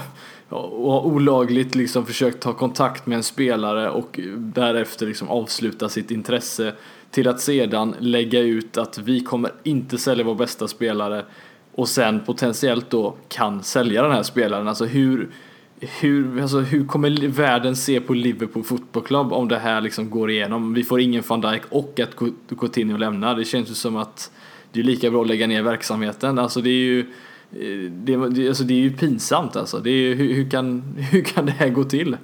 ha 0.50 1.02
olagligt 1.02 1.76
liksom 1.76 2.06
försökt 2.06 2.40
ta 2.40 2.54
kontakt 2.54 3.06
med 3.06 3.16
en 3.16 3.24
spelare 3.24 3.90
och 3.90 4.20
därefter 4.38 5.06
liksom 5.06 5.30
avsluta 5.30 5.90
sitt 5.90 6.12
intresse 6.12 6.74
till 7.12 7.28
att 7.28 7.42
sedan 7.42 7.96
lägga 8.00 8.40
ut 8.40 8.78
att 8.78 8.98
vi 8.98 9.20
kommer 9.20 9.52
inte 9.64 9.98
sälja 9.98 10.26
vår 10.26 10.36
bästa 10.36 10.68
spelare 10.68 11.26
och 11.80 11.90
sen 11.90 12.20
potentiellt 12.20 12.90
då 12.90 13.16
kan 13.28 13.64
sälja 13.64 14.02
den 14.02 14.12
här 14.12 14.24
spelaren. 14.24 14.68
Alltså 14.68 14.86
hur, 14.86 15.30
hur, 15.80 16.42
alltså 16.42 16.60
hur 16.60 16.86
kommer 16.86 17.28
världen 17.28 17.76
se 17.76 18.02
på 18.02 18.14
Liverpool 18.14 18.64
Football 18.64 19.04
Club 19.04 19.34
om 19.34 19.48
det 19.48 19.60
här 19.60 19.82
liksom 19.82 20.10
går 20.10 20.32
igenom? 20.32 20.74
Vi 20.74 20.84
får 20.84 21.00
ingen 21.00 21.24
van 21.28 21.42
Dijk 21.42 21.62
och 21.70 22.00
att 22.00 22.16
Coutinho 22.60 22.98
lämnar. 22.98 23.36
Det 23.36 23.46
känns 23.46 23.70
ju 23.70 23.74
som 23.74 23.98
att 23.98 24.32
det 24.72 24.80
är 24.80 24.84
lika 24.84 25.12
bra 25.12 25.22
att 25.22 25.28
lägga 25.28 25.48
ner 25.48 25.62
verksamheten. 25.62 26.40
Alltså 26.40 26.62
det 26.62 26.70
är 26.70 26.84
ju 26.84 27.00
eh, 27.52 27.92
det, 27.92 28.48
alltså 28.48 28.64
det 28.64 28.74
är 28.74 28.80
ju 28.80 28.92
pinsamt 28.92 29.56
alltså. 29.56 29.80
Det 29.80 29.90
är, 29.90 30.16
hur, 30.16 30.34
hur, 30.34 30.50
kan, 30.50 30.82
hur 31.12 31.22
kan 31.22 31.46
det 31.46 31.52
här 31.52 31.70
gå 31.70 31.84
till? 31.84 32.18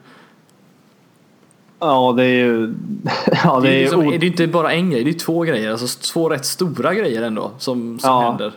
Ja, 1.80 2.14
det 2.18 2.24
är 2.24 2.46
ju... 2.46 2.74
Ja, 3.44 3.60
det, 3.60 3.68
är, 3.68 3.72
det 3.72 3.78
är, 3.78 3.82
liksom, 3.82 4.10
det 4.10 4.16
är 4.16 4.24
inte 4.24 4.48
bara 4.48 4.74
en 4.74 4.92
grej, 4.92 5.04
det 5.04 5.10
är 5.10 5.20
två 5.20 5.42
grejer. 5.42 5.72
Alltså 5.72 6.00
två 6.14 6.30
rätt 6.30 6.46
stora 6.46 6.94
grejer 6.94 7.22
ändå 7.22 7.52
som, 7.58 8.00
som 8.00 8.10
ja. 8.10 8.30
händer. 8.30 8.54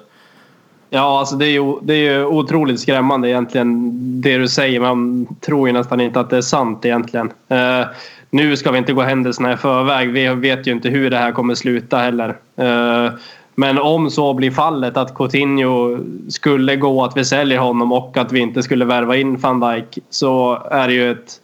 Ja, 0.90 1.18
alltså 1.18 1.37
det 1.37 1.46
är 1.46 1.51
ju 1.51 1.74
det 1.83 1.94
är 1.94 2.12
ju 2.12 2.24
otroligt 2.24 2.81
skrämmande 2.81 3.29
egentligen 3.29 3.90
det 4.20 4.38
du 4.38 4.48
säger. 4.48 4.81
Man 4.81 5.27
tror 5.40 5.68
ju 5.68 5.72
nästan 5.72 6.01
inte 6.01 6.20
att 6.20 6.31
det 6.31 6.37
är 6.37 6.42
sant 6.42 6.85
egentligen. 6.85 7.27
Uh, 7.27 7.87
nu 8.31 8.57
ska 8.57 8.70
vi 8.70 8.79
inte 8.79 8.92
gå 8.92 9.03
händelserna 9.03 9.53
i 9.53 9.57
förväg. 9.57 10.12
Vi 10.12 10.29
vet 10.29 10.66
ju 10.66 10.72
inte 10.72 10.88
hur 10.88 11.11
det 11.11 11.18
här 11.18 11.33
kommer 11.33 11.55
sluta 11.55 11.98
heller. 11.98 12.29
Uh, 12.61 13.12
men 13.55 13.79
om 13.79 14.11
så 14.11 14.35
blir 14.35 14.51
fallet 14.51 14.96
att 14.96 15.14
Coutinho 15.14 15.98
skulle 16.29 16.77
gå, 16.77 17.05
att 17.05 17.16
vi 17.16 17.24
säljer 17.24 17.59
honom 17.59 17.92
och 17.92 18.16
att 18.16 18.33
vi 18.33 18.40
inte 18.40 18.62
skulle 18.62 18.85
värva 18.85 19.16
in 19.16 19.37
van 19.37 19.61
Dijk 19.61 19.98
så 20.11 20.62
är 20.70 20.88
det 20.88 20.94
ju 20.94 21.11
ett 21.11 21.40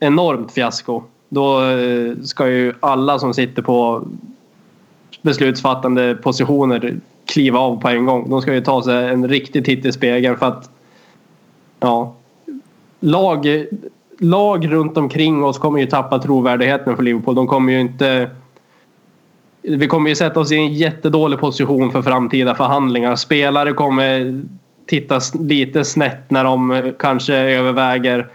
enormt 0.00 0.52
fiasko. 0.52 1.02
Då 1.28 1.64
eh, 1.64 2.16
ska 2.24 2.48
ju 2.48 2.74
alla 2.80 3.18
som 3.18 3.34
sitter 3.34 3.62
på 3.62 4.02
beslutsfattande 5.22 6.14
positioner 6.14 7.00
kliva 7.28 7.58
av 7.58 7.80
på 7.80 7.88
en 7.88 8.06
gång. 8.06 8.30
De 8.30 8.42
ska 8.42 8.54
ju 8.54 8.60
ta 8.60 8.82
sig 8.82 9.08
en 9.08 9.28
riktig 9.28 9.64
titt 9.64 9.84
i 9.84 9.92
spegeln 9.92 10.36
för 10.36 10.46
att 10.46 10.70
ja, 11.80 12.14
lag, 13.00 13.66
lag 14.18 14.72
runt 14.72 14.96
omkring 14.96 15.44
oss 15.44 15.58
kommer 15.58 15.80
ju 15.80 15.86
tappa 15.86 16.18
trovärdigheten 16.18 16.96
för 16.96 17.02
Liverpool. 17.02 17.34
De 17.34 17.46
kommer 17.46 17.72
ju 17.72 17.80
inte 17.80 18.30
vi 19.62 19.86
kommer 19.86 20.08
ju 20.08 20.16
sätta 20.16 20.40
oss 20.40 20.52
i 20.52 20.56
en 20.56 20.74
jättedålig 20.74 21.38
position 21.38 21.92
för 21.92 22.02
framtida 22.02 22.54
förhandlingar. 22.54 23.16
Spelare 23.16 23.72
kommer 23.72 24.42
titta 24.86 25.20
lite 25.40 25.84
snett 25.84 26.30
när 26.30 26.44
de 26.44 26.92
kanske 26.98 27.34
överväger 27.34 28.26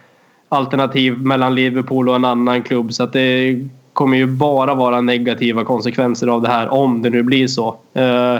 alternativ 0.49 1.17
mellan 1.17 1.56
Liverpool 1.56 2.10
och 2.10 2.15
en 2.15 2.25
annan 2.25 2.63
klubb. 2.63 2.93
Så 2.93 3.03
att 3.03 3.13
det 3.13 3.60
kommer 3.93 4.17
ju 4.17 4.25
bara 4.25 4.75
vara 4.75 5.01
negativa 5.01 5.63
konsekvenser 5.63 6.27
av 6.27 6.41
det 6.41 6.49
här 6.49 6.73
om 6.73 7.01
det 7.01 7.10
nu 7.10 7.23
blir 7.23 7.47
så. 7.47 7.75
Eh, 7.93 8.38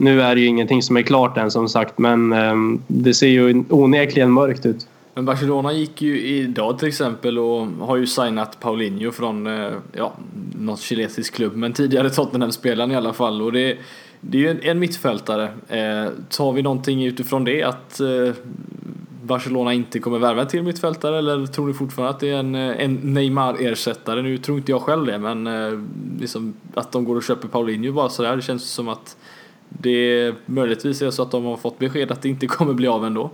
nu 0.00 0.22
är 0.22 0.34
det 0.34 0.40
ju 0.40 0.46
ingenting 0.46 0.82
som 0.82 0.96
är 0.96 1.02
klart 1.02 1.36
än 1.36 1.50
som 1.50 1.68
sagt 1.68 1.98
men 1.98 2.32
ehm, 2.32 2.82
det 2.86 3.14
ser 3.14 3.26
ju 3.26 3.64
onekligen 3.68 4.32
mörkt 4.32 4.66
ut. 4.66 4.86
Men 5.14 5.24
Barcelona 5.24 5.72
gick 5.72 6.02
ju 6.02 6.20
idag 6.20 6.78
till 6.78 6.88
exempel 6.88 7.38
och 7.38 7.66
har 7.66 7.96
ju 7.96 8.06
signat 8.06 8.60
Paulinho 8.60 9.10
från 9.10 9.46
eh, 9.46 9.72
ja, 9.92 10.12
något 10.58 10.80
kinesisk 10.80 11.34
klubb 11.34 11.56
men 11.56 11.72
tidigare 11.72 12.10
Tottenham-spelaren 12.10 12.90
i 12.90 12.96
alla 12.96 13.12
fall 13.12 13.42
och 13.42 13.52
det, 13.52 13.76
det 14.20 14.38
är 14.38 14.42
ju 14.42 14.50
en, 14.50 14.60
en 14.62 14.78
mittfältare. 14.78 15.44
Eh, 15.68 16.12
tar 16.28 16.52
vi 16.52 16.62
någonting 16.62 17.04
utifrån 17.04 17.44
det 17.44 17.62
att 17.62 18.00
eh, 18.00 18.34
Barcelona 19.22 19.72
inte 19.72 19.98
kommer 19.98 20.18
värva 20.18 20.44
till 20.44 20.62
mittfältare 20.62 21.18
eller 21.18 21.46
tror 21.46 21.66
ni 21.66 21.74
fortfarande 21.74 22.14
att 22.14 22.20
det 22.20 22.30
är 22.30 22.38
en, 22.38 22.54
eh, 22.54 22.84
en 22.84 22.94
Neymar-ersättare? 22.94 24.22
Nu 24.22 24.38
tror 24.38 24.58
inte 24.58 24.72
jag 24.72 24.82
själv 24.82 25.06
det 25.06 25.18
men 25.18 25.46
eh, 25.46 25.80
liksom 26.20 26.54
att 26.74 26.92
de 26.92 27.04
går 27.04 27.16
och 27.16 27.22
köper 27.22 27.48
Paulinho 27.48 27.92
bara 27.92 28.08
sådär 28.08 28.36
det 28.36 28.42
känns 28.42 28.70
som 28.70 28.88
att 28.88 29.16
det 29.68 29.90
är 29.90 30.34
möjligtvis 30.46 31.02
är 31.02 31.10
så 31.10 31.22
att 31.22 31.30
de 31.30 31.44
har 31.44 31.56
fått 31.56 31.78
besked 31.78 32.10
att 32.12 32.22
det 32.22 32.28
inte 32.28 32.46
kommer 32.46 32.74
bli 32.74 32.88
av 32.88 33.04
ändå. 33.04 33.30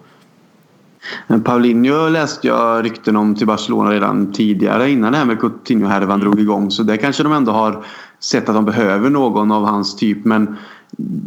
Paulinho 1.45 2.09
läste 2.09 2.47
jag 2.47 2.85
rykten 2.85 3.17
om 3.17 3.35
till 3.35 3.47
Barcelona 3.47 3.91
redan 3.91 4.33
tidigare 4.33 4.91
innan 4.91 5.13
det 5.13 5.19
här 5.19 5.25
med 5.25 5.41
Coutinho-härvan 5.41 6.21
drog 6.21 6.41
igång. 6.41 6.71
Så 6.71 6.83
det 6.83 6.97
kanske 6.97 7.23
de 7.23 7.33
ändå 7.33 7.53
har 7.53 7.85
sett 8.21 8.49
att 8.49 8.55
de 8.55 8.65
behöver 8.65 9.11
någon 9.11 9.53
av 9.53 9.65
hans 9.65 9.97
typ. 9.97 10.25
Men 10.25 10.57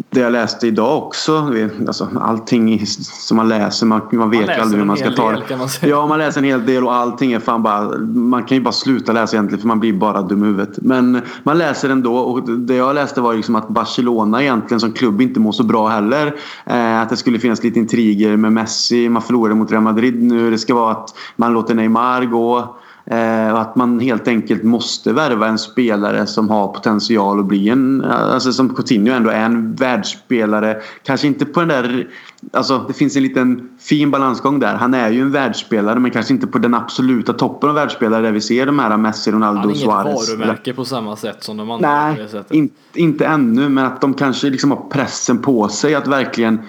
det 0.10 0.20
jag 0.20 0.32
läste 0.32 0.68
idag 0.68 0.98
också. 0.98 1.54
Alltså, 1.88 2.10
allting 2.22 2.86
som 2.86 3.38
man 3.38 3.50
läser, 3.50 3.86
man, 3.86 4.02
man 4.12 4.30
vet 4.30 4.50
ju 4.50 4.54
aldrig 4.54 4.80
hur 4.80 4.86
man 4.88 4.98
ska 4.98 5.12
ta 5.12 5.32
det. 5.32 5.58
Man 5.58 5.70
ja, 5.82 6.08
man 6.08 6.20
läser 6.20 6.42
en 6.42 6.46
hel 6.46 6.66
del 6.66 6.84
och 6.84 6.94
allting 6.94 7.32
är 7.32 7.40
fan 7.40 7.64
bara... 7.64 7.98
Man 8.08 8.44
kan 8.44 8.58
ju 8.58 8.64
bara 8.64 8.72
sluta 8.72 9.14
läsa 9.14 9.36
egentligen 9.36 9.62
för 9.62 9.68
man 9.68 9.80
blir 9.80 9.94
bara 9.94 10.22
dum 10.22 10.44
i 10.44 10.48
huvudet. 10.48 10.78
Men 10.82 11.22
man 11.44 11.58
läser 11.58 11.90
ändå 11.90 12.18
och 12.18 12.50
det 12.50 12.76
jag 12.76 12.96
läste 12.96 13.22
var 13.22 13.34
liksom 13.34 13.56
att 13.56 13.68
Barcelona 13.68 14.42
egentligen 14.42 14.80
som 14.80 14.92
klubb 14.92 15.22
inte 15.22 15.40
mår 15.40 15.52
så 15.52 15.64
bra 15.64 15.88
heller. 15.88 16.36
Eh, 16.66 17.02
att 17.02 17.10
det 17.10 17.18
skulle 17.18 17.40
finnas 17.40 17.64
lite 17.64 17.80
intriger 17.80 18.38
med 18.38 18.54
Messi. 18.54 19.10
Man 19.10 19.22
förlorade 19.22 19.56
mot 19.56 19.72
Real 19.72 19.84
Madrid 19.84 20.24
nu. 20.24 20.52
Det 20.52 20.58
ska 20.58 20.76
vara 20.76 20.92
att 20.92 21.16
man 21.36 21.54
låter 21.54 21.76
Neymar 21.76 22.26
gå. 22.26 22.76
Eh, 23.12 23.52
och 23.54 23.62
att 23.62 23.76
man 23.76 24.00
helt 24.00 24.28
enkelt 24.28 24.64
måste 24.64 25.14
värva 25.14 25.48
en 25.48 25.58
spelare 25.58 26.28
som 26.28 26.50
har 26.50 26.68
potential 26.68 27.40
att 27.40 27.46
bli 27.46 27.70
en... 27.70 28.04
Alltså 28.06 28.54
som 28.54 28.76
Coutinho 28.76 29.14
ändå 29.14 29.30
är 29.30 29.46
en 29.46 29.76
världsspelare. 29.76 30.82
Kanske 31.04 31.28
inte 31.28 31.46
på 31.46 31.60
den 31.60 31.70
där... 31.70 32.08
Alltså 32.54 32.86
det 32.88 32.94
finns 32.94 33.16
en 33.16 33.24
liten 33.24 33.70
fin 33.80 34.12
balansgång 34.12 34.60
där. 34.60 34.76
Han 34.76 34.94
är 34.94 35.10
ju 35.10 35.22
en 35.22 35.32
världsspelare 35.32 36.00
men 36.00 36.12
kanske 36.12 36.34
inte 36.34 36.48
på 36.48 36.58
den 36.58 36.74
absoluta 36.74 37.34
toppen 37.34 37.70
av 37.70 37.76
världsspelare 37.76 38.22
där 38.22 38.32
vi 38.32 38.42
ser 38.42 38.66
de 38.66 38.80
här 38.80 38.98
Messi, 38.98 39.32
Ronaldo, 39.32 39.74
Suarez. 39.74 39.88
Han 39.88 40.08
är 40.08 40.12
inget 40.12 40.30
varumärke 40.30 40.74
på 40.74 40.86
samma 40.86 41.16
sätt 41.16 41.44
som 41.44 41.58
de 41.58 41.72
andra. 41.72 42.08
Nej, 42.08 42.46
in, 42.50 42.70
inte 42.94 43.26
ännu 43.26 43.70
men 43.70 43.86
att 43.86 44.02
de 44.02 44.14
kanske 44.14 44.50
liksom 44.50 44.72
har 44.72 44.90
pressen 44.90 45.38
på 45.38 45.68
sig 45.68 45.96
att 45.96 46.08
verkligen 46.08 46.60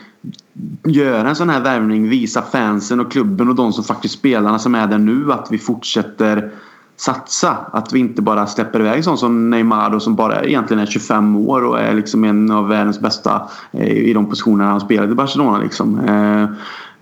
göra 0.85 1.29
en 1.29 1.37
sån 1.37 1.51
här 1.51 1.61
värvning, 1.61 2.09
visa 2.09 2.43
fansen 2.43 3.01
och 3.01 3.13
klubben 3.13 3.49
och 3.49 3.55
de 3.55 3.73
som 3.73 3.85
faktiskt 3.85 4.15
spelarna 4.15 4.59
som 4.59 4.75
är 4.75 4.87
där 4.87 4.99
nu 4.99 5.33
att 5.33 5.49
vi 5.51 5.59
fortsätter 5.59 6.51
satsa. 6.97 7.57
Att 7.73 7.93
vi 7.93 7.99
inte 7.99 8.23
bara 8.23 8.47
släpper 8.47 8.81
iväg 8.81 9.05
sån 9.05 9.19
som 9.19 9.51
Neymar 9.51 9.99
som 9.99 10.17
bara 10.17 10.45
egentligen 10.45 10.83
är 10.83 10.87
25 10.87 11.37
år 11.37 11.65
och 11.65 11.81
är 11.81 11.95
liksom 11.95 12.25
en 12.25 12.51
av 12.51 12.69
världens 12.69 13.01
bästa 13.01 13.49
eh, 13.73 13.93
i 13.93 14.13
de 14.13 14.31
positionerna 14.31 14.71
han 14.71 14.81
spelade 14.81 15.13
i 15.13 15.15
Barcelona. 15.15 15.59
Liksom. 15.59 15.99
Eh, 16.01 16.49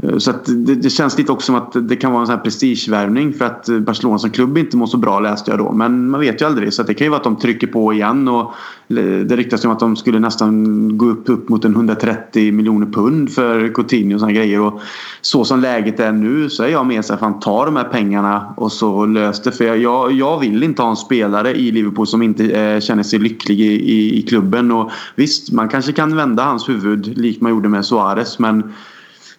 Eh, 0.02 0.18
så 0.18 0.32
det, 0.46 0.74
det, 0.74 0.90
känns 0.90 1.18
lite 1.18 1.32
också 1.32 1.46
som 1.46 1.54
att 1.54 1.88
det 1.88 1.96
kan 1.96 2.12
vara 2.12 2.20
en 2.20 2.26
sån 2.26 2.36
här 2.36 2.42
prestigevärvning 2.42 3.32
för 3.32 3.44
att 3.44 3.68
eh, 3.68 3.78
Barcelona 3.78 4.18
som 4.18 4.30
klubb 4.30 4.58
inte 4.58 4.76
mår 4.76 4.86
så 4.86 4.96
bra 4.96 5.20
läste 5.20 5.50
jag 5.50 5.58
då. 5.58 5.72
Men 5.72 6.10
man 6.10 6.20
vet 6.20 6.40
ju 6.40 6.46
aldrig. 6.46 6.72
Så 6.72 6.82
det 6.82 6.94
kan 6.94 7.04
ju 7.04 7.08
vara 7.08 7.18
att 7.18 7.24
de 7.24 7.36
trycker 7.36 7.66
på 7.66 7.92
igen. 7.92 8.28
Och 8.28 8.54
det 8.88 9.36
ryktas 9.36 9.64
om 9.64 9.70
att 9.70 9.80
de 9.80 9.96
skulle 9.96 10.18
nästan 10.18 10.98
gå 10.98 11.06
upp, 11.06 11.28
upp 11.28 11.48
mot 11.48 11.64
en 11.64 11.74
130 11.74 12.52
miljoner 12.52 12.86
pund 12.86 13.30
för 13.30 13.74
Coutinho 13.74 14.14
och 14.14 14.20
såna 14.20 14.32
grejer. 14.32 14.60
Och 14.60 14.80
så 15.20 15.44
som 15.44 15.60
läget 15.60 16.00
är 16.00 16.12
nu 16.12 16.50
så 16.50 16.62
är 16.62 16.68
jag 16.68 16.86
med 16.86 17.04
så 17.04 17.14
att 17.14 17.42
ta 17.42 17.64
de 17.64 17.76
här 17.76 17.84
pengarna 17.84 18.54
och 18.56 18.72
så 18.72 19.06
lös 19.06 19.42
det. 19.42 19.52
För 19.52 19.74
jag, 19.74 20.12
jag 20.12 20.40
vill 20.40 20.62
inte 20.62 20.82
ha 20.82 20.90
en 20.90 20.96
spelare 20.96 21.54
i 21.54 21.70
Liverpool 21.70 22.06
som 22.06 22.22
inte 22.22 22.44
eh, 22.44 22.80
känner 22.80 23.02
sig 23.02 23.18
lycklig 23.18 23.60
i, 23.60 23.92
i, 23.92 24.18
i 24.18 24.22
klubben. 24.22 24.72
Och 24.72 24.90
visst, 25.14 25.52
man 25.52 25.68
kanske 25.68 25.92
kan 25.92 26.16
vända 26.16 26.44
hans 26.44 26.68
huvud 26.68 27.18
likt 27.18 27.40
man 27.40 27.50
gjorde 27.50 27.68
med 27.68 27.86
Suarez. 27.86 28.38
Men 28.38 28.72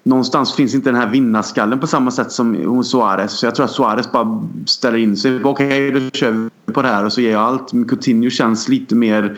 någonstans 0.07 0.55
finns 0.55 0.75
inte 0.75 0.89
den 0.89 1.01
här 1.01 1.09
vinnarskallen 1.09 1.79
på 1.79 1.87
samma 1.87 2.11
sätt 2.11 2.31
som 2.31 2.55
hos 2.65 2.91
Suarez. 2.91 3.31
Så 3.31 3.45
jag 3.45 3.55
tror 3.55 3.65
att 3.65 3.71
Suarez 3.71 4.11
bara 4.11 4.47
ställer 4.65 4.97
in 4.97 5.17
sig. 5.17 5.43
Okej, 5.43 5.89
okay, 5.89 5.99
då 5.99 6.09
kör 6.09 6.31
vi 6.31 6.49
på 6.73 6.81
det 6.81 6.87
här 6.87 7.05
och 7.05 7.13
så 7.13 7.21
ger 7.21 7.31
jag 7.31 7.41
allt. 7.41 7.71
Coutinho 7.71 8.29
känns 8.29 8.69
lite 8.69 8.95
mer, 8.95 9.37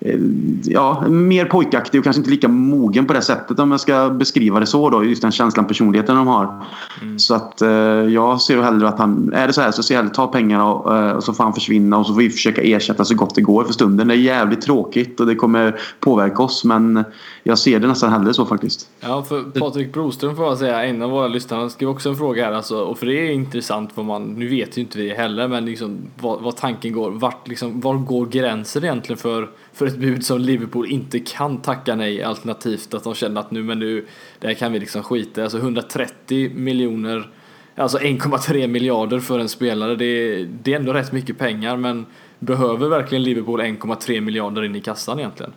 eh, 0.00 0.20
ja, 0.64 1.04
mer 1.08 1.44
pojkaktig 1.44 2.00
och 2.00 2.04
kanske 2.04 2.20
inte 2.20 2.30
lika 2.30 2.48
mogen 2.48 3.06
på 3.06 3.12
det 3.12 3.22
sättet 3.22 3.58
om 3.58 3.70
jag 3.70 3.80
ska 3.80 4.10
beskriva 4.10 4.60
det 4.60 4.66
så 4.66 4.90
då. 4.90 5.04
Just 5.04 5.22
den 5.22 5.32
känslan, 5.32 5.66
personligheten 5.66 6.16
de 6.16 6.26
har. 6.26 6.64
Mm. 7.02 7.18
Så 7.18 7.34
att 7.34 7.62
eh, 7.62 7.70
jag 7.70 8.40
ser 8.40 8.62
hellre 8.62 8.88
att 8.88 8.98
han, 8.98 9.32
är 9.34 9.46
det 9.46 9.52
så 9.52 9.60
här 9.60 9.70
så 9.70 9.82
ser 9.82 9.94
jag 9.94 10.02
hellre 10.02 10.14
ta 10.14 10.26
pengarna 10.26 10.72
och, 10.72 10.96
eh, 10.96 11.10
och 11.10 11.24
så 11.24 11.32
får 11.32 11.44
han 11.44 11.52
försvinna 11.52 11.98
och 11.98 12.06
så 12.06 12.12
får 12.12 12.20
vi 12.20 12.30
försöka 12.30 12.62
ersätta 12.62 13.04
så 13.04 13.14
gott 13.14 13.34
det 13.34 13.42
går 13.42 13.64
för 13.64 13.72
stunden. 13.72 14.08
Det 14.08 14.14
är 14.14 14.18
jävligt 14.18 14.60
tråkigt 14.60 15.20
och 15.20 15.26
det 15.26 15.34
kommer 15.34 15.80
påverka 16.00 16.42
oss 16.42 16.64
men 16.64 17.04
jag 17.42 17.58
ser 17.58 17.80
det 17.80 17.88
nästan 17.88 18.12
hellre 18.12 18.34
så 18.34 18.46
faktiskt. 18.46 18.88
Ja, 19.00 19.22
för 19.22 19.42
Patrik 19.60 19.92
Broström 19.92 20.36
får 20.36 20.44
jag 20.44 20.58
säga, 20.58 20.84
en 20.84 21.02
av 21.02 21.10
våra 21.10 21.28
lyssnare 21.28 21.70
skrev 21.70 21.88
också 21.88 22.08
en 22.08 22.16
fråga 22.16 22.44
här 22.44 22.52
alltså, 22.52 22.80
och 22.80 22.98
för 22.98 23.06
det 23.06 23.28
är 23.28 23.32
intressant 23.32 23.90
vad 23.94 24.06
man, 24.06 24.22
nu 24.22 24.48
vet 24.48 24.78
ju 24.78 24.82
inte 24.82 24.98
vi 24.98 25.14
heller, 25.14 25.48
men 25.48 25.64
liksom 25.64 25.98
vad, 26.20 26.40
vad 26.40 26.56
tanken 26.66 26.92
går, 26.92 27.10
vart 27.10 27.48
liksom, 27.48 27.80
var 27.80 27.94
går 27.94 28.26
gränsen 28.26 28.84
egentligen 28.84 29.18
för, 29.18 29.50
för 29.72 29.86
ett 29.86 29.96
bud 29.96 30.24
som 30.24 30.38
Liverpool 30.38 30.86
inte 30.86 31.18
kan 31.18 31.62
tacka 31.62 31.94
nej 31.94 32.22
alternativt 32.22 32.94
att 32.94 33.04
de 33.04 33.14
känner 33.14 33.40
att 33.40 33.50
nu 33.50 33.62
men 33.62 33.78
nu, 33.78 34.06
det 34.38 34.46
här 34.46 34.54
kan 34.54 34.72
vi 34.72 34.78
liksom 34.78 35.02
skita 35.02 35.42
alltså 35.42 35.58
130 35.58 36.50
miljoner 36.54 37.30
Alltså 37.78 37.98
1,3 37.98 38.66
miljarder 38.66 39.18
för 39.20 39.38
en 39.38 39.48
spelare, 39.48 39.96
det, 39.96 40.44
det 40.44 40.72
är 40.72 40.76
ändå 40.76 40.92
rätt 40.92 41.12
mycket 41.12 41.38
pengar 41.38 41.76
men 41.76 42.06
behöver 42.38 42.88
verkligen 42.88 43.24
Liverpool 43.24 43.60
1,3 43.60 44.20
miljarder 44.20 44.64
in 44.64 44.76
i 44.76 44.80
kassan 44.80 45.18
egentligen? 45.18 45.52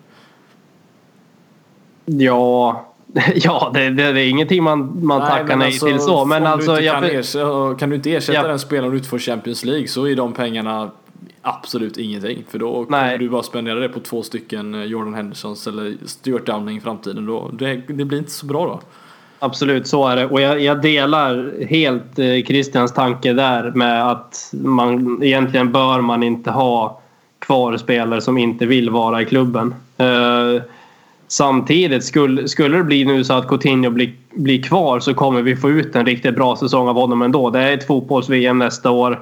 Ja, 2.05 2.85
ja 3.35 3.71
det, 3.73 3.89
det, 3.89 4.11
det 4.11 4.21
är 4.21 4.29
ingenting 4.29 4.63
man, 4.63 5.05
man 5.05 5.19
nej, 5.19 5.29
tackar 5.29 5.55
nej 5.55 5.65
alltså, 5.65 5.85
till 5.85 5.99
så. 5.99 6.25
Men 6.25 6.45
alltså, 6.45 6.75
du 6.75 6.81
jag, 6.81 6.95
kan, 6.95 7.03
ersätta, 7.03 7.75
kan 7.79 7.89
du 7.89 7.95
inte 7.95 8.13
ersätta 8.13 8.33
jag, 8.33 8.49
den 8.49 8.59
spelaren 8.59 8.91
du 8.91 8.97
inte 8.97 9.09
får 9.09 9.19
Champions 9.19 9.65
League 9.65 9.87
så 9.87 10.07
är 10.07 10.15
de 10.15 10.33
pengarna 10.33 10.91
absolut 11.41 11.97
ingenting. 11.97 12.43
För 12.49 12.59
då 12.59 12.85
kommer 12.85 13.01
nej. 13.01 13.17
du 13.17 13.29
bara 13.29 13.43
spendera 13.43 13.79
det 13.79 13.89
på 13.89 13.99
två 13.99 14.23
stycken 14.23 14.75
eh, 14.75 14.83
Jordan 14.83 15.13
Hendersons 15.13 15.67
eller 15.67 15.93
Stuart 16.05 16.45
Downing 16.45 16.77
i 16.77 16.81
framtiden. 16.81 17.25
Då, 17.25 17.49
det, 17.53 17.75
det 17.87 18.05
blir 18.05 18.17
inte 18.17 18.31
så 18.31 18.45
bra 18.45 18.65
då. 18.65 18.79
Absolut, 19.39 19.87
så 19.87 20.07
är 20.07 20.15
det. 20.15 20.25
Och 20.25 20.41
jag, 20.41 20.61
jag 20.61 20.81
delar 20.81 21.53
helt 21.65 22.19
eh, 22.19 22.43
Christians 22.45 22.93
tanke 22.93 23.33
där 23.33 23.71
med 23.71 24.11
att 24.11 24.51
man 24.53 25.23
egentligen 25.23 25.71
bör 25.71 26.01
man 26.01 26.23
inte 26.23 26.51
ha 26.51 27.01
kvar 27.39 27.77
spelare 27.77 28.21
som 28.21 28.37
inte 28.37 28.65
vill 28.65 28.89
vara 28.89 29.21
i 29.21 29.25
klubben. 29.25 29.75
Eh, 29.97 30.63
Samtidigt 31.31 32.03
skulle, 32.03 32.47
skulle 32.47 32.77
det 32.77 32.83
bli 32.83 33.05
nu 33.05 33.23
så 33.23 33.33
att 33.33 33.47
Coutinho 33.47 33.89
blir, 33.89 34.13
blir 34.31 34.63
kvar 34.63 34.99
så 34.99 35.13
kommer 35.13 35.41
vi 35.41 35.55
få 35.55 35.69
ut 35.69 35.95
en 35.95 36.05
riktigt 36.05 36.35
bra 36.35 36.55
säsong 36.55 36.87
av 36.87 36.95
honom 36.95 37.21
ändå. 37.21 37.49
Det 37.49 37.59
är 37.59 37.73
ett 37.73 37.87
fotbolls-VM 37.87 38.57
nästa 38.57 38.91
år. 38.91 39.19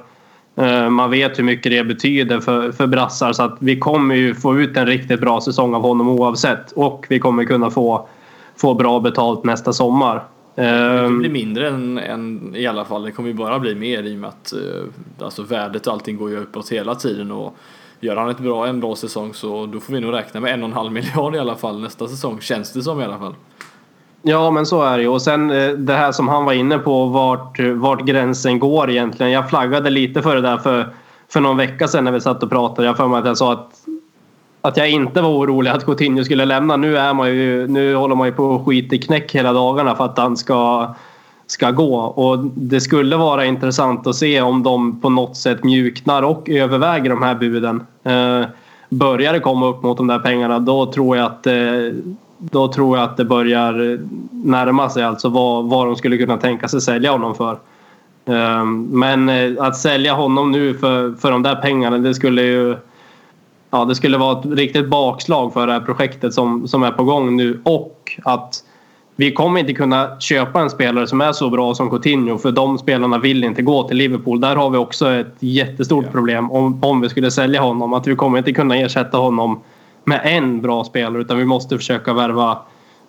Eh, 0.58 0.90
man 0.90 1.10
vet 1.10 1.38
hur 1.38 1.44
mycket 1.44 1.72
det 1.72 1.84
betyder 1.84 2.40
för, 2.40 2.72
för 2.72 2.86
brassar 2.86 3.32
så 3.32 3.42
att 3.42 3.56
vi 3.60 3.78
kommer 3.78 4.14
ju 4.14 4.34
få 4.34 4.60
ut 4.60 4.76
en 4.76 4.86
riktigt 4.86 5.20
bra 5.20 5.40
säsong 5.40 5.74
av 5.74 5.82
honom 5.82 6.08
oavsett. 6.08 6.72
Och 6.72 7.06
vi 7.08 7.18
kommer 7.18 7.44
kunna 7.44 7.70
få, 7.70 8.08
få 8.56 8.74
bra 8.74 9.00
betalt 9.00 9.44
nästa 9.44 9.72
sommar. 9.72 10.24
Det 10.54 10.62
kommer 11.04 11.18
bli 11.18 11.28
mindre 11.28 11.68
än, 11.68 11.98
än, 11.98 12.54
i 12.56 12.66
alla 12.66 12.84
fall. 12.84 13.02
Det 13.02 13.12
kommer 13.12 13.28
ju 13.28 13.34
bara 13.34 13.58
bli 13.58 13.74
mer 13.74 14.02
i 14.02 14.14
och 14.14 14.18
med 14.18 14.28
att 14.28 14.52
eh, 14.52 15.24
alltså 15.24 15.42
värdet 15.42 15.86
och 15.86 15.92
allting 15.92 16.16
går 16.16 16.30
ju 16.30 16.38
uppåt 16.38 16.72
hela 16.72 16.94
tiden. 16.94 17.30
Och 17.30 17.56
Gör 18.00 18.16
han 18.16 18.28
ett 18.28 18.38
bra, 18.38 18.66
en 18.66 18.80
bra 18.80 18.96
säsong 18.96 19.34
så 19.34 19.66
då 19.66 19.80
får 19.80 19.92
vi 19.92 20.00
nog 20.00 20.12
räkna 20.14 20.40
med 20.40 20.54
en 20.54 20.62
och 20.62 20.68
en 20.68 20.74
halv 20.74 20.92
miljard 20.92 21.34
i 21.34 21.38
alla 21.38 21.56
fall 21.56 21.80
nästa 21.80 22.08
säsong. 22.08 22.40
Känns 22.40 22.72
det 22.72 22.82
som 22.82 23.00
i 23.00 23.04
alla 23.04 23.18
fall. 23.18 23.34
Ja 24.22 24.50
men 24.50 24.66
så 24.66 24.82
är 24.82 24.96
det 24.96 25.02
ju. 25.02 25.08
Och 25.08 25.22
sen 25.22 25.50
eh, 25.50 25.70
det 25.70 25.94
här 25.94 26.12
som 26.12 26.28
han 26.28 26.44
var 26.44 26.52
inne 26.52 26.78
på 26.78 27.04
vart, 27.06 27.60
eh, 27.60 27.66
vart 27.66 28.04
gränsen 28.04 28.58
går 28.58 28.90
egentligen. 28.90 29.32
Jag 29.32 29.50
flaggade 29.50 29.90
lite 29.90 30.22
för 30.22 30.34
det 30.34 30.40
där 30.40 30.58
för, 30.58 30.88
för 31.28 31.40
någon 31.40 31.56
vecka 31.56 31.88
sedan 31.88 32.04
när 32.04 32.12
vi 32.12 32.20
satt 32.20 32.42
och 32.42 32.50
pratade. 32.50 32.88
Jag 32.88 32.96
för 32.96 33.08
mig 33.08 33.18
att 33.18 33.26
jag 33.26 33.38
sa 33.38 33.52
att, 33.52 33.72
att 34.60 34.76
jag 34.76 34.90
inte 34.90 35.20
var 35.20 35.30
orolig 35.30 35.70
att 35.70 35.84
Coutinho 35.84 36.24
skulle 36.24 36.44
lämna. 36.44 36.76
Nu, 36.76 36.98
är 36.98 37.14
man 37.14 37.28
ju, 37.28 37.68
nu 37.68 37.94
håller 37.94 38.14
man 38.14 38.26
ju 38.26 38.32
på 38.32 38.54
att 38.54 38.64
skita 38.66 38.94
i 38.94 38.98
knäck 38.98 39.34
hela 39.34 39.52
dagarna 39.52 39.94
för 39.94 40.04
att 40.04 40.18
han 40.18 40.36
ska 40.36 40.94
ska 41.50 41.70
gå. 41.70 41.96
Och 41.96 42.38
det 42.54 42.80
skulle 42.80 43.16
vara 43.16 43.44
intressant 43.44 44.06
att 44.06 44.16
se 44.16 44.40
om 44.40 44.62
de 44.62 45.00
på 45.00 45.10
något 45.10 45.36
sätt 45.36 45.64
mjuknar 45.64 46.22
och 46.22 46.48
överväger 46.48 47.10
de 47.10 47.22
här 47.22 47.34
buden. 47.34 47.86
Eh, 48.04 48.46
börjar 48.88 49.32
det 49.32 49.40
komma 49.40 49.66
upp 49.66 49.82
mot 49.82 49.96
de 49.96 50.06
där 50.06 50.18
pengarna 50.18 50.58
då 50.58 50.92
tror 50.92 51.16
jag 51.16 51.26
att, 51.26 51.46
eh, 51.46 51.54
då 52.38 52.72
tror 52.72 52.98
jag 52.98 53.04
att 53.04 53.16
det 53.16 53.24
börjar 53.24 53.98
närma 54.30 54.90
sig 54.90 55.02
alltså 55.02 55.28
vad, 55.28 55.64
vad 55.64 55.86
de 55.86 55.96
skulle 55.96 56.18
kunna 56.18 56.36
tänka 56.36 56.68
sig 56.68 56.80
sälja 56.80 57.12
honom 57.12 57.34
för. 57.34 57.58
Eh, 58.24 58.64
men 58.90 59.28
eh, 59.28 59.52
att 59.58 59.76
sälja 59.76 60.14
honom 60.14 60.52
nu 60.52 60.74
för, 60.74 61.14
för 61.14 61.30
de 61.30 61.42
där 61.42 61.56
pengarna 61.56 61.98
det 61.98 62.14
skulle 62.14 62.42
ju 62.42 62.76
Ja, 63.70 63.84
det 63.84 63.94
skulle 63.94 64.18
vara 64.18 64.40
ett 64.40 64.46
riktigt 64.46 64.88
bakslag 64.88 65.52
för 65.52 65.66
det 65.66 65.72
här 65.72 65.80
projektet 65.80 66.34
som, 66.34 66.68
som 66.68 66.82
är 66.82 66.90
på 66.90 67.04
gång 67.04 67.36
nu 67.36 67.60
och 67.64 68.18
att 68.24 68.64
vi 69.16 69.32
kommer 69.32 69.60
inte 69.60 69.72
kunna 69.72 70.20
köpa 70.20 70.60
en 70.60 70.70
spelare 70.70 71.06
som 71.06 71.20
är 71.20 71.32
så 71.32 71.50
bra 71.50 71.74
som 71.74 71.90
Coutinho 71.90 72.38
för 72.38 72.52
de 72.52 72.78
spelarna 72.78 73.18
vill 73.18 73.44
inte 73.44 73.62
gå 73.62 73.88
till 73.88 73.96
Liverpool. 73.96 74.40
Där 74.40 74.56
har 74.56 74.70
vi 74.70 74.78
också 74.78 75.10
ett 75.10 75.34
jättestort 75.38 76.12
problem 76.12 76.50
om, 76.50 76.84
om 76.84 77.00
vi 77.00 77.08
skulle 77.08 77.30
sälja 77.30 77.60
honom. 77.60 77.92
Att 77.92 78.06
vi 78.06 78.16
kommer 78.16 78.38
inte 78.38 78.52
kunna 78.52 78.76
ersätta 78.76 79.18
honom 79.18 79.60
med 80.08 80.20
en 80.24 80.60
bra 80.60 80.84
spelare 80.84 81.22
utan 81.22 81.38
vi 81.38 81.44
måste 81.44 81.76
försöka 81.76 82.12
värva, 82.12 82.58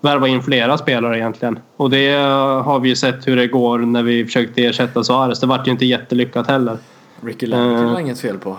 värva 0.01 0.27
in 0.27 0.43
flera 0.43 0.77
spelare 0.77 1.17
egentligen. 1.17 1.59
Och 1.77 1.89
det 1.89 2.11
har 2.63 2.79
vi 2.79 2.89
ju 2.89 2.95
sett 2.95 3.27
hur 3.27 3.35
det 3.35 3.47
går 3.47 3.79
när 3.79 4.03
vi 4.03 4.25
försökte 4.25 4.65
ersätta 4.65 5.03
Suarez. 5.03 5.39
Det 5.39 5.47
vart 5.47 5.67
ju 5.67 5.71
inte 5.71 5.85
jättelyckat 5.85 6.47
heller. 6.47 6.77
Ricky 7.21 7.47
Lambert 7.47 7.83
uh, 7.83 7.91
var 7.91 7.99
inget 7.99 8.19
fel 8.19 8.37
på. 8.37 8.57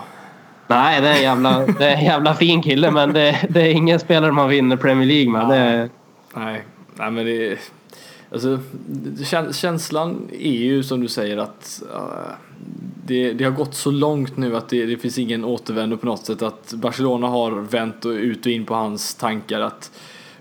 Nej, 0.67 1.01
det 1.01 1.07
är 1.07 1.15
en 1.15 1.21
jävla, 1.21 1.59
det 1.79 1.89
är 1.89 1.95
en 1.95 2.05
jävla 2.05 2.33
fin 2.33 2.61
kille 2.61 2.91
men 2.91 3.13
det, 3.13 3.35
det 3.49 3.61
är 3.61 3.71
ingen 3.71 3.99
spelare 3.99 4.31
man 4.31 4.49
vinner 4.49 4.77
Premier 4.77 5.07
League 5.07 5.31
med. 5.31 5.41
Ja. 5.41 5.47
Det, 5.47 5.89
Nej, 6.33 6.63
Nej 6.95 7.11
men 7.11 7.25
det 7.25 7.57
Alltså, 8.33 8.59
känslan 9.53 10.29
är 10.39 10.51
ju 10.51 10.83
som 10.83 11.01
du 11.01 11.07
säger 11.07 11.37
att 11.37 11.83
uh, 11.93 12.33
det, 13.05 13.33
det, 13.33 13.43
har 13.43 13.51
gått 13.51 13.75
så 13.75 13.91
långt 13.91 14.37
nu 14.37 14.57
att 14.57 14.69
det, 14.69 14.85
det 14.85 14.97
finns 14.97 15.17
ingen 15.17 15.45
återvändo 15.45 15.97
på 15.97 16.05
något 16.05 16.25
sätt. 16.25 16.41
Att 16.41 16.73
Barcelona 16.73 17.27
har 17.27 17.51
vänt 17.51 18.05
och 18.05 18.11
ut 18.11 18.45
och 18.45 18.51
in 18.51 18.65
på 18.65 18.73
hans 18.73 19.15
tankar. 19.15 19.61
Att, 19.61 19.91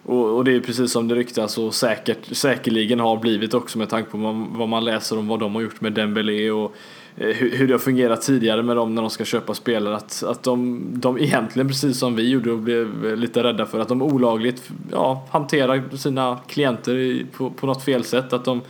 och, 0.02 0.36
och 0.36 0.44
det 0.44 0.52
är 0.52 0.60
precis 0.60 0.92
som 0.92 1.08
det 1.08 1.14
ryktas 1.14 1.58
och 1.58 1.74
säkert, 1.74 2.36
säkerligen 2.36 3.00
har 3.00 3.16
blivit 3.16 3.54
också 3.54 3.78
med 3.78 3.88
tanke 3.88 4.10
på 4.10 4.18
vad, 4.18 4.46
vad 4.50 4.68
man 4.68 4.84
läser 4.84 5.18
om 5.18 5.28
vad 5.28 5.40
de 5.40 5.54
har 5.54 5.62
gjort 5.62 5.80
med 5.80 5.92
Dembélé 5.92 6.50
och 6.50 6.76
Eh, 7.16 7.26
hur, 7.26 7.66
det 7.66 7.74
har 7.74 7.78
fungerat 7.78 8.22
tidigare 8.22 8.62
med 8.62 8.76
dem 8.76 8.94
när 8.94 9.02
de 9.02 9.10
ska 9.10 9.24
köpa 9.24 9.54
spelare. 9.54 9.96
Att, 9.96 10.22
att 10.22 10.42
de, 10.42 10.82
de 10.92 11.18
egentligen, 11.18 11.68
precis 11.68 11.98
som 11.98 12.16
vi 12.16 12.28
gjorde 12.28 12.52
och 12.52 12.58
blev 12.58 13.16
lite 13.16 13.42
rädda 13.42 13.66
för, 13.66 13.80
att 13.80 13.88
de 13.88 14.02
olagligt 14.02 14.70
ja, 14.92 15.26
hanterar 15.30 15.96
sina 15.96 16.38
klienter 16.46 17.24
på, 17.32 17.50
på 17.50 17.66
något 17.66 17.84
fel 17.84 18.04
sätt. 18.04 18.32
Att 18.32 18.44
de, 18.44 18.60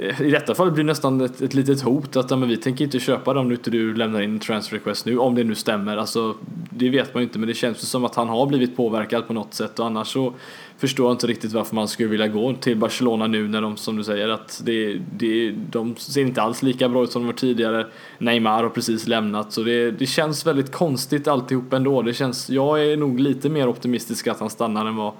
i 0.00 0.30
detta 0.30 0.54
fall 0.54 0.70
blir 0.70 0.84
det 0.84 0.86
nästan 0.86 1.20
ett, 1.20 1.40
ett 1.40 1.54
litet 1.54 1.80
hot 1.80 2.16
att 2.16 2.30
men 2.30 2.48
vi 2.48 2.56
tänker 2.56 2.84
inte 2.84 3.00
köpa 3.00 3.34
dem 3.34 3.48
nu 3.48 3.54
inte 3.54 3.70
du 3.70 3.94
lämnar 3.94 4.20
in 4.20 4.38
transfer 4.38 4.76
request 4.76 5.06
nu, 5.06 5.18
om 5.18 5.34
det 5.34 5.44
nu 5.44 5.54
stämmer. 5.54 5.96
Alltså, 5.96 6.34
det 6.70 6.88
vet 6.88 7.14
man 7.14 7.22
ju 7.22 7.26
inte, 7.26 7.38
men 7.38 7.48
det 7.48 7.54
känns 7.54 7.90
som 7.90 8.04
att 8.04 8.14
han 8.14 8.28
har 8.28 8.46
blivit 8.46 8.76
påverkad 8.76 9.26
på 9.26 9.32
något 9.32 9.54
sätt 9.54 9.78
och 9.78 9.86
annars 9.86 10.08
så 10.08 10.34
förstår 10.78 11.06
jag 11.06 11.14
inte 11.14 11.26
riktigt 11.26 11.52
varför 11.52 11.74
man 11.74 11.88
skulle 11.88 12.08
vilja 12.08 12.28
gå 12.28 12.54
till 12.54 12.76
Barcelona 12.76 13.26
nu 13.26 13.48
när 13.48 13.62
de, 13.62 13.76
som 13.76 13.96
du 13.96 14.04
säger, 14.04 14.28
att 14.28 14.62
det, 14.64 15.00
det, 15.16 15.50
de 15.50 15.96
ser 15.96 16.20
inte 16.20 16.42
alls 16.42 16.62
lika 16.62 16.88
bra 16.88 17.04
ut 17.04 17.10
som 17.10 17.22
de 17.22 17.26
var 17.26 17.34
tidigare. 17.34 17.86
Neymar 18.18 18.62
har 18.62 18.70
precis 18.70 19.06
lämnat, 19.06 19.52
så 19.52 19.62
det, 19.62 19.90
det 19.90 20.06
känns 20.06 20.46
väldigt 20.46 20.72
konstigt 20.72 21.28
alltihop 21.28 21.72
ändå. 21.72 22.02
Det 22.02 22.14
känns, 22.14 22.50
jag 22.50 22.84
är 22.84 22.96
nog 22.96 23.20
lite 23.20 23.48
mer 23.48 23.68
optimistisk 23.68 24.26
att 24.26 24.40
han 24.40 24.50
stannar 24.50 24.86
än 24.86 24.96
vad, 24.96 25.12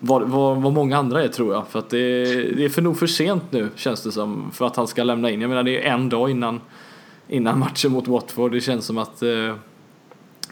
vad, 0.00 0.22
vad, 0.22 0.62
vad 0.62 0.72
många 0.72 0.98
andra 0.98 1.24
är 1.24 1.28
tror 1.28 1.54
jag. 1.54 1.66
För 1.68 1.78
att 1.78 1.90
det, 1.90 2.24
det 2.56 2.64
är 2.64 2.68
för 2.68 2.82
nog 2.82 2.98
för 2.98 3.06
sent 3.06 3.42
nu 3.50 3.68
känns 3.76 4.02
det 4.02 4.12
som 4.12 4.50
för 4.52 4.66
att 4.66 4.76
han 4.76 4.86
ska 4.86 5.04
lämna 5.04 5.30
in. 5.30 5.40
Jag 5.40 5.48
menar 5.48 5.62
det 5.62 5.86
är 5.86 5.92
en 5.92 6.08
dag 6.08 6.30
innan, 6.30 6.60
innan 7.28 7.58
matchen 7.58 7.92
mot 7.92 8.08
Watford. 8.08 8.52
Det 8.52 8.60
känns 8.60 8.84
som 8.84 8.98
att 8.98 9.22
eh, 9.22 9.54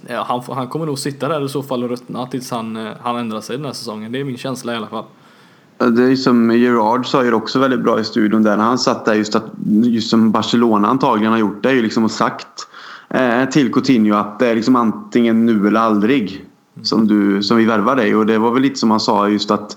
han, 0.08 0.42
han 0.48 0.68
kommer 0.68 0.86
nog 0.86 0.98
sitta 0.98 1.28
där 1.28 1.44
i 1.44 1.48
så 1.48 1.62
fall 1.62 1.82
och 1.84 1.90
ruttna 1.90 2.26
tills 2.26 2.50
han, 2.50 2.76
eh, 2.76 2.92
han 3.00 3.16
ändrar 3.16 3.40
sig 3.40 3.56
den 3.56 3.66
här 3.66 3.72
säsongen. 3.72 4.12
Det 4.12 4.20
är 4.20 4.24
min 4.24 4.36
känsla 4.36 4.72
i 4.72 4.76
alla 4.76 4.86
fall. 4.86 5.04
Det 5.78 6.02
är 6.02 6.16
som 6.16 6.50
Gerard 6.50 7.06
sa 7.06 7.24
ju 7.24 7.32
också 7.32 7.58
väldigt 7.58 7.80
bra 7.80 8.00
i 8.00 8.04
studion 8.04 8.42
där 8.42 8.56
när 8.56 8.64
han 8.64 8.78
satt 8.78 9.04
där 9.04 9.14
just 9.14 9.34
att 9.34 9.44
just 9.66 10.10
som 10.10 10.30
Barcelona 10.30 10.88
antagligen 10.88 11.32
har 11.32 11.38
gjort 11.38 11.62
det 11.62 11.68
är 11.68 11.74
ju 11.74 11.82
liksom 11.82 12.04
och 12.04 12.10
sagt 12.10 12.68
eh, 13.10 13.44
till 13.44 13.72
Coutinho 13.72 14.16
att 14.16 14.38
det 14.38 14.48
är 14.48 14.54
liksom 14.54 14.76
antingen 14.76 15.46
nu 15.46 15.68
eller 15.68 15.80
aldrig 15.80 16.44
som, 16.82 17.08
du, 17.08 17.42
som 17.42 17.56
vi 17.56 17.64
värvar 17.64 17.96
dig. 17.96 18.16
Och 18.16 18.26
det 18.26 18.38
var 18.38 18.50
väl 18.50 18.62
lite 18.62 18.78
som 18.78 18.90
han 18.90 19.00
sa 19.00 19.28
just 19.28 19.50
att 19.50 19.76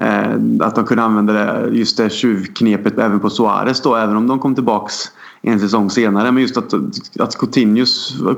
Eh, 0.00 0.30
att 0.60 0.74
de 0.74 0.84
kunde 0.84 1.02
använda 1.02 1.32
det, 1.32 1.68
just 1.72 1.96
det 1.96 2.10
tjuvknepet 2.10 2.98
även 2.98 3.20
på 3.20 3.30
Suarez 3.30 3.80
då 3.82 3.96
även 3.96 4.16
om 4.16 4.26
de 4.26 4.38
kom 4.38 4.54
tillbaks 4.54 4.94
en 5.42 5.60
säsong 5.60 5.90
senare. 5.90 6.32
Men 6.32 6.42
just 6.42 6.56
att, 6.56 6.74
att 7.18 7.38
Coutinho, 7.38 7.84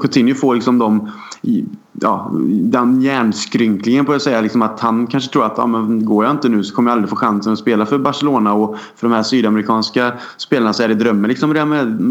Coutinho 0.01 0.35
får 0.35 0.55
liksom 0.55 0.79
de, 0.79 1.11
ja, 1.93 2.31
den 2.51 3.03
hjärnskrynklingen 3.03 4.05
på 4.05 4.13
att 4.13 4.23
säga. 4.23 4.41
Liksom 4.41 4.63
att 4.63 4.81
han 4.81 5.07
kanske 5.07 5.33
tror 5.33 5.47
att 5.47 5.59
ah, 5.59 5.67
men 5.67 6.05
går 6.05 6.25
jag 6.25 6.31
inte 6.31 6.49
nu 6.49 6.65
så 6.65 6.75
kommer 6.75 6.91
jag 6.91 6.93
aldrig 6.97 7.11
få 7.11 7.17
chansen 7.17 7.53
att 7.53 7.59
spela 7.59 7.87
för 7.87 7.99
Barcelona. 7.99 8.53
Och 8.53 8.77
för 8.97 9.09
de 9.09 9.15
här 9.15 9.23
sydamerikanska 9.23 10.13
spelarna 10.37 10.73
så 10.73 10.83
är 10.83 10.89
det 10.89 10.95
drömmen. 10.95 11.29
Liksom 11.29 11.55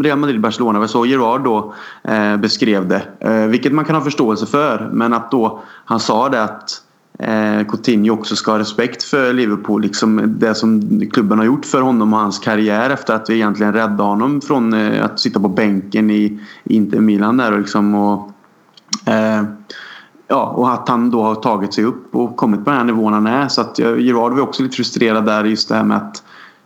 Real 0.02 0.18
Madrid-Barcelona. 0.18 0.72
Det 0.72 0.78
var 0.78 0.86
så 0.86 1.06
Gerard 1.06 1.44
då 1.44 1.74
eh, 2.04 2.36
beskrev 2.36 2.88
det. 2.88 3.02
Eh, 3.20 3.46
vilket 3.46 3.72
man 3.72 3.84
kan 3.84 3.94
ha 3.94 4.02
förståelse 4.02 4.46
för. 4.46 4.90
Men 4.92 5.12
att 5.12 5.30
då 5.30 5.62
han 5.84 6.00
sa 6.00 6.28
det 6.28 6.42
att 6.42 6.82
eh, 7.22 7.66
Coutinho 7.66 8.12
också 8.12 8.36
ska 8.36 8.50
ha 8.50 8.58
respekt 8.58 9.02
för 9.02 9.32
Liverpool. 9.32 9.82
Liksom 9.82 10.34
det 10.38 10.54
som 10.54 11.00
klubben 11.12 11.38
har 11.38 11.46
gjort 11.46 11.66
för 11.66 11.80
honom 11.80 12.12
och 12.12 12.18
hans 12.18 12.38
karriär 12.38 12.90
efter 12.90 13.14
att 13.14 13.30
vi 13.30 13.34
egentligen 13.34 13.72
räddade 13.72 14.02
honom 14.02 14.40
från 14.40 14.72
eh, 14.72 15.04
att 15.04 15.20
sitta 15.20 15.40
på 15.40 15.48
bänken 15.48 16.10
i, 16.10 16.40
Inter 16.64 17.00
Milan 17.00 17.36
där 17.36 17.52
och 17.52 17.58
liksom 17.58 17.94
och, 17.94 18.32
eh, 19.06 19.42
Ja, 20.32 20.46
och 20.46 20.72
att 20.72 20.88
han 20.88 21.10
då 21.10 21.22
har 21.22 21.34
tagit 21.34 21.74
sig 21.74 21.84
upp 21.84 22.14
och 22.14 22.36
kommit 22.36 22.64
på 22.64 22.70
den 22.70 22.78
här 22.78 22.84
nivån 22.84 23.12
han 23.12 23.26
är. 23.26 23.48
Så 23.48 23.60
att 23.60 23.78
Gerard 23.78 24.32
var 24.32 24.40
också 24.40 24.62
lite 24.62 24.76
frustrerad 24.76 25.26
där 25.26 25.44
just 25.44 25.68
det 25.68 25.74
här 25.74 25.84
med 25.84 25.96
att 25.96 26.22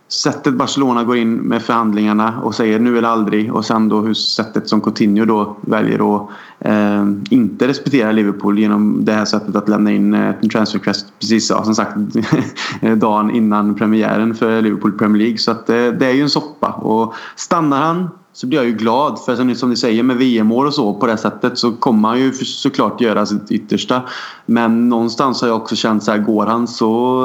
sättet 0.07 0.53
Barcelona 0.53 1.03
går 1.03 1.17
in 1.17 1.35
med 1.35 1.61
förhandlingarna 1.61 2.41
och 2.43 2.55
säger 2.55 2.79
nu 2.79 2.97
eller 2.97 3.09
aldrig 3.09 3.53
och 3.53 3.65
sen 3.65 3.89
då 3.89 4.01
hur 4.01 4.13
sättet 4.13 4.69
som 4.69 4.81
Coutinho 4.81 5.25
då 5.25 5.57
väljer 5.61 6.15
att 6.15 6.29
eh, 6.59 7.05
inte 7.29 7.67
respektera 7.67 8.11
Liverpool 8.11 8.59
genom 8.59 9.05
det 9.05 9.13
här 9.13 9.25
sättet 9.25 9.55
att 9.55 9.69
lämna 9.69 9.91
in 9.91 10.13
eh, 10.13 10.33
en 10.41 10.49
transfer 10.49 10.79
request 10.79 11.13
precis 11.19 11.49
ja, 11.49 11.63
som 11.63 11.75
sagt 11.75 11.97
dagen 12.97 13.31
innan 13.31 13.75
premiären 13.75 14.35
för 14.35 14.61
Liverpool 14.61 14.97
Premier 14.97 15.23
League. 15.23 15.37
Så 15.37 15.51
att 15.51 15.69
eh, 15.69 15.75
det 15.75 16.05
är 16.05 16.13
ju 16.13 16.21
en 16.21 16.29
soppa. 16.29 16.67
Och 16.67 17.13
stannar 17.35 17.81
han 17.81 18.09
så 18.35 18.47
blir 18.47 18.59
jag 18.59 18.67
ju 18.67 18.73
glad. 18.73 19.19
För 19.25 19.53
som 19.55 19.69
ni 19.69 19.75
säger 19.75 20.03
med 20.03 20.17
VM-år 20.17 20.65
och 20.65 20.73
så 20.73 20.93
på 20.93 21.07
det 21.07 21.17
sättet 21.17 21.57
så 21.57 21.71
kommer 21.71 22.09
han 22.09 22.19
ju 22.19 22.33
såklart 22.33 23.01
göra 23.01 23.25
sitt 23.25 23.51
yttersta. 23.51 24.01
Men 24.45 24.89
någonstans 24.89 25.41
har 25.41 25.47
jag 25.47 25.57
också 25.57 25.75
känt 25.75 26.03
så 26.03 26.11
här, 26.11 26.17
går 26.17 26.45
han 26.45 26.67
så 26.67 27.21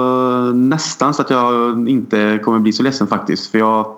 nästan 0.54 1.14
så 1.14 1.22
att 1.22 1.30
jag 1.30 1.88
inte 1.88 2.38
kommer 2.44 2.58
bli 2.58 2.72
så 2.72 2.82
ledsen 2.82 3.06
faktiskt. 3.06 3.50
För 3.50 3.58
jag 3.58 3.96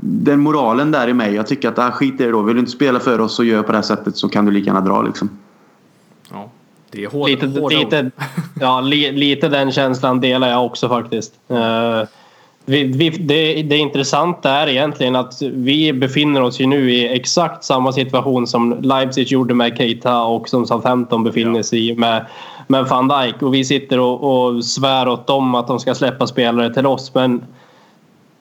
den 0.00 0.40
moralen 0.40 0.90
där 0.90 1.08
i 1.08 1.14
mig. 1.14 1.34
Jag 1.34 1.46
tycker 1.46 1.68
att 1.68 1.78
ah, 1.78 1.90
skit 1.90 2.20
i 2.20 2.24
det 2.24 2.30
då. 2.30 2.42
Vill 2.42 2.54
du 2.54 2.60
inte 2.60 2.72
spela 2.72 3.00
för 3.00 3.20
oss 3.20 3.38
och 3.38 3.44
gör 3.44 3.62
på 3.62 3.72
det 3.72 3.78
här 3.78 3.82
sättet 3.82 4.16
så 4.16 4.28
kan 4.28 4.44
du 4.44 4.52
lika 4.52 4.66
gärna 4.66 4.80
dra 4.80 5.02
liksom. 5.02 5.30
Ja, 6.30 6.50
det 6.90 7.04
är 7.04 7.08
hårda, 7.10 7.26
lite, 7.26 7.46
hårda 7.46 7.76
lite, 7.76 8.10
ja, 8.60 8.80
li, 8.80 9.12
lite 9.12 9.48
den 9.48 9.72
känslan 9.72 10.20
delar 10.20 10.48
jag 10.48 10.66
också 10.66 10.88
faktiskt. 10.88 11.34
Uh, 11.50 12.02
vi, 12.68 12.84
vi, 12.84 13.10
det, 13.10 13.62
det 13.62 13.76
intressanta 13.76 14.50
är 14.50 14.66
egentligen 14.66 15.16
att 15.16 15.42
vi 15.42 15.92
befinner 15.92 16.42
oss 16.42 16.60
ju 16.60 16.66
nu 16.66 16.92
i 16.92 17.14
exakt 17.14 17.64
samma 17.64 17.92
situation 17.92 18.46
som 18.46 18.76
Leipzig 18.82 19.26
gjorde 19.26 19.54
med 19.54 19.76
Keita 19.76 20.22
och 20.22 20.48
som 20.48 20.66
Southampton 20.66 21.24
befinner 21.24 21.62
sig 21.62 21.88
i 21.88 21.96
med, 21.96 22.26
med 22.66 22.84
van 22.84 23.08
Dijk. 23.08 23.42
Och 23.42 23.54
vi 23.54 23.64
sitter 23.64 24.00
och, 24.00 24.46
och 24.46 24.64
svär 24.64 25.08
åt 25.08 25.26
dem 25.26 25.54
att 25.54 25.66
de 25.66 25.78
ska 25.80 25.94
släppa 25.94 26.26
spelare 26.26 26.74
till 26.74 26.86
oss. 26.86 27.14
Men 27.14 27.42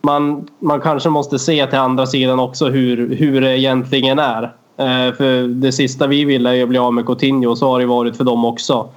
man, 0.02 0.48
man 0.60 0.82
kanske 0.82 1.10
måste 1.10 1.40
se 1.40 1.68
till 1.68 1.80
andra 1.80 2.06
sidan 2.06 2.40
också 2.40 2.70
hur, 2.70 3.16
hur 3.16 3.42
det 3.42 3.60
egentligen 3.60 4.20
är. 4.20 4.44
Eh, 4.78 5.14
för 5.14 5.48
det 5.48 5.72
sista 5.72 6.08
vi 6.08 6.26
vill 6.26 6.46
är 6.46 6.54
ju 6.54 6.64
att 6.64 6.70
bli 6.70 6.78
av 6.78 6.94
med 6.94 7.06
Coutinho 7.06 7.50
och 7.50 7.58
så 7.58 7.72
har 7.72 7.80
det 7.80 7.86
varit 7.86 8.18
för 8.18 8.24
dem 8.24 8.46
också. 8.46 8.90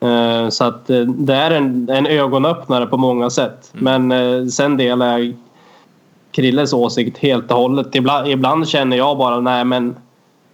Eh, 0.00 0.48
så 0.48 0.64
att 0.64 0.90
eh, 0.90 1.00
det 1.00 1.34
är 1.34 1.50
en, 1.50 1.88
en 1.88 2.06
ögonöppnare 2.06 2.86
på 2.86 2.96
många 2.96 3.30
sätt. 3.30 3.72
Mm. 3.74 4.08
Men 4.08 4.40
eh, 4.42 4.46
sen 4.46 4.76
delar 4.76 5.18
jag 5.18 5.36
Krilles 6.32 6.72
åsikt 6.72 7.18
helt 7.18 7.50
och 7.50 7.56
hållet. 7.56 7.94
Ibland, 7.94 8.28
ibland 8.28 8.68
känner 8.68 8.96
jag 8.96 9.18
bara 9.18 9.40
nej 9.40 9.64
men 9.64 9.96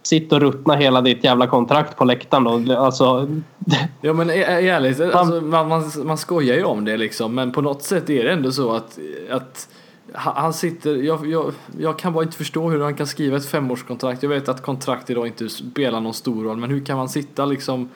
Sitt 0.03 0.33
och 0.33 0.41
ruttna 0.41 0.75
hela 0.75 1.01
ditt 1.01 1.23
jävla 1.23 1.47
kontrakt 1.47 1.97
på 1.97 2.05
läktaren 2.05 2.65
då. 2.65 2.77
Alltså, 2.77 3.29
ja 4.01 4.13
men 4.13 4.29
ärligt, 4.29 5.01
alltså, 5.01 5.41
man, 5.41 5.67
man, 5.67 5.91
man 6.03 6.17
skojar 6.17 6.55
ju 6.55 6.63
om 6.63 6.85
det 6.85 6.97
liksom. 6.97 7.35
Men 7.35 7.51
på 7.51 7.61
något 7.61 7.83
sätt 7.83 8.09
är 8.09 8.23
det 8.23 8.31
ändå 8.31 8.51
så 8.51 8.75
att, 8.75 8.99
att 9.31 9.69
han 10.13 10.53
sitter, 10.53 10.95
jag, 10.95 11.27
jag, 11.27 11.51
jag 11.79 11.99
kan 11.99 12.13
bara 12.13 12.23
inte 12.23 12.37
förstå 12.37 12.69
hur 12.69 12.81
han 12.81 12.95
kan 12.95 13.07
skriva 13.07 13.37
ett 13.37 13.45
femårskontrakt. 13.45 14.23
Jag 14.23 14.29
vet 14.29 14.49
att 14.49 14.61
kontrakt 14.61 15.09
idag 15.09 15.27
inte 15.27 15.49
spelar 15.49 15.99
någon 15.99 16.13
stor 16.13 16.43
roll, 16.43 16.57
men 16.57 16.69
hur 16.69 16.85
kan 16.85 16.97
man 16.97 17.09
sitta 17.09 17.45
liksom 17.45 17.89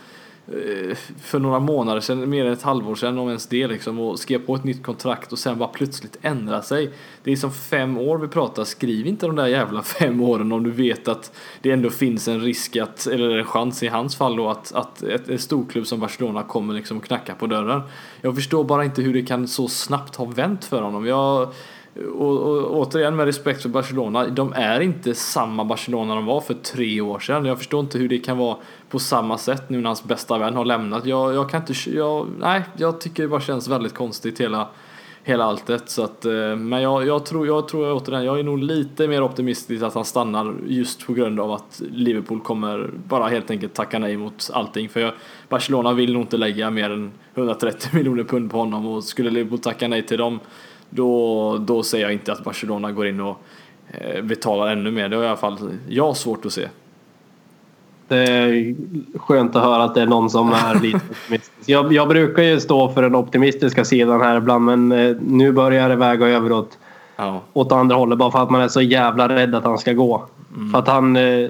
Eh, 0.53 0.95
för 1.21 1.39
några 1.39 1.59
månader 1.59 2.01
sedan, 2.01 2.29
mer 2.29 2.45
än 2.45 2.53
ett 2.53 2.61
halvår 2.61 2.95
sedan 2.95 3.17
om 3.17 3.27
ens 3.27 3.47
det 3.47 3.67
liksom 3.67 3.99
och 3.99 4.19
skrev 4.19 4.39
på 4.39 4.55
ett 4.55 4.63
nytt 4.63 4.83
kontrakt 4.83 5.31
och 5.31 5.39
sen 5.39 5.57
bara 5.57 5.69
plötsligt 5.69 6.17
ändra 6.21 6.61
sig. 6.61 6.91
Det 7.23 7.31
är 7.31 7.35
som 7.35 7.51
fem 7.51 7.97
år 7.97 8.17
vi 8.17 8.27
pratar, 8.27 8.63
skriv 8.63 9.07
inte 9.07 9.25
de 9.25 9.35
där 9.35 9.47
jävla 9.47 9.81
fem 9.81 10.21
åren 10.21 10.51
om 10.51 10.63
du 10.63 10.71
vet 10.71 11.07
att 11.07 11.31
det 11.61 11.71
ändå 11.71 11.89
finns 11.89 12.27
en 12.27 12.41
risk 12.41 12.75
att, 12.75 13.07
eller 13.07 13.37
en 13.37 13.45
chans 13.45 13.83
i 13.83 13.87
hans 13.87 14.15
fall 14.15 14.35
då 14.35 14.49
att, 14.49 14.71
att 14.73 15.03
ett, 15.03 15.29
ett 15.29 15.41
storklubb 15.41 15.87
som 15.87 15.99
Barcelona 15.99 16.43
kommer 16.43 16.73
liksom 16.73 16.99
knacka 16.99 17.35
på 17.35 17.47
dörren. 17.47 17.81
Jag 18.21 18.35
förstår 18.35 18.63
bara 18.63 18.85
inte 18.85 19.01
hur 19.01 19.13
det 19.13 19.21
kan 19.21 19.47
så 19.47 19.67
snabbt 19.67 20.15
ha 20.15 20.25
vänt 20.25 20.65
för 20.65 20.81
honom. 20.81 21.05
Jag 21.05 21.53
och, 22.07 22.37
och, 22.37 22.77
återigen 22.77 23.15
med 23.15 23.25
respekt 23.25 23.61
för 23.61 23.69
Barcelona, 23.69 24.27
de 24.27 24.53
är 24.53 24.79
inte 24.79 25.15
samma 25.15 25.65
Barcelona 25.65 26.15
de 26.15 26.25
var 26.25 26.41
för 26.41 26.53
tre 26.53 27.01
år 27.01 27.19
sedan. 27.19 27.45
Jag 27.45 27.57
förstår 27.57 27.79
inte 27.79 27.97
hur 27.97 28.09
det 28.09 28.17
kan 28.17 28.37
vara 28.37 28.57
på 28.89 28.99
samma 28.99 29.37
sätt 29.37 29.69
nu 29.69 29.77
när 29.77 29.85
hans 29.85 30.03
bästa 30.03 30.37
vän 30.37 30.55
har 30.55 30.65
lämnat. 30.65 31.05
Jag, 31.05 31.35
jag 31.35 31.49
kan 31.49 31.61
inte, 31.61 31.73
jag, 31.89 32.27
nej, 32.39 32.63
jag 32.77 33.01
tycker 33.01 33.23
det 33.23 33.29
bara 33.29 33.41
känns 33.41 33.67
väldigt 33.67 33.93
konstigt 33.93 34.41
hela, 34.41 34.67
hela 35.23 35.43
alltet. 35.43 35.89
Så 35.89 36.03
att, 36.03 36.25
eh, 36.25 36.55
men 36.55 36.81
jag, 36.81 37.07
jag, 37.07 37.25
tror, 37.25 37.47
jag 37.47 37.67
tror 37.67 37.93
återigen, 37.93 38.25
jag 38.25 38.39
är 38.39 38.43
nog 38.43 38.59
lite 38.59 39.07
mer 39.07 39.23
optimistisk 39.23 39.83
att 39.83 39.93
han 39.93 40.05
stannar 40.05 40.55
just 40.67 41.05
på 41.05 41.13
grund 41.13 41.39
av 41.39 41.51
att 41.51 41.81
Liverpool 41.91 42.39
kommer 42.41 42.89
bara 43.07 43.27
helt 43.27 43.51
enkelt 43.51 43.73
tacka 43.73 43.99
nej 43.99 44.17
mot 44.17 44.49
allting. 44.53 44.89
För 44.89 44.99
jag, 44.99 45.13
Barcelona 45.49 45.93
vill 45.93 46.13
nog 46.13 46.21
inte 46.21 46.37
lägga 46.37 46.69
mer 46.69 46.89
än 46.89 47.11
130 47.35 47.89
miljoner 47.93 48.23
pund 48.23 48.51
på 48.51 48.57
honom 48.57 48.85
och 48.85 49.03
skulle 49.03 49.29
Liverpool 49.29 49.59
tacka 49.59 49.87
nej 49.87 50.05
till 50.05 50.17
dem 50.17 50.39
då, 50.89 51.57
då 51.57 51.83
ser 51.83 52.01
jag 52.01 52.13
inte 52.13 52.31
att 52.31 52.43
Barcelona 52.43 52.91
går 52.91 53.07
in 53.07 53.21
och 53.21 53.41
eh, 53.87 54.23
betalar 54.23 54.71
ännu 54.71 54.91
mer. 54.91 55.09
Det 55.09 55.15
har 55.15 55.23
i 55.23 55.27
alla 55.27 55.37
fall 55.37 55.57
jag 55.87 56.17
svårt 56.17 56.45
att 56.45 56.53
se. 56.53 56.67
Det 58.07 58.17
är 58.17 58.75
skönt 59.17 59.55
att 59.55 59.63
höra 59.63 59.83
att 59.83 59.95
det 59.95 60.01
är 60.01 60.05
någon 60.05 60.29
som 60.29 60.53
är 60.53 60.79
lite 60.81 60.97
optimistisk. 61.11 61.69
Jag, 61.69 61.93
jag 61.93 62.07
brukar 62.07 62.43
ju 62.43 62.59
stå 62.59 62.89
för 62.89 63.01
den 63.01 63.15
optimistiska 63.15 63.85
sidan 63.85 64.21
här 64.21 64.37
ibland 64.37 64.65
men 64.65 64.91
eh, 64.91 65.15
nu 65.21 65.51
börjar 65.51 65.89
det 65.89 65.95
väga 65.95 66.27
över 66.27 66.51
åt, 66.51 66.77
ja. 67.15 67.41
åt 67.53 67.71
andra 67.71 67.95
hållet 67.95 68.17
bara 68.17 68.31
för 68.31 68.43
att 68.43 68.49
man 68.49 68.61
är 68.61 68.67
så 68.67 68.81
jävla 68.81 69.29
rädd 69.29 69.55
att 69.55 69.63
han 69.63 69.77
ska 69.77 69.93
gå. 69.93 70.25
Mm. 70.55 70.71
För 70.71 70.79
att 70.79 70.87
han... 70.87 71.15
Eh, 71.15 71.49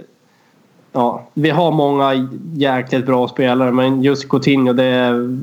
ja, 0.91 1.27
vi 1.33 1.49
har 1.49 1.71
många 1.71 2.29
jäkligt 2.53 3.05
bra 3.05 3.27
spelare 3.27 3.71
men 3.71 4.03
just 4.03 4.29
Coutinho 4.29 4.73
det 4.73 4.83
är 4.83 5.39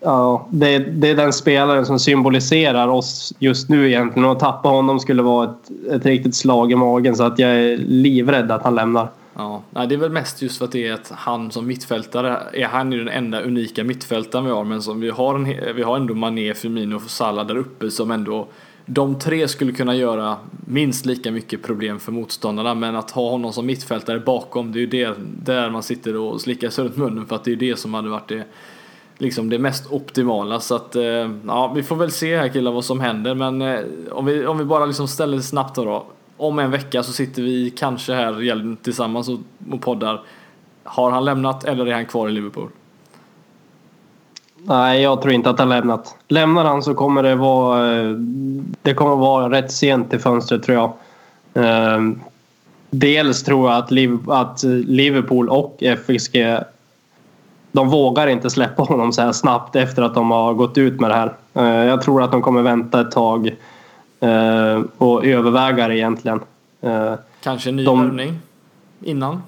Ja, 0.00 0.46
det, 0.50 0.78
det, 0.78 1.08
är 1.08 1.16
den 1.16 1.32
spelaren 1.32 1.86
som 1.86 1.98
symboliserar 1.98 2.88
oss 2.88 3.32
just 3.38 3.68
nu 3.68 3.88
egentligen. 3.88 4.24
Och 4.24 4.32
att 4.32 4.40
tappa 4.40 4.68
honom 4.68 5.00
skulle 5.00 5.22
vara 5.22 5.44
ett, 5.44 5.92
ett 5.92 6.06
riktigt 6.06 6.34
slag 6.34 6.72
i 6.72 6.74
magen 6.74 7.16
så 7.16 7.24
att 7.24 7.38
jag 7.38 7.50
är 7.50 7.76
livrädd 7.76 8.50
att 8.50 8.62
han 8.62 8.74
lämnar. 8.74 9.08
Ja, 9.34 9.62
det 9.88 9.94
är 9.94 9.98
väl 9.98 10.10
mest 10.10 10.42
just 10.42 10.58
för 10.58 10.64
att 10.64 10.72
det 10.72 10.86
är 10.86 10.92
att 10.92 11.12
han 11.14 11.50
som 11.50 11.66
mittfältare 11.66 12.38
är 12.52 12.66
han 12.66 12.92
ju 12.92 12.98
den 12.98 13.08
enda 13.08 13.40
unika 13.40 13.84
mittfältaren 13.84 14.44
vi 14.44 14.50
har. 14.50 14.64
Men 14.64 14.82
som 14.82 15.00
vi 15.00 15.10
har, 15.10 15.34
en, 15.34 15.74
vi 15.76 15.82
har 15.82 15.96
ändå 15.96 16.14
Mané, 16.14 16.54
Firmino 16.54 16.96
och 16.96 17.02
Salah 17.02 17.46
där 17.46 17.56
uppe 17.56 17.90
som 17.90 18.10
ändå 18.10 18.46
de 18.86 19.18
tre 19.18 19.48
skulle 19.48 19.72
kunna 19.72 19.94
göra 19.94 20.36
minst 20.66 21.06
lika 21.06 21.30
mycket 21.30 21.62
problem 21.62 22.00
för 22.00 22.12
motståndarna 22.12 22.74
men 22.74 22.96
att 22.96 23.10
ha 23.10 23.30
honom 23.30 23.52
som 23.52 23.66
mittfältare 23.66 24.20
bakom 24.20 24.72
det 24.72 24.78
är 24.78 24.80
ju 24.80 24.86
det 24.86 25.14
där 25.44 25.70
man 25.70 25.82
sitter 25.82 26.16
och 26.16 26.40
slickar 26.40 26.70
sig 26.70 26.84
runt 26.84 26.96
munnen 26.96 27.26
för 27.26 27.36
att 27.36 27.44
det 27.44 27.52
är 27.52 27.56
det 27.56 27.78
som 27.78 27.94
hade 27.94 28.08
varit 28.08 28.28
det 28.28 28.44
liksom 29.20 29.50
det 29.50 29.58
mest 29.58 29.92
optimala. 29.92 30.60
Så 30.60 30.74
att, 30.74 30.96
eh, 30.96 31.30
ja, 31.46 31.72
vi 31.74 31.82
får 31.82 31.96
väl 31.96 32.10
se 32.10 32.36
här 32.36 32.48
killar 32.48 32.72
vad 32.72 32.84
som 32.84 33.00
händer. 33.00 33.34
Men 33.34 33.62
eh, 33.62 33.80
om 34.10 34.26
vi, 34.26 34.46
om 34.46 34.58
vi 34.58 34.64
bara 34.64 34.86
liksom 34.86 35.08
ställer 35.08 35.36
det 35.36 35.42
snabbt 35.42 35.74
då, 35.74 35.84
då. 35.84 36.04
Om 36.36 36.58
en 36.58 36.70
vecka 36.70 37.02
så 37.02 37.12
sitter 37.12 37.42
vi 37.42 37.70
kanske 37.70 38.14
här 38.14 38.76
tillsammans 38.82 39.28
och 39.28 39.80
poddar. 39.80 40.20
Har 40.84 41.10
han 41.10 41.24
lämnat 41.24 41.64
eller 41.64 41.86
är 41.86 41.92
han 41.92 42.06
kvar 42.06 42.28
i 42.28 42.32
Liverpool? 42.32 42.68
Nej, 44.56 45.02
jag 45.02 45.22
tror 45.22 45.34
inte 45.34 45.50
att 45.50 45.58
han 45.58 45.68
lämnat. 45.68 46.14
Lämnar 46.28 46.64
han 46.64 46.82
så 46.82 46.94
kommer 46.94 47.22
det 47.22 47.34
vara, 47.34 48.00
eh, 48.00 48.10
det 48.82 48.94
kommer 48.94 49.16
vara 49.16 49.50
rätt 49.50 49.72
sent 49.72 50.14
i 50.14 50.18
fönstret 50.18 50.62
tror 50.62 50.78
jag. 50.78 50.92
Dels 52.90 53.42
tror 53.42 53.70
jag 53.70 53.78
att 54.28 54.62
Liverpool 54.86 55.48
och 55.48 55.82
FSG 55.82 56.36
de 57.72 57.88
vågar 57.88 58.26
inte 58.26 58.50
släppa 58.50 58.82
honom 58.82 59.12
så 59.12 59.22
här 59.22 59.32
snabbt 59.32 59.76
efter 59.76 60.02
att 60.02 60.14
de 60.14 60.30
har 60.30 60.54
gått 60.54 60.78
ut 60.78 61.00
med 61.00 61.10
det 61.10 61.14
här. 61.14 61.34
Eh, 61.54 61.84
jag 61.88 62.02
tror 62.02 62.22
att 62.22 62.30
de 62.30 62.42
kommer 62.42 62.62
vänta 62.62 63.00
ett 63.00 63.10
tag 63.10 63.56
eh, 64.20 64.80
och 64.98 65.26
överväga 65.26 65.88
det 65.88 65.96
egentligen. 65.96 66.40
Eh, 66.80 67.12
Kanske 67.42 67.68
en 67.68 67.76
ny 67.76 67.84
de... 67.84 68.00
värvning 68.02 68.38
innan? 69.02 69.42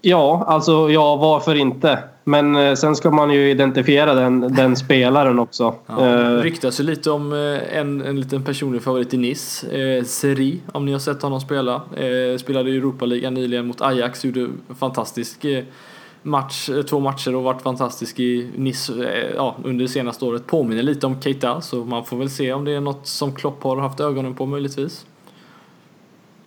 Ja, 0.00 0.44
alltså 0.46 0.90
ja, 0.90 1.16
varför 1.16 1.54
inte? 1.54 1.98
Men 2.24 2.76
sen 2.76 2.96
ska 2.96 3.10
man 3.10 3.30
ju 3.30 3.50
identifiera 3.50 4.14
den, 4.14 4.54
den 4.54 4.76
spelaren 4.86 5.38
också. 5.38 5.74
Ja, 5.86 5.94
det 5.94 6.42
ryktas 6.42 6.80
ju 6.80 6.84
lite 6.84 7.10
om 7.10 7.32
en, 7.72 8.02
en 8.02 8.20
liten 8.20 8.44
personlig 8.44 8.82
favorit 8.82 9.14
i 9.14 9.16
Nice, 9.16 9.78
eh, 9.80 10.04
Seri, 10.04 10.60
om 10.72 10.84
ni 10.84 10.92
har 10.92 10.98
sett 10.98 11.22
honom 11.22 11.40
spela. 11.40 11.74
Eh, 11.74 12.38
spelade 12.38 12.70
i 12.70 12.76
Europa-ligan 12.76 13.34
nyligen 13.34 13.66
mot 13.66 13.80
Ajax, 13.80 14.24
gjorde 14.24 14.48
fantastisk 14.78 15.44
eh, 15.44 15.64
match, 16.22 16.68
eh, 16.70 16.82
två 16.82 17.00
matcher 17.00 17.34
och 17.34 17.42
varit 17.42 17.62
fantastisk 17.62 18.20
i 18.20 18.50
Nice 18.56 18.92
eh, 18.92 19.34
ja, 19.36 19.56
under 19.64 19.84
det 19.84 19.88
senaste 19.88 20.24
året. 20.24 20.46
Påminner 20.46 20.82
lite 20.82 21.06
om 21.06 21.20
Keita, 21.20 21.60
så 21.60 21.84
man 21.84 22.04
får 22.04 22.16
väl 22.16 22.30
se 22.30 22.52
om 22.52 22.64
det 22.64 22.72
är 22.72 22.80
något 22.80 23.06
som 23.06 23.32
Klopp 23.32 23.62
har 23.62 23.76
haft 23.76 24.00
ögonen 24.00 24.34
på 24.34 24.46
möjligtvis. 24.46 25.06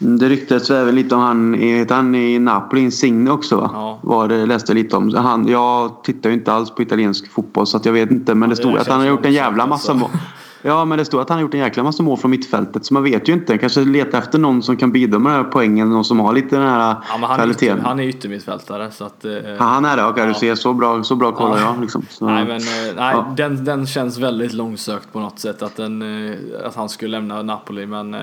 Mm, 0.01 0.19
Det 0.19 0.29
ryktades 0.29 0.71
även 0.71 0.95
lite 0.95 1.15
om 1.15 1.21
han, 1.21 1.53
heter 1.53 1.95
han 1.95 2.15
i 2.15 2.39
Napoli, 2.39 2.81
Insigne 2.81 3.31
också 3.31 3.55
va? 3.55 3.69
Ja. 3.73 3.99
Var 4.01 4.27
det 4.27 4.45
läste 4.45 4.73
lite 4.73 4.95
om. 4.97 5.15
Han, 5.15 5.47
jag 5.47 6.03
tittar 6.03 6.29
ju 6.29 6.35
inte 6.35 6.53
alls 6.53 6.71
på 6.71 6.81
italiensk 6.81 7.31
fotboll 7.31 7.67
så 7.67 7.77
att 7.77 7.85
jag 7.85 7.93
vet 7.93 8.11
inte. 8.11 8.35
Men 8.35 8.49
det 8.49 8.55
det 8.55 8.59
stod 8.61 8.77
att 8.77 8.87
han 8.87 8.99
har 8.99 9.07
gjort 9.07 9.25
en 9.25 9.33
jävla 9.33 9.65
massa 9.65 9.93
mål. 9.93 10.09
Ja 10.61 10.85
men 10.85 10.97
det 10.97 11.05
stod 11.05 11.21
att 11.21 11.29
han 11.29 11.37
har 11.37 11.41
gjort 11.41 11.53
en 11.53 11.59
jäkla 11.59 11.83
massa 11.83 12.03
mål 12.03 12.17
från 12.17 12.31
mittfältet. 12.31 12.85
Så 12.85 12.93
man 12.93 13.03
vet 13.03 13.29
ju 13.29 13.33
inte. 13.33 13.57
Kanske 13.57 13.79
leta 13.81 14.17
efter 14.17 14.39
någon 14.39 14.63
som 14.63 14.77
kan 14.77 14.91
bidra 14.91 15.19
med 15.19 15.31
den 15.31 15.43
här 15.43 15.51
poängen. 15.51 15.89
Någon 15.89 16.05
som 16.05 16.19
har 16.19 16.33
lite 16.33 16.55
den 16.55 16.67
här 16.67 16.79
Ja, 16.79 16.95
men 17.11 17.23
han, 17.23 17.31
är 17.31 17.35
kvaliteten. 17.35 17.79
han 17.85 17.99
är 17.99 18.03
yttermittfältare 18.03 18.91
så 18.91 19.03
att... 19.05 19.25
Eh, 19.25 19.31
Ja, 19.31 19.63
han 19.63 19.85
är 19.85 19.97
det? 19.97 20.05
Okej, 20.05 20.23
Ja. 20.23 20.27
du 20.27 20.33
ser. 20.33 20.55
Så 20.55 20.73
bra, 20.73 21.03
så 21.03 21.15
bra 21.15 21.31
kollar 21.31 21.57
Ja. 21.59 21.63
jag. 21.73 21.81
Liksom. 21.81 22.05
Så, 22.09 22.25
Nej 22.25 22.45
men 22.45 22.55
eh, 22.57 22.95
nej, 22.95 23.13
Ja. 23.15 23.33
den, 23.37 23.65
den 23.65 23.87
känns 23.87 24.17
väldigt 24.17 24.53
långsökt 24.53 25.13
på 25.13 25.19
något 25.19 25.39
sätt 25.39 25.61
att, 25.61 25.75
den, 25.77 26.01
eh, 26.31 26.35
att 26.65 26.75
han 26.75 26.89
skulle 26.89 27.11
lämna 27.11 27.41
Napoli 27.41 27.85
men 27.85 28.13
eh, 28.13 28.19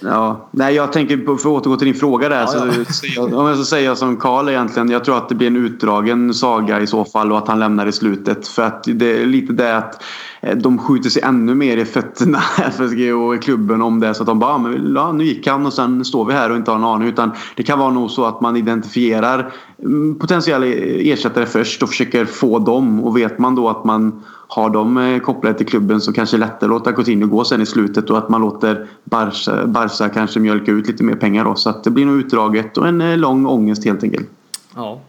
Ja, 0.00 0.48
nej 0.50 0.74
jag 0.74 0.92
tänker 0.92 1.16
på, 1.16 1.36
för 1.36 1.48
att 1.50 1.56
återgå 1.66 1.76
till 1.76 1.86
din 1.86 1.94
fråga 1.94 2.28
där. 2.28 2.40
Ja, 2.40 2.46
så, 2.46 3.06
jag- 3.16 3.34
om 3.34 3.46
jag 3.46 3.56
så 3.56 3.64
säger 3.64 3.86
jag 3.88 3.98
som 3.98 4.16
Karl 4.16 4.48
egentligen. 4.48 4.90
Jag 4.90 5.04
tror 5.04 5.16
att 5.16 5.28
det 5.28 5.34
blir 5.34 5.46
en 5.46 5.56
utdragen 5.56 6.34
saga 6.34 6.80
i 6.80 6.86
så 6.86 7.04
fall 7.04 7.32
och 7.32 7.38
att 7.38 7.48
han 7.48 7.58
lämnar 7.58 7.86
i 7.86 7.92
slutet. 7.92 8.48
För 8.48 8.62
att 8.62 8.84
det 8.86 9.22
är 9.22 9.26
lite 9.26 9.52
det 9.52 9.76
att 9.76 10.02
Eh, 10.40 10.56
de 10.56 10.78
skjuter 10.78 11.10
sig 11.10 11.22
ännu 11.22 11.54
mer 11.54 11.76
i 11.76 11.84
fötterna 11.84 12.38
FSG 12.58 13.12
och 13.14 13.42
klubben 13.42 13.82
om 13.82 14.00
det. 14.00 14.14
Så 14.14 14.22
att 14.22 14.26
de 14.26 14.38
bara, 14.38 14.50
"Ja, 14.50 14.58
men, 14.58 14.94
ja, 14.94 15.12
nu 15.12 15.24
gick 15.24 15.46
han 15.46 15.66
och 15.66 15.72
sen 15.72 16.04
står 16.04 16.24
vi 16.24 16.32
här 16.32 16.50
och 16.50 16.56
inte 16.56 16.70
har 16.70 16.78
en 16.78 16.84
aning. 16.84 17.08
Utan 17.08 17.30
det 17.56 17.62
kan 17.62 17.78
vara 17.78 17.90
nog 17.90 18.10
så 18.10 18.24
att 18.24 18.40
man 18.40 18.56
identifierar 18.56 19.52
mm, 19.82 20.18
potentiella 20.18 20.66
ersättare 20.66 21.46
först 21.46 21.82
och 21.82 21.88
försöker 21.88 22.24
få 22.24 22.58
dem. 22.58 23.04
Och 23.04 23.16
vet 23.16 23.38
man 23.38 23.54
då 23.54 23.68
att 23.68 23.84
man 23.84 24.22
har 24.48 24.70
dem 24.70 24.98
eh, 24.98 25.18
kopplade 25.20 25.58
till 25.58 25.66
klubben 25.66 26.00
så 26.00 26.12
kanske 26.12 26.36
det 26.36 26.38
är 26.44 26.46
lättare 26.46 26.64
att 26.64 26.70
låta 26.70 26.92
Coutinho 26.92 27.28
gå 27.28 27.44
sen 27.44 27.60
i 27.60 27.66
slutet 27.66 28.10
och 28.10 28.18
att 28.18 28.28
man 28.28 28.40
låter 28.40 28.86
Barca, 29.04 29.66
Barca 29.66 30.08
kanske 30.08 30.40
mjölka 30.40 30.72
ut 30.72 30.86
lite 30.86 31.04
mer 31.04 31.14
pengar 31.14 31.44
då. 31.44 31.54
Så 31.54 31.70
att 31.70 31.84
det 31.84 31.90
blir 31.90 32.06
nog 32.06 32.16
utdraget 32.16 32.76
och 32.78 32.88
en 32.88 33.00
eh, 33.00 33.16
lång 33.16 33.46
ångest 33.46 33.84
helt 33.84 34.02
enkelt. 34.04 34.30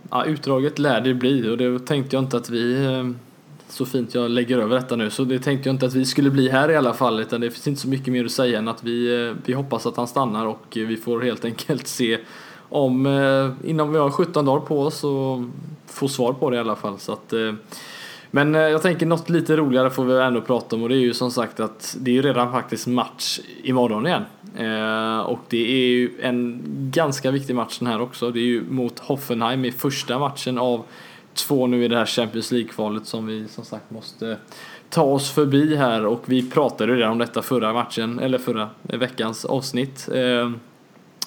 ja, 0.09 0.25
utdraget 0.25 0.79
lär 0.79 1.01
det 1.01 1.13
bli 1.13 1.49
och 1.49 1.57
det 1.57 1.79
tänkte 1.79 2.15
jag 2.15 2.23
inte 2.23 2.37
att 2.37 2.49
vi 2.49 2.87
så 3.71 3.85
fint 3.85 4.15
jag 4.15 4.31
lägger 4.31 4.57
över 4.57 4.75
detta 4.75 4.95
nu 4.95 5.09
så 5.09 5.23
det 5.23 5.39
tänkte 5.39 5.69
jag 5.69 5.73
inte 5.73 5.85
att 5.85 5.93
vi 5.93 6.05
skulle 6.05 6.29
bli 6.29 6.49
här 6.49 6.71
i 6.71 6.75
alla 6.75 6.93
fall 6.93 7.19
utan 7.19 7.41
det 7.41 7.51
finns 7.51 7.67
inte 7.67 7.81
så 7.81 7.87
mycket 7.87 8.13
mer 8.13 8.25
att 8.25 8.31
säga 8.31 8.59
än 8.59 8.67
att 8.67 8.83
vi, 8.83 9.27
eh, 9.27 9.35
vi 9.45 9.53
hoppas 9.53 9.85
att 9.85 9.97
han 9.97 10.07
stannar 10.07 10.45
och 10.45 10.77
eh, 10.77 10.87
vi 10.87 10.97
får 10.97 11.21
helt 11.21 11.45
enkelt 11.51 11.87
se 11.87 12.17
om 12.69 13.05
eh, 13.05 13.69
innan 13.69 13.91
vi 13.91 13.99
har 13.99 14.09
17 14.09 14.45
dagar 14.45 14.65
på 14.65 14.81
oss 14.81 15.03
och 15.03 15.39
få 15.87 16.07
svar 16.07 16.33
på 16.33 16.49
det 16.49 16.55
i 16.55 16.59
alla 16.59 16.75
fall 16.75 16.99
så 16.99 17.13
att 17.13 17.33
Men 18.31 18.53
jag 18.53 18.81
tänker 18.81 19.05
något 19.05 19.29
lite 19.29 19.55
roligare 19.55 19.89
får 19.89 20.05
vi 20.05 20.21
ändå 20.21 20.41
prata 20.41 20.75
om 20.75 20.83
och 20.83 20.89
det 20.89 20.95
är 20.95 20.99
ju 20.99 21.13
som 21.13 21.31
sagt 21.31 21.59
att 21.59 21.95
det 21.99 22.11
är 22.11 22.15
ju 22.15 22.21
redan 22.21 22.51
faktiskt 22.51 22.87
match 22.87 23.39
imorgon 23.63 24.07
igen. 24.07 24.23
Och 25.25 25.39
det 25.49 25.71
är 25.71 25.87
ju 25.87 26.11
en 26.21 26.61
ganska 26.91 27.31
viktig 27.31 27.55
match 27.55 27.79
den 27.79 27.87
här 27.87 28.01
också. 28.01 28.31
Det 28.31 28.39
är 28.39 28.43
ju 28.43 28.63
mot 28.69 28.99
Hoffenheim 28.99 29.65
i 29.65 29.71
första 29.71 30.19
matchen 30.19 30.57
av 30.57 30.83
två 31.33 31.67
nu 31.67 31.85
i 31.85 31.87
det 31.87 31.97
här 31.97 32.05
Champions 32.05 32.51
League-kvalet 32.51 33.05
som 33.05 33.25
vi 33.25 33.47
som 33.47 33.65
sagt 33.65 33.91
måste 33.91 34.37
ta 34.89 35.03
oss 35.03 35.31
förbi 35.31 35.75
här 35.75 36.05
och 36.05 36.23
vi 36.25 36.49
pratade 36.49 36.95
redan 36.95 37.11
om 37.11 37.17
detta 37.17 37.41
förra 37.41 37.73
matchen, 37.73 38.19
eller 38.19 38.37
förra 38.37 38.69
veckans 38.81 39.45
avsnitt. 39.45 40.09
Eh, 40.13 40.51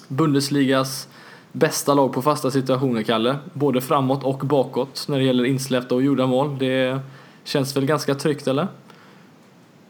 Bundesligas 0.07 1.07
bästa 1.51 1.93
lag 1.93 2.13
på 2.13 2.21
fasta 2.21 2.51
situationer, 2.51 3.03
Kalle. 3.03 3.37
Både 3.53 3.81
framåt 3.81 4.23
och 4.23 4.37
bakåt 4.37 5.05
när 5.07 5.17
det 5.17 5.23
gäller 5.23 5.45
insläppta 5.45 5.95
och 5.95 6.03
gjorda 6.03 6.27
mål. 6.27 6.57
Det 6.59 6.99
känns 7.43 7.75
väl 7.75 7.85
ganska 7.85 8.15
tryggt, 8.15 8.47
eller? 8.47 8.67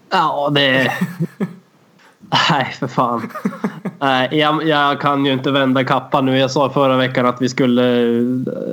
Ja, 0.10 0.50
det... 0.50 0.92
Nej, 2.30 2.76
för 2.80 2.88
fan. 2.88 3.22
Nej, 4.00 4.30
jag, 4.32 4.68
jag 4.68 5.02
kan 5.02 5.26
ju 5.26 5.34
inte 5.34 5.52
vända 5.52 5.84
kappan 5.84 6.26
nu. 6.26 6.38
Jag 6.38 6.52
sa 6.52 6.70
förra 6.70 6.98
veckan 6.98 7.26
att 7.26 7.42
vi 7.42 7.50
skulle, 7.50 8.16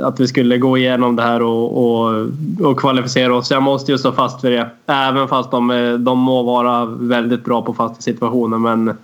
att 0.02 0.20
vi 0.20 0.28
skulle 0.28 0.58
gå 0.58 0.78
igenom 0.78 1.16
det 1.16 1.22
här 1.22 1.42
och, 1.42 1.84
och, 1.84 2.26
och 2.60 2.80
kvalificera 2.80 3.34
oss. 3.34 3.50
Jag 3.50 3.62
måste 3.62 3.92
ju 3.92 3.98
stå 3.98 4.12
fast 4.12 4.44
vid 4.44 4.52
det. 4.52 4.70
Även 4.86 5.28
fast 5.28 5.50
de, 5.50 5.96
de 6.00 6.18
må 6.18 6.42
vara 6.42 6.84
väldigt 6.84 7.44
bra 7.44 7.62
på 7.62 7.74
fasta 7.74 8.02
situationer. 8.02 8.58
Men 8.58 8.98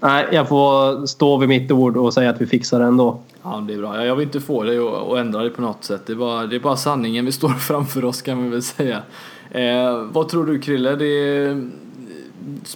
nej, 0.00 0.26
jag 0.32 0.48
får 0.48 1.06
stå 1.06 1.36
vid 1.36 1.48
mitt 1.48 1.70
ord 1.70 1.96
och 1.96 2.14
säga 2.14 2.30
att 2.30 2.40
vi 2.40 2.46
fixar 2.46 2.80
det 2.80 2.86
ändå. 2.86 3.20
Ja, 3.42 3.64
det 3.68 3.74
är 3.74 3.78
bra. 3.78 4.04
Jag 4.06 4.16
vill 4.16 4.26
inte 4.26 4.40
få 4.40 4.62
dig 4.62 4.78
att 4.78 5.18
ändra 5.18 5.42
det 5.42 5.50
på 5.50 5.62
något 5.62 5.84
sätt. 5.84 6.02
Det 6.06 6.12
är 6.12 6.16
bara, 6.16 6.46
det 6.46 6.56
är 6.56 6.60
bara 6.60 6.76
sanningen 6.76 7.24
vi 7.24 7.32
står 7.32 7.48
framför 7.58 8.04
oss 8.04 8.22
kan 8.22 8.42
vi 8.42 8.48
väl 8.48 8.62
säga. 8.62 9.02
Eh, 9.50 10.02
vad 10.12 10.28
tror 10.28 10.46
du 10.46 10.58
Krille? 10.58 10.96
Det 10.96 11.06
är 11.06 11.70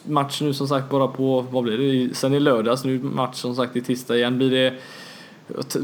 match 0.04 0.40
nu 0.40 0.54
som 0.54 0.68
sagt 0.68 0.90
bara 0.90 1.08
på, 1.08 1.40
vad 1.50 1.64
blir 1.64 1.78
det, 1.78 2.14
sen 2.14 2.34
i 2.34 2.40
lördags, 2.40 2.84
nu 2.84 3.02
match 3.02 3.36
som 3.36 3.54
sagt 3.54 3.76
i 3.76 3.80
tisdag 3.80 4.16
igen. 4.16 4.38
Blir 4.38 4.50
det, 4.50 4.74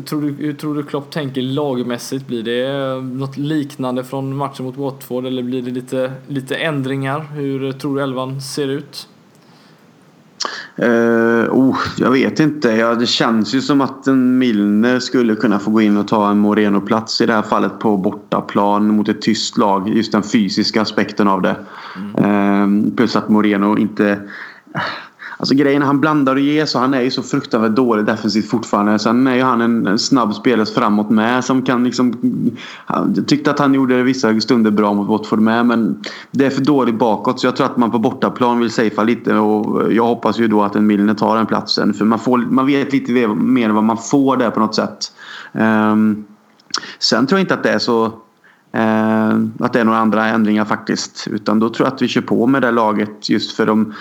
tror 0.04 0.22
du, 0.22 0.32
hur 0.32 0.52
tror 0.52 0.74
du 0.74 0.82
Klopp 0.82 1.10
tänker 1.10 1.42
lagmässigt? 1.42 2.26
Blir 2.26 2.42
det 2.42 3.00
något 3.02 3.36
liknande 3.36 4.04
från 4.04 4.36
matchen 4.36 4.64
mot 4.64 4.76
Watford 4.76 5.26
eller 5.26 5.42
blir 5.42 5.62
det 5.62 5.70
lite, 5.70 6.12
lite 6.26 6.56
ändringar? 6.56 7.20
Hur 7.20 7.72
tror 7.72 7.96
du 7.96 8.02
elvan 8.02 8.40
ser 8.40 8.68
ut? 8.68 9.08
Uh, 10.82 11.48
oh, 11.50 11.76
jag 11.96 12.10
vet 12.10 12.40
inte. 12.40 12.68
Ja, 12.68 12.94
det 12.94 13.06
känns 13.06 13.54
ju 13.54 13.60
som 13.60 13.80
att 13.80 14.06
en 14.06 14.38
Milner 14.38 14.98
skulle 14.98 15.34
kunna 15.34 15.58
få 15.58 15.70
gå 15.70 15.80
in 15.80 15.96
och 15.96 16.08
ta 16.08 16.30
en 16.30 16.38
Moreno-plats 16.38 17.20
i 17.20 17.26
det 17.26 17.32
här 17.32 17.42
fallet 17.42 17.78
på 17.78 17.96
bortaplan 17.96 18.88
mot 18.88 19.08
ett 19.08 19.22
tyst 19.22 19.58
lag. 19.58 19.88
Just 19.88 20.12
den 20.12 20.22
fysiska 20.22 20.82
aspekten 20.82 21.28
av 21.28 21.42
det. 21.42 21.56
Eh, 22.18 22.66
plus 22.96 23.16
att 23.16 23.28
Moreno 23.28 23.78
inte... 23.78 24.20
Alltså 25.40 25.54
grejen 25.54 25.82
han 25.82 26.00
blandar 26.00 26.34
och 26.34 26.40
ger 26.40 26.66
så 26.66 26.78
han 26.78 26.94
är 26.94 27.00
ju 27.00 27.10
så 27.10 27.22
fruktansvärt 27.22 27.76
dålig 27.76 28.04
defensivt 28.04 28.50
fortfarande. 28.50 28.98
Sen 28.98 29.26
är 29.26 29.34
ju 29.34 29.42
han 29.42 29.60
en, 29.60 29.86
en 29.86 29.98
snabb 29.98 30.34
spelare 30.34 30.66
framåt 30.66 31.10
med 31.10 31.44
som 31.44 31.62
kan 31.62 31.84
liksom... 31.84 32.14
Jag 32.86 33.24
tyckte 33.26 33.50
att 33.50 33.58
han 33.58 33.74
gjorde 33.74 33.96
det 33.96 34.02
vissa 34.02 34.40
stunder 34.40 34.70
bra 34.70 34.94
mot 34.94 35.08
Watford 35.08 35.40
med 35.40 35.66
men 35.66 36.02
det 36.30 36.46
är 36.46 36.50
för 36.50 36.64
dåligt 36.64 36.94
bakåt 36.94 37.40
så 37.40 37.46
jag 37.46 37.56
tror 37.56 37.66
att 37.66 37.76
man 37.76 37.90
på 37.90 37.98
bortaplan 37.98 38.60
vill 38.60 38.70
safea 38.70 39.02
lite 39.04 39.34
och 39.34 39.82
eh, 39.82 39.96
jag 39.96 40.06
hoppas 40.06 40.38
ju 40.38 40.48
då 40.48 40.62
att 40.62 40.76
en 40.76 40.86
Milner 40.86 41.14
tar 41.14 41.36
den 41.36 41.46
platsen 41.46 41.94
för 41.94 42.04
man, 42.04 42.18
får, 42.18 42.38
man 42.38 42.66
vet 42.66 42.92
lite 42.92 43.12
mer 43.28 43.70
vad 43.70 43.84
man 43.84 43.98
får 43.98 44.36
där 44.36 44.50
på 44.50 44.60
något 44.60 44.74
sätt. 44.74 45.12
Um, 45.52 46.24
sen 46.98 47.26
tror 47.26 47.38
jag 47.38 47.44
inte 47.44 47.54
att 47.54 47.62
det 47.62 47.70
är 47.70 47.78
så 47.78 48.12
Eh, 48.72 49.30
att 49.58 49.72
det 49.72 49.80
är 49.80 49.84
några 49.84 49.98
andra 49.98 50.26
ändringar 50.26 50.64
faktiskt. 50.64 51.28
Utan 51.30 51.58
då 51.58 51.68
tror 51.68 51.86
jag 51.86 51.94
att 51.94 52.02
vi 52.02 52.08
kör 52.08 52.20
på 52.20 52.46
med 52.46 52.62
det 52.62 52.70
laget 52.70 53.28
just 53.28 53.56
för 53.56 53.66
de 53.66 53.94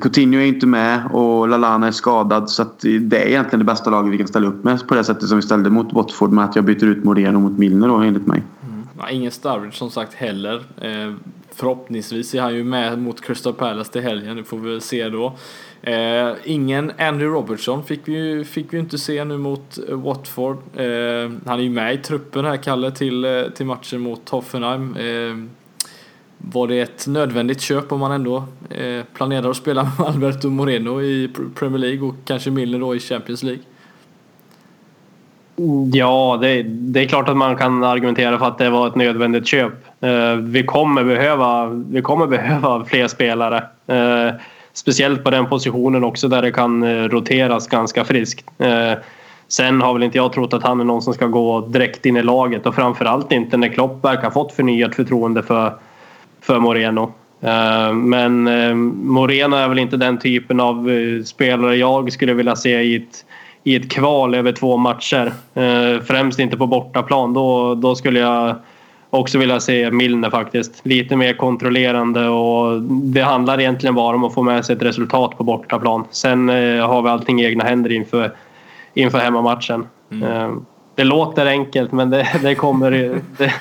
Coutinho 0.00 0.40
är 0.40 0.46
inte 0.46 0.66
med 0.66 1.06
och 1.12 1.48
Lalana 1.48 1.86
är 1.86 1.90
skadad 1.90 2.50
så 2.50 2.62
att 2.62 2.80
det 2.80 3.22
är 3.22 3.26
egentligen 3.26 3.58
det 3.58 3.64
bästa 3.64 3.90
laget 3.90 4.12
vi 4.12 4.18
kan 4.18 4.28
ställa 4.28 4.46
upp 4.46 4.64
med 4.64 4.88
på 4.88 4.94
det 4.94 5.04
sättet 5.04 5.28
som 5.28 5.36
vi 5.36 5.42
ställde 5.42 5.70
mot 5.70 5.92
Watford 5.92 6.32
med 6.32 6.44
att 6.44 6.56
jag 6.56 6.64
byter 6.64 6.84
ut 6.84 7.04
Moreno 7.04 7.40
mot 7.40 7.58
Milner 7.58 7.88
då 7.88 7.96
enligt 7.96 8.26
mig. 8.26 8.42
Mm. 8.62 8.86
Ja, 8.98 9.10
ingen 9.10 9.30
Sturridge 9.30 9.76
som 9.76 9.90
sagt 9.90 10.14
heller. 10.14 10.54
Eh, 10.80 11.14
Förhoppningsvis 11.56 12.34
är 12.34 12.40
han 12.40 12.54
ju 12.54 12.64
med 12.64 12.98
mot 12.98 13.20
Crystal 13.20 13.54
Palace 13.54 13.92
till 13.92 14.02
helgen, 14.02 14.36
det 14.36 14.44
får 14.44 14.58
vi 14.58 14.70
väl 14.70 14.80
se 14.80 15.08
då. 15.08 15.36
Eh, 15.82 16.32
ingen 16.44 16.92
Andrew 16.98 17.26
Robertson 17.26 17.84
fick 17.84 18.00
vi 18.04 18.12
ju 18.12 18.44
fick 18.44 18.72
vi 18.72 18.78
inte 18.78 18.98
se 18.98 19.24
nu 19.24 19.38
mot 19.38 19.78
eh, 19.88 19.96
Watford. 19.96 20.56
Eh, 20.56 21.30
han 21.46 21.58
är 21.58 21.62
ju 21.62 21.70
med 21.70 21.94
i 21.94 21.98
truppen 21.98 22.44
här, 22.44 22.56
Kalle, 22.56 22.90
till, 22.90 23.24
eh, 23.24 23.42
till 23.42 23.66
matchen 23.66 24.00
mot 24.00 24.28
Hoffenheim. 24.28 24.96
Eh, 24.96 25.48
var 26.38 26.68
det 26.68 26.80
ett 26.80 27.06
nödvändigt 27.06 27.60
köp 27.60 27.92
om 27.92 28.00
man 28.00 28.12
ändå 28.12 28.44
eh, 28.70 29.04
planerar 29.14 29.50
att 29.50 29.56
spela 29.56 29.82
med 29.82 29.92
Alberto 30.06 30.50
Moreno 30.50 31.02
i 31.02 31.30
Premier 31.54 31.78
League 31.78 32.08
och 32.08 32.14
kanske 32.24 32.50
Milner 32.50 32.78
då 32.78 32.94
i 32.94 33.00
Champions 33.00 33.42
League? 33.42 33.62
Ja, 35.92 36.38
det, 36.40 36.62
det 36.62 37.00
är 37.00 37.08
klart 37.08 37.28
att 37.28 37.36
man 37.36 37.56
kan 37.56 37.84
argumentera 37.84 38.38
för 38.38 38.46
att 38.46 38.58
det 38.58 38.70
var 38.70 38.86
ett 38.86 38.94
nödvändigt 38.94 39.46
köp. 39.46 39.72
Eh, 40.00 40.34
vi 40.34 40.62
kommer 40.62 41.04
behöva, 41.04 41.66
vi 41.66 42.02
kommer 42.02 42.26
behöva 42.36 42.84
fler 42.84 43.08
spelare. 43.08 43.64
Eh, 43.86 44.34
speciellt 44.72 45.24
på 45.24 45.30
den 45.30 45.46
positionen 45.46 46.04
också 46.04 46.28
där 46.28 46.42
det 46.42 46.52
kan 46.52 46.82
eh, 46.82 47.08
roteras 47.08 47.68
ganska 47.68 48.04
friskt. 48.04 48.50
Sen 49.48 49.82
har 49.82 49.92
väl 49.92 50.02
inte 50.02 50.18
jag 50.18 50.32
trott 50.32 50.54
att 50.54 50.62
han 50.62 50.80
är 50.80 50.84
någon 50.84 51.02
som 51.02 51.14
ska 51.14 51.26
gå 51.26 51.60
direkt 51.60 52.06
in 52.06 52.16
i 52.16 52.22
laget 52.22 52.66
och 52.66 52.74
framförallt 52.74 53.32
inte 53.32 53.56
när 53.56 53.68
Klopp 53.68 54.04
verkar 54.04 54.22
ha 54.22 54.30
fått 54.30 54.52
förnyat 54.52 54.94
förtroende 54.94 55.42
för, 55.42 55.72
för 56.40 56.58
Moreno. 56.58 57.12
Men 57.92 58.42
Moreno 59.06 59.56
är 59.56 59.68
väl 59.68 59.78
inte 59.78 59.96
den 59.96 60.18
typen 60.18 60.60
av 60.60 60.88
spelare 61.24 61.76
jag 61.76 62.12
skulle 62.12 62.34
vilja 62.34 62.56
se 62.56 62.82
i 62.82 62.96
ett, 62.96 63.24
i 63.64 63.76
ett 63.76 63.90
kval 63.90 64.34
över 64.34 64.52
två 64.52 64.76
matcher. 64.76 65.32
Eh, 65.54 66.02
Främst 66.04 66.38
inte 66.38 66.56
på 66.56 66.66
bortaplan. 66.66 67.34
Då, 67.34 67.74
då 67.74 67.94
skulle 67.94 68.20
jag 68.20 68.56
också 69.10 69.38
vilja 69.38 69.60
se 69.60 69.90
Milner 69.90 70.30
faktiskt. 70.30 70.86
Lite 70.86 71.16
mer 71.16 71.32
kontrollerande 71.32 72.28
och 72.28 72.82
det 72.82 73.20
handlar 73.20 73.60
egentligen 73.60 73.94
bara 73.94 74.16
om 74.16 74.24
att 74.24 74.34
få 74.34 74.42
med 74.42 74.64
sig 74.64 74.76
ett 74.76 74.82
resultat 74.82 75.38
på 75.38 75.44
bortaplan. 75.44 76.04
Sen 76.10 76.50
eh, 76.50 76.86
har 76.86 77.02
vi 77.02 77.08
allting 77.08 77.40
i 77.40 77.44
egna 77.44 77.64
händer 77.64 77.92
inför, 77.92 78.32
inför 78.94 79.18
hemmamatchen. 79.18 79.86
Mm. 80.10 80.22
Eh, 80.22 80.56
det 80.94 81.04
låter 81.04 81.46
enkelt 81.46 81.92
men 81.92 82.10
det, 82.10 82.28
det 82.42 82.54
kommer... 82.54 82.90
Det, 82.90 83.20
det 83.38 83.52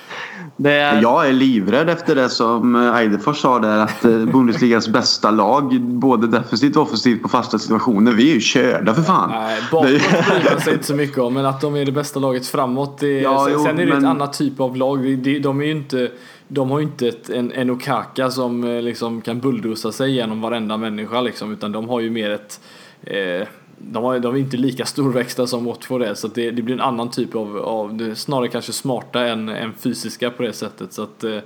är... 0.63 1.01
Jag 1.01 1.27
är 1.29 1.33
livrädd 1.33 1.89
efter 1.89 2.15
det 2.15 2.29
som 2.29 2.75
Eidefors 2.75 3.37
sa 3.37 3.59
där 3.59 3.77
att 3.77 4.05
eh, 4.05 4.11
Bundesligas 4.25 4.87
bästa 4.87 5.31
lag 5.31 5.81
både 5.81 6.27
defensivt 6.27 6.75
och 6.75 6.81
offensivt 6.83 7.21
på 7.21 7.29
fasta 7.29 7.59
situationer. 7.59 8.11
Vi 8.11 8.29
är 8.29 8.33
ju 8.33 8.39
körda 8.41 8.93
för 8.93 9.01
fan. 9.01 9.29
Nej, 9.29 9.61
bakåt 9.71 9.87
bryr 9.89 10.51
man 10.51 10.61
sig 10.61 10.73
inte 10.73 10.85
så 10.85 10.95
mycket 11.03 11.17
om, 11.17 11.33
men 11.33 11.45
att 11.45 11.61
de 11.61 11.75
är 11.75 11.85
det 11.85 11.91
bästa 11.91 12.19
laget 12.19 12.47
framåt. 12.47 12.97
Det, 12.97 13.21
Ja, 13.21 13.43
sen, 13.45 13.53
jo, 13.53 13.63
sen 13.65 13.79
är 13.79 13.85
det 13.85 13.91
ett 13.91 14.01
men- 14.01 14.05
annat 14.05 14.33
typ 14.33 14.59
av 14.59 14.77
lag. 14.77 15.17
De, 15.17 15.39
de, 15.39 15.61
är 15.61 15.65
inte, 15.71 16.11
de 16.47 16.71
har 16.71 16.79
ju 16.79 16.85
inte 16.85 17.07
ett, 17.07 17.29
en, 17.29 17.51
en 17.51 17.69
Okaka 17.69 18.31
som 18.31 18.63
eh, 18.63 18.81
liksom 18.81 19.21
kan 19.21 19.39
bulldoza 19.39 19.91
sig 19.91 20.11
genom 20.11 20.41
varenda 20.41 20.77
människa 20.77 21.21
liksom, 21.21 21.51
utan 21.53 21.71
de 21.71 21.89
har 21.89 21.99
ju 21.99 22.09
mer 22.09 22.29
ett 22.29 22.59
eh, 23.03 23.47
de, 23.91 24.03
har, 24.03 24.19
de 24.19 24.35
är 24.35 24.39
inte 24.39 24.57
lika 24.57 24.85
storväxta 24.85 25.47
som 25.47 25.65
Watford 25.65 26.01
är 26.01 26.13
så 26.13 26.27
det, 26.27 26.51
det 26.51 26.61
blir 26.61 26.75
en 26.75 26.81
annan 26.81 27.09
typ 27.09 27.35
av, 27.35 27.57
av 27.57 28.15
snarare 28.15 28.47
kanske 28.47 28.71
smarta 28.73 29.25
än, 29.27 29.49
än 29.49 29.73
fysiska 29.79 30.29
på 30.29 30.43
det 30.43 30.53
sättet. 30.53 30.93
Så 30.93 31.03
att, 31.03 31.23
eh, 31.23 31.37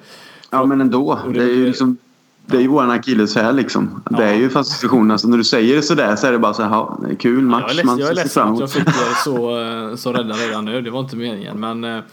Ja 0.50 0.66
men 0.66 0.82
ändå. 0.82 1.20
Det- 1.26 1.32
Det 1.40 1.44
är 1.44 1.48
ju 1.56 1.66
liksom 1.66 1.98
det 2.46 2.58
är 2.58 2.62
ju 2.62 2.68
våran 2.68 2.92
akilleshäl 2.92 3.56
liksom. 3.56 4.02
Det 4.10 4.24
är 4.24 4.34
ju 4.34 4.50
fasta 4.50 4.74
situationer. 4.76 5.18
Så 5.18 5.28
när 5.28 5.38
du 5.38 5.44
säger 5.44 5.76
det 5.76 5.82
sådär 5.82 6.16
så 6.16 6.28
är 6.28 6.32
det 6.32 6.40
bara 6.40 6.54
så 6.54 6.64
här, 6.64 6.70
ja, 6.70 7.00
kul 7.20 7.42
match. 7.44 7.62
jag 7.62 7.70
är 7.72 7.76
ledsen, 7.76 7.88
man 7.88 8.00
jag 8.00 8.10
är 8.10 8.14
ledsen 8.16 8.48
att 8.48 8.60
jag 8.60 8.72
fick 8.72 8.88
er 8.88 9.24
så, 9.24 9.62
eh, 9.90 9.96
så 9.96 10.14
rädda 10.14 10.34
redan 10.36 10.66
nu. 10.66 10.82
Det 10.82 10.90
var 10.92 11.00
inte 11.00 11.16
meningen. 11.16 11.60
Men, 11.60 11.84
eh, 11.84 12.04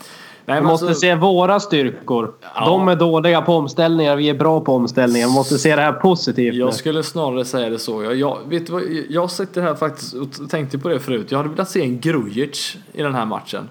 nej, 0.47 0.61
Vi 0.61 0.67
måste 0.67 0.87
alltså- 0.87 1.01
se 1.01 1.15
våra 1.15 1.61
styrkor. 1.61 2.33
Ja. 2.55 2.67
De 2.67 2.89
är 2.89 2.97
dåliga 2.97 3.43
på 3.43 3.55
omställningar, 3.55 4.17
vi 4.17 4.29
är 4.29 4.35
bra 4.35 4.61
på 4.61 4.75
omställningar. 4.75 5.27
Vi 5.29 5.33
måste 5.35 5.59
se 5.59 5.77
det 5.77 5.83
här 5.83 5.93
positivt 5.93 6.55
nu. 6.55 6.61
Jag 6.61 6.75
skulle 6.75 7.03
snarare 7.03 7.45
säga 7.45 7.71
det 7.71 7.79
så. 7.79 8.03
Jag, 8.03 8.15
jag, 8.17 8.39
vet 8.49 8.71
vad, 8.71 8.83
jag 9.09 9.31
sitter 9.31 9.63
här 9.63 9.75
faktiskt 9.75 10.15
och 10.15 10.51
tänkte 10.51 10.79
på 10.79 10.89
det 10.89 11.01
förut. 11.01 11.27
Jag 11.31 11.39
hade 11.39 11.49
velat 11.51 11.71
se 11.71 11.83
en 11.83 12.01
Grujic 12.01 12.77
i 12.93 13.03
den 13.03 13.15
här 13.15 13.27
matchen. 13.27 13.69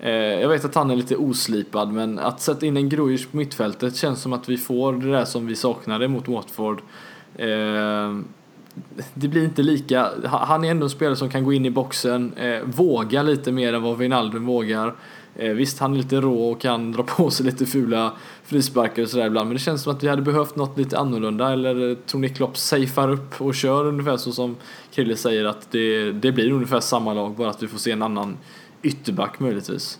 Eh, 0.00 0.10
jag 0.12 0.48
vet 0.48 0.64
att 0.64 0.74
han 0.74 0.90
är 0.90 0.96
lite 0.96 1.16
oslipad 1.16 1.92
men 1.92 2.18
att 2.18 2.40
sätta 2.40 2.66
in 2.66 2.76
en 2.76 2.88
Grujic 2.88 3.26
på 3.26 3.36
mittfältet 3.36 3.96
känns 3.96 4.22
som 4.22 4.32
att 4.32 4.48
vi 4.48 4.56
får 4.56 4.92
det 4.92 5.10
där 5.10 5.24
som 5.24 5.46
vi 5.46 5.56
saknade 5.56 6.08
mot 6.08 6.28
Watford. 6.28 6.80
Eh, 7.36 7.46
det 9.14 9.28
blir 9.28 9.44
inte 9.44 9.62
lika. 9.62 10.08
ha- 10.26 10.44
Han 10.44 10.64
är 10.64 10.70
ändå 10.70 10.84
en 10.86 10.90
spelare 10.90 11.16
som 11.16 11.28
kan 11.30 11.44
gå 11.44 11.52
in 11.52 11.66
i 11.66 11.70
boxen, 11.70 12.32
eh, 12.36 12.58
våga 12.64 13.22
lite 13.22 13.52
mer 13.52 13.72
än 13.74 13.82
vad 13.82 13.98
Wijnaldum 13.98 14.46
vågar. 14.46 14.94
Eh, 15.40 15.50
visst, 15.50 15.78
han 15.78 15.92
är 15.92 15.96
lite 15.96 16.20
rå 16.20 16.50
och 16.50 16.60
kan 16.60 16.92
dra 16.92 17.02
på 17.02 17.30
sig 17.30 17.46
lite 17.46 17.66
fula 17.66 18.12
frisparkar 18.44 19.02
och 19.02 19.08
sådär 19.08 19.26
ibland. 19.26 19.48
Men 19.48 19.54
det 19.54 19.60
känns 19.60 19.82
som 19.82 19.92
att 19.92 20.02
vi 20.02 20.08
hade 20.08 20.22
behövt 20.22 20.56
något 20.56 20.78
lite 20.78 20.98
annorlunda. 20.98 21.52
Eller 21.52 21.94
tror 21.94 22.20
ni 22.20 22.28
Klopp 22.28 22.56
safear 22.56 23.10
upp 23.10 23.40
och 23.40 23.54
kör 23.54 23.86
ungefär 23.86 24.16
så 24.16 24.32
som 24.32 24.56
Krille 24.94 25.16
säger 25.16 25.44
att 25.44 25.66
det, 25.70 26.12
det 26.12 26.32
blir 26.32 26.52
ungefär 26.52 26.80
samma 26.80 27.14
lag. 27.14 27.34
Bara 27.36 27.50
att 27.50 27.62
vi 27.62 27.66
får 27.66 27.78
se 27.78 27.90
en 27.90 28.02
annan 28.02 28.36
ytterback 28.82 29.40
möjligtvis. 29.40 29.98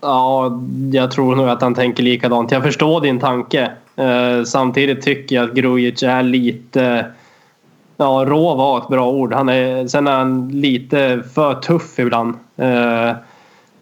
Ja, 0.00 0.60
jag 0.92 1.10
tror 1.10 1.36
nog 1.36 1.48
att 1.48 1.62
han 1.62 1.74
tänker 1.74 2.02
likadant. 2.02 2.52
Jag 2.52 2.62
förstår 2.62 3.00
din 3.00 3.18
tanke. 3.18 3.72
Eh, 3.96 4.42
samtidigt 4.44 5.02
tycker 5.02 5.36
jag 5.36 5.44
att 5.44 5.56
Grujic 5.56 6.02
är 6.02 6.22
lite... 6.22 7.06
Ja, 7.96 8.24
rå 8.26 8.54
var 8.54 8.78
ett 8.78 8.88
bra 8.88 9.10
ord. 9.10 9.32
Han 9.32 9.48
är, 9.48 9.86
sen 9.86 10.06
är 10.06 10.12
han 10.12 10.48
lite 10.48 11.22
för 11.34 11.54
tuff 11.54 11.98
ibland. 11.98 12.34
Eh, 12.56 13.12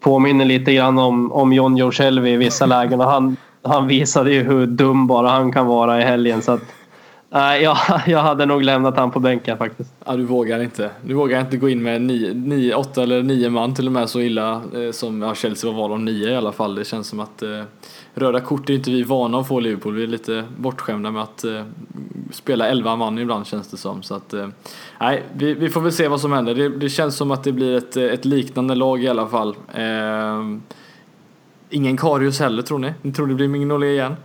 påminner 0.05 0.45
lite 0.45 0.73
grann 0.73 0.97
om, 0.97 1.31
om 1.31 1.53
John 1.53 1.77
Joe 1.77 1.91
Shelby 1.91 2.29
i 2.29 2.37
vissa 2.37 2.65
lägen. 2.75 3.01
Och 3.01 3.07
han, 3.07 3.37
han 3.61 3.87
visade 3.87 4.31
ju 4.31 4.43
hur 4.43 4.65
dum 4.65 5.07
bara 5.07 5.29
han 5.29 5.51
kan 5.51 5.65
vara 5.65 6.01
i 6.01 6.03
helgen. 6.03 6.41
Så 6.41 6.51
att, 6.51 6.61
nej, 7.29 7.63
jag, 7.63 7.77
jag 8.07 8.19
hade 8.19 8.45
nog 8.45 8.63
lämnat 8.63 8.97
han 8.97 9.11
på 9.11 9.19
bänken 9.19 9.57
faktiskt. 9.57 9.93
Ja, 10.05 10.15
du 10.15 10.23
vågar 10.23 10.59
inte. 10.59 10.89
Du 11.01 11.13
vågar 11.13 11.41
inte 11.41 11.57
gå 11.57 11.69
in 11.69 11.83
med 11.83 12.01
nio, 12.01 12.33
nio, 12.33 12.75
åtta 12.75 13.03
eller 13.03 13.23
nio 13.23 13.49
man 13.49 13.73
till 13.73 13.85
och 13.87 13.91
med 13.91 14.09
så 14.09 14.21
illa 14.21 14.51
eh, 14.53 14.91
som 14.91 15.21
ja, 15.21 15.35
Chelsea 15.35 15.71
var 15.71 15.77
val 15.77 15.91
om 15.91 16.05
nio 16.05 16.29
i 16.29 16.35
alla 16.35 16.51
fall. 16.51 16.75
Det 16.75 16.85
känns 16.85 17.07
som 17.07 17.19
att 17.19 17.41
eh, 17.41 17.63
röda 18.15 18.41
kort 18.41 18.69
är 18.69 18.73
inte 18.73 18.91
vi 18.91 19.03
vana 19.03 19.39
att 19.39 19.47
få 19.47 19.59
i 19.59 19.63
Liverpool. 19.63 19.95
Vi 19.95 20.03
är 20.03 20.07
lite 20.07 20.45
bortskämda 20.57 21.11
med 21.11 21.23
att 21.23 21.43
eh, 21.43 21.63
spela 22.31 22.67
elva 22.67 22.95
man 22.95 23.19
ibland 23.19 23.47
känns 23.47 23.67
det 23.67 23.77
som. 23.77 24.03
Så 24.03 24.15
att, 24.15 24.33
eh, 24.33 24.47
nej, 24.99 25.23
vi, 25.33 25.53
vi 25.53 25.69
får 25.69 25.81
väl 25.81 25.91
se 25.91 26.07
vad 26.07 26.21
som 26.21 26.31
händer. 26.31 26.55
Det, 26.55 26.69
det 26.69 26.89
känns 26.89 27.15
som 27.15 27.31
att 27.31 27.43
det 27.43 27.51
blir 27.51 27.77
ett, 27.77 27.97
eh, 27.97 28.03
ett 28.03 28.25
liknande 28.25 28.75
lag 28.75 29.03
i 29.03 29.07
alla 29.07 29.27
fall. 29.27 29.55
Eh, 29.73 30.57
ingen 31.69 31.97
Karius 31.97 32.39
heller 32.39 32.61
tror 32.61 32.79
ni? 32.79 32.93
Ni 33.01 33.13
tror 33.13 33.27
det 33.27 33.33
blir 33.33 33.47
Mignolet 33.47 33.87
igen? 33.87 34.15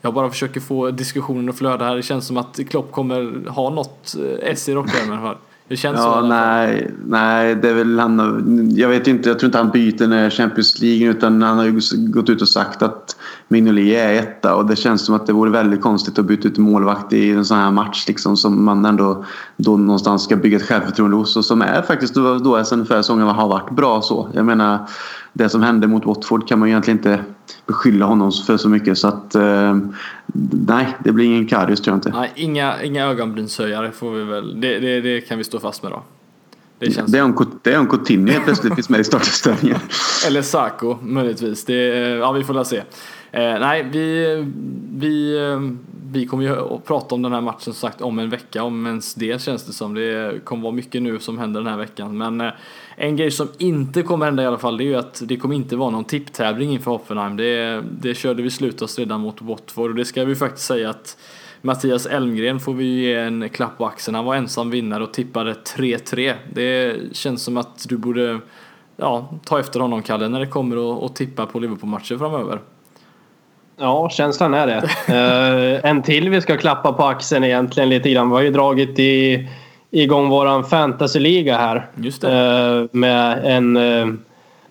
Jag 0.00 0.14
bara 0.14 0.30
försöker 0.30 0.60
få 0.60 0.90
diskussionen 0.90 1.48
att 1.48 1.58
flöda 1.58 1.84
här. 1.84 1.96
Det 1.96 2.02
känns 2.02 2.26
som 2.26 2.36
att 2.36 2.60
Klopp 2.70 2.92
kommer 2.92 3.48
ha 3.50 3.70
något 3.70 4.14
eh, 4.18 4.50
S 4.50 4.68
i 4.68 4.74
rockärmen. 4.74 5.34
Det 5.68 5.76
känns 5.76 5.98
så. 5.98 6.06
Ja, 6.06 6.12
fall. 6.12 6.28
nej, 6.28 6.90
nej, 7.06 7.54
det 7.54 7.68
är 7.68 7.74
väl 7.74 7.98
han. 7.98 8.70
Jag 8.76 8.88
vet 8.88 9.06
inte, 9.06 9.28
jag 9.28 9.38
tror 9.38 9.48
inte 9.48 9.58
han 9.58 9.70
byter 9.70 10.06
när 10.06 10.30
Champions 10.30 10.80
League 10.80 11.08
utan 11.08 11.42
han 11.42 11.58
har 11.58 11.64
ju 11.64 11.80
gått 11.96 12.30
ut 12.30 12.42
och 12.42 12.48
sagt 12.48 12.82
att 12.82 13.16
Mignolet 13.48 13.84
är 13.84 14.14
etta 14.14 14.54
och 14.54 14.66
det 14.66 14.76
känns 14.76 15.04
som 15.04 15.14
att 15.14 15.26
det 15.26 15.32
vore 15.32 15.50
väldigt 15.50 15.82
konstigt 15.82 16.18
att 16.18 16.24
byta 16.24 16.48
ut 16.48 16.58
målvakt 16.58 17.12
i 17.12 17.30
en 17.30 17.44
sån 17.44 17.58
här 17.58 17.70
match 17.70 18.04
liksom 18.08 18.36
som 18.36 18.64
man 18.64 18.84
ändå 18.84 19.24
då 19.56 19.76
någonstans 19.76 20.24
ska 20.24 20.36
bygga 20.36 20.56
ett 20.56 20.68
självförtroende 20.68 21.16
hos 21.16 21.36
och 21.36 21.44
som 21.44 21.62
är 21.62 21.82
faktiskt 21.82 22.14
då, 22.14 22.38
då 22.38 22.64
sen 22.64 22.86
förra 22.86 23.02
säsongen 23.02 23.26
har 23.26 23.48
varit 23.48 23.70
bra 23.70 24.02
så. 24.02 24.28
Jag 24.32 24.46
menar 24.46 24.88
det 25.38 25.48
som 25.48 25.62
hände 25.62 25.86
mot 25.86 26.06
Watford 26.06 26.48
kan 26.48 26.58
man 26.58 26.68
ju 26.68 26.72
egentligen 26.72 26.98
inte 26.98 27.24
beskylla 27.66 28.06
honom 28.06 28.32
för 28.46 28.56
så 28.56 28.68
mycket 28.68 28.98
så 28.98 29.08
att 29.08 29.34
eh, 29.34 29.78
nej, 30.66 30.96
det 31.04 31.12
blir 31.12 31.24
ingen 31.24 31.46
Karius 31.46 31.80
tror 31.80 31.92
jag 31.92 31.98
inte. 31.98 32.18
Nej, 32.18 32.32
inga, 32.34 32.82
inga 32.82 33.06
ögonbrynshöjare 33.06 33.92
får 33.92 34.10
vi 34.10 34.24
väl. 34.24 34.60
Det, 34.60 34.78
det, 34.78 35.00
det 35.00 35.20
kan 35.20 35.38
vi 35.38 35.44
stå 35.44 35.60
fast 35.60 35.82
med 35.82 35.92
då. 35.92 36.02
Det 36.78 36.90
känns 36.90 37.12
Det 37.12 37.18
är 37.18 37.22
om, 37.22 37.58
det 37.62 37.72
är 37.72 37.78
om 37.78 37.86
Coutinho 37.86 38.40
plötsligt 38.44 38.74
finns 38.74 38.88
med 38.88 39.00
i 39.00 39.04
startuppställningen. 39.04 39.78
Eller 40.26 40.42
Sako 40.42 40.96
möjligtvis. 41.02 41.64
Det, 41.64 41.74
ja, 41.98 42.32
vi 42.32 42.44
får 42.44 42.54
la 42.54 42.64
se. 42.64 42.82
Eh, 43.32 43.60
nej, 43.60 43.82
vi, 43.82 44.44
vi, 44.92 45.38
eh, 45.38 45.60
vi 46.12 46.26
kommer 46.26 46.44
ju 46.44 46.74
att 46.74 46.84
prata 46.84 47.14
om 47.14 47.22
den 47.22 47.32
här 47.32 47.40
matchen 47.40 47.60
som 47.60 47.74
sagt 47.74 48.00
om 48.00 48.18
en 48.18 48.30
vecka. 48.30 48.62
Om 48.62 48.86
ens 48.86 49.14
det 49.14 49.42
känns 49.42 49.64
det 49.64 49.72
som. 49.72 49.94
Det 49.94 50.44
kommer 50.44 50.62
vara 50.62 50.72
mycket 50.72 51.02
nu 51.02 51.18
som 51.18 51.38
händer 51.38 51.60
den 51.60 51.70
här 51.70 51.78
veckan. 51.78 52.18
Men 52.18 52.40
eh, 52.40 52.52
en 52.96 53.16
grej 53.16 53.30
som 53.30 53.48
inte 53.58 54.02
kommer 54.02 54.26
hända 54.26 54.42
i 54.42 54.46
alla 54.46 54.58
fall 54.58 54.76
det 54.76 54.84
är 54.84 54.86
ju 54.86 54.96
att 54.96 55.22
det 55.24 55.36
kommer 55.36 55.54
inte 55.54 55.76
vara 55.76 55.90
någon 55.90 56.04
tipptävling 56.04 56.72
inför 56.72 56.90
Hoffenheim. 56.90 57.36
Det, 57.36 57.82
det 58.00 58.14
körde 58.14 58.42
vi 58.42 58.50
slut 58.50 58.82
oss 58.82 58.98
redan 58.98 59.20
mot 59.20 59.42
Watford 59.42 59.90
och 59.90 59.96
det 59.96 60.04
ska 60.04 60.24
vi 60.24 60.34
faktiskt 60.34 60.66
säga 60.66 60.90
att 60.90 61.18
Mattias 61.62 62.06
Elmgren 62.06 62.60
får 62.60 62.74
vi 62.74 62.84
ge 62.84 63.14
en 63.14 63.48
klapp 63.48 63.78
på 63.78 63.86
axeln. 63.86 64.14
Han 64.14 64.24
var 64.24 64.34
ensam 64.34 64.70
vinnare 64.70 65.02
och 65.02 65.12
tippade 65.12 65.52
3-3. 65.52 66.34
Det 66.52 66.96
känns 67.12 67.42
som 67.42 67.56
att 67.56 67.88
du 67.88 67.96
borde 67.96 68.40
ja, 68.96 69.34
ta 69.44 69.60
efter 69.60 69.80
honom 69.80 70.02
Kalle 70.02 70.28
när 70.28 70.40
det 70.40 70.46
kommer 70.46 70.76
och 70.76 71.04
att 71.04 71.16
tippa 71.16 71.46
på 71.46 71.60
Liverpool-matcher 71.60 72.18
framöver. 72.18 72.60
Ja, 73.80 74.08
känslan 74.10 74.54
är 74.54 74.66
det. 74.66 74.82
Eh, 75.08 75.90
en 75.90 76.02
till 76.02 76.28
vi 76.28 76.40
ska 76.40 76.56
klappa 76.56 76.92
på 76.92 77.04
axeln 77.04 77.44
egentligen 77.44 77.88
lite 77.88 78.10
grann. 78.10 78.30
Vi 78.30 78.34
har 78.34 78.42
ju 78.42 78.50
dragit 78.50 78.98
i, 78.98 79.48
igång 79.90 80.28
våran 80.28 80.64
fantasyliga 80.64 81.56
här. 81.56 81.86
Just. 81.94 82.24
Eh, 82.24 82.82
med, 82.92 83.40
en, 83.44 83.76
eh, 83.76 84.06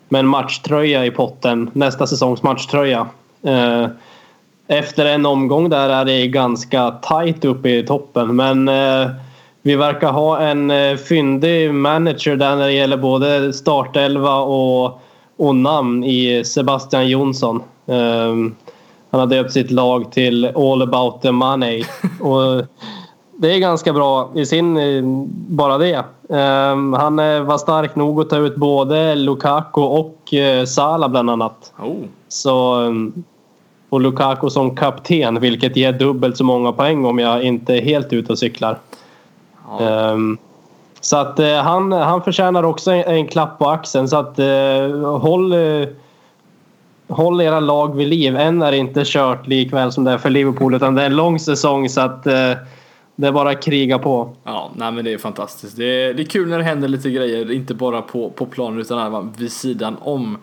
med 0.10 0.20
en 0.20 0.28
matchtröja 0.28 1.06
i 1.06 1.12
potten. 1.12 1.70
Nästa 1.74 2.08
säsongs 2.08 2.44
matchtröja. 2.44 3.08
Efter 4.68 5.06
en 5.06 5.26
omgång 5.26 5.70
där 5.70 5.90
är 5.90 6.06
det 6.06 6.28
ganska 6.28 6.92
tight 6.92 7.46
uppe 7.46 7.70
i 7.70 7.84
toppen. 7.84 8.36
Men 8.36 8.70
vi 9.62 9.76
verkar 9.76 10.12
ha 10.12 10.40
en 10.40 10.72
fyndig 10.98 11.74
manager 11.74 12.36
där 12.36 12.56
när 12.56 12.66
det 12.66 12.74
gäller 12.74 12.98
både 12.98 13.54
startelva 13.54 14.36
och, 14.36 15.02
och 15.38 15.56
namn 15.56 16.04
i 16.04 16.44
Sebastian 16.46 17.08
Jonsson. 17.08 17.64
Han 19.12 19.20
har 19.20 19.28
döpt 19.28 19.52
sitt 19.52 19.72
lag 19.72 20.12
till 20.12 20.46
All 20.56 20.82
about 20.82 21.22
the 21.22 21.32
money. 21.32 21.84
Och 22.22 22.66
det 23.38 23.54
är 23.54 23.60
ganska 23.60 23.94
bra 23.94 24.30
i 24.36 24.46
sin, 24.46 24.78
eh, 24.78 25.04
bara 25.48 25.78
det. 25.78 25.94
Eh, 26.30 26.98
Han 26.98 27.20
eh, 27.20 27.42
var 27.42 27.58
stark 27.58 27.96
nog 27.96 28.22
att 28.22 28.30
ta 28.30 28.38
ut 28.38 28.56
både 28.56 29.16
Lukaku 29.16 29.82
och 29.82 30.34
eh, 30.34 30.66
Salah 30.66 31.10
bland 31.10 31.30
annat. 31.30 31.74
Oh. 31.80 31.96
Så, 32.28 32.86
eh, 32.86 32.92
och 33.90 34.02
Lukaku 34.02 34.50
som 34.50 34.76
kapten 34.76 35.40
vilket 35.40 35.78
ger 35.78 35.92
dubbelt 35.92 36.38
så 36.38 36.44
många 36.44 36.72
poäng 36.72 37.06
om 37.06 37.20
jag 37.20 37.44
inte 37.44 37.76
är 37.76 37.82
helt 37.82 38.14
ute 38.14 38.32
och 38.32 38.40
cyklar. 38.40 38.80
Ehm, 39.80 40.38
Så 41.02 41.18
att 41.18 41.40
han, 41.64 41.92
han 41.92 42.22
förtjänar 42.24 42.64
också 42.64 42.92
en, 42.92 43.04
en 43.04 43.28
klapp 43.28 43.60
på 43.60 43.70
axeln. 43.70 44.08
Så 44.08 44.18
att 44.18 44.40
eh, 44.40 45.18
håll, 45.20 45.54
eh, 45.54 45.88
håll 47.08 47.42
era 47.42 47.60
lag 47.60 47.96
vid 47.96 48.08
liv. 48.08 48.36
Än 48.36 48.62
är 48.62 48.72
det 48.72 48.78
inte 48.78 49.02
kört 49.06 49.48
likväl 49.48 49.92
som 49.92 50.04
det 50.04 50.12
är 50.12 50.18
för 50.18 50.30
Liverpool 50.30 50.76
utan 50.76 50.96
det 50.96 51.02
är 51.02 51.06
en 51.06 51.16
lång 51.16 51.40
säsong 51.40 51.90
så 51.90 52.02
att 52.02 52.28
eh, 52.28 52.54
det 53.16 53.28
är 53.28 53.32
bara 53.32 53.50
att 53.50 53.64
kriga 53.64 54.00
på. 54.00 54.36
Ja, 54.44 54.72
nej 54.76 54.92
men 54.92 55.06
det 55.06 55.14
är 55.14 55.18
fantastiskt. 55.18 55.78
Det 55.78 55.86
är, 55.86 56.14
det 56.14 56.24
är 56.24 56.26
kul 56.26 56.50
när 56.50 56.58
det 56.58 56.64
händer 56.64 56.88
lite 56.88 57.10
grejer, 57.10 57.52
inte 57.52 57.74
bara 57.74 58.02
på, 58.02 58.30
på 58.30 58.46
planen 58.46 58.80
utan 58.80 59.08
även 59.08 59.34
vid 59.38 59.52
sidan 59.52 59.98
om. 60.02 60.38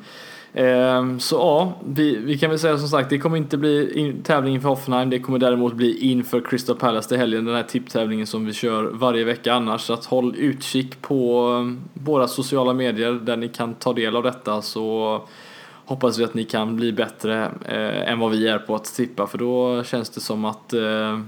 Eh, 0.54 1.16
Så 1.18 1.36
ja, 1.36 1.72
vi, 1.86 2.16
vi 2.16 2.38
kan 2.38 2.50
väl 2.50 2.58
säga 2.58 2.78
som 2.78 2.88
sagt, 2.88 3.10
det 3.10 3.18
kommer 3.18 3.36
inte 3.36 3.56
bli 3.56 3.98
in, 4.00 4.22
tävling 4.22 4.54
inför 4.54 4.68
Hoffenheim. 4.68 5.10
Det 5.10 5.18
kommer 5.18 5.38
däremot 5.38 5.74
bli 5.74 5.98
inför 6.10 6.40
Crystal 6.40 6.76
Palace 6.76 7.08
till 7.08 7.18
helgen, 7.18 7.44
den 7.44 7.54
här 7.54 7.62
tipptävlingen 7.62 8.26
som 8.26 8.46
vi 8.46 8.52
kör 8.52 8.82
varje 8.92 9.24
vecka 9.24 9.54
annars. 9.54 9.80
Så 9.80 9.92
att 9.92 10.04
håll 10.04 10.34
utkik 10.38 11.02
på 11.02 11.48
eh, 11.60 12.02
våra 12.04 12.28
sociala 12.28 12.72
medier 12.72 13.12
där 13.12 13.36
ni 13.36 13.48
kan 13.48 13.74
ta 13.74 13.92
del 13.92 14.16
av 14.16 14.22
detta 14.22 14.62
så 14.62 15.20
hoppas 15.86 16.18
vi 16.18 16.24
att 16.24 16.34
ni 16.34 16.44
kan 16.44 16.76
bli 16.76 16.92
bättre 16.92 17.44
eh, 17.64 18.12
än 18.12 18.18
vad 18.18 18.30
vi 18.30 18.48
är 18.48 18.58
på 18.58 18.74
att 18.74 18.84
tippa 18.84 19.26
för 19.26 19.38
då 19.38 19.84
känns 19.84 20.10
det 20.10 20.20
som 20.20 20.44
att 20.44 20.72
eh, 20.72 21.20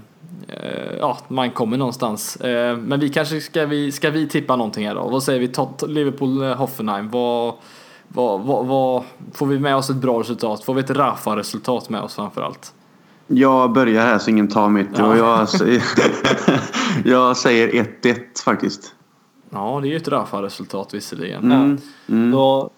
eh, 0.47 0.97
ja, 0.99 1.17
man 1.27 1.51
kommer 1.51 1.77
någonstans. 1.77 2.35
Eh, 2.35 2.77
men 2.77 2.99
vi 2.99 3.09
kanske 3.09 3.41
ska 3.41 3.65
vi, 3.65 3.91
ska 3.91 4.09
vi 4.09 4.27
tippa 4.27 4.55
någonting 4.55 4.87
här 4.87 4.95
då? 4.95 5.09
Vad 5.09 5.23
säger 5.23 5.39
vi? 5.39 5.47
Tot- 5.47 5.87
Liverpool 5.87 6.43
eh, 6.43 6.55
Hoffenheim. 6.55 7.09
Vad, 7.09 7.53
vad, 8.07 8.41
vad, 8.41 8.65
vad, 8.65 9.03
får 9.33 9.45
vi 9.45 9.59
med 9.59 9.75
oss 9.75 9.89
ett 9.89 9.95
bra 9.95 10.19
resultat? 10.19 10.63
Får 10.63 10.73
vi 10.73 10.79
ett 10.79 10.89
Rafa-resultat 10.89 11.89
med 11.89 12.01
oss 12.01 12.15
framförallt? 12.15 12.73
Jag 13.27 13.71
börjar 13.71 14.01
här 14.01 14.17
så 14.17 14.29
ingen 14.29 14.47
tar 14.47 14.69
mitt. 14.69 14.87
Ja. 14.97 15.05
Och 15.07 15.17
jag, 15.17 15.49
säger, 15.49 15.83
jag 17.05 17.37
säger 17.37 17.67
1-1 18.01 18.43
faktiskt. 18.45 18.93
Ja, 19.49 19.79
det 19.81 19.87
är 19.87 19.89
ju 19.89 19.97
ett 19.97 20.07
Rafa-resultat 20.07 20.93
visserligen. 20.93 21.51
Mm. 21.51 21.77
Mm. 22.09 22.31
Då 22.31 22.69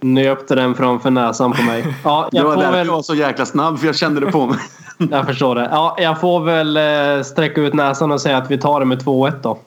nöpte 0.00 0.54
den 0.54 0.74
framför 0.74 1.10
näsan 1.10 1.52
på 1.52 1.62
mig. 1.62 1.96
Ja, 2.04 2.28
Det 2.32 2.36
jag 2.36 2.44
var 2.44 2.54
får 2.54 2.60
därför 2.60 2.76
väl... 2.76 2.86
jag 2.86 2.94
var 2.94 3.02
så 3.02 3.14
jäkla 3.14 3.46
snabb 3.46 3.78
för 3.78 3.86
jag 3.86 3.96
kände 3.96 4.20
det 4.20 4.32
på 4.32 4.46
mig. 4.46 4.58
Jag 5.10 5.26
förstår 5.26 5.54
det. 5.54 5.68
Ja, 5.72 5.96
jag 5.98 6.20
får 6.20 6.40
väl 6.40 6.76
eh, 6.76 7.22
sträcka 7.24 7.60
ut 7.60 7.74
näsan 7.74 8.12
och 8.12 8.20
säga 8.20 8.36
att 8.36 8.50
vi 8.50 8.58
tar 8.58 8.80
det 8.80 8.86
med 8.86 9.02
2-1 9.02 9.32
då. 9.42 9.58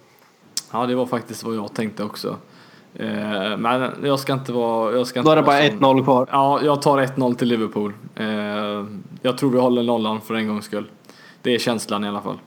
Ja, 0.72 0.86
det 0.86 0.96
var 0.96 1.06
faktiskt 1.06 1.44
vad 1.44 1.56
jag 1.56 1.74
tänkte 1.74 2.04
också. 2.04 2.36
Eh, 2.96 3.58
men 3.58 3.92
jag 4.04 4.20
ska 4.20 4.34
inte 4.34 4.52
vara... 4.52 4.92
Jag 4.92 5.08
ska 5.08 5.20
inte 5.20 5.28
Då 5.30 5.32
är 5.32 5.36
det 5.36 5.42
bara 5.42 5.68
sån. 5.68 5.98
1-0 6.00 6.04
kvar. 6.04 6.28
Ja, 6.32 6.60
jag 6.64 6.82
tar 6.82 6.98
1-0 6.98 7.36
till 7.36 7.48
Liverpool. 7.48 7.94
Eh, 8.16 8.26
jag 9.22 9.38
tror 9.38 9.52
vi 9.52 9.60
håller 9.60 9.84
nollan 9.84 10.22
för 10.22 10.34
en 10.34 10.48
gångs 10.48 10.66
skull. 10.66 10.86
Det 11.42 11.56
är 11.56 11.60
känslan 11.60 12.04
i 12.04 12.08
alla 12.08 12.22
fall. 12.22 12.38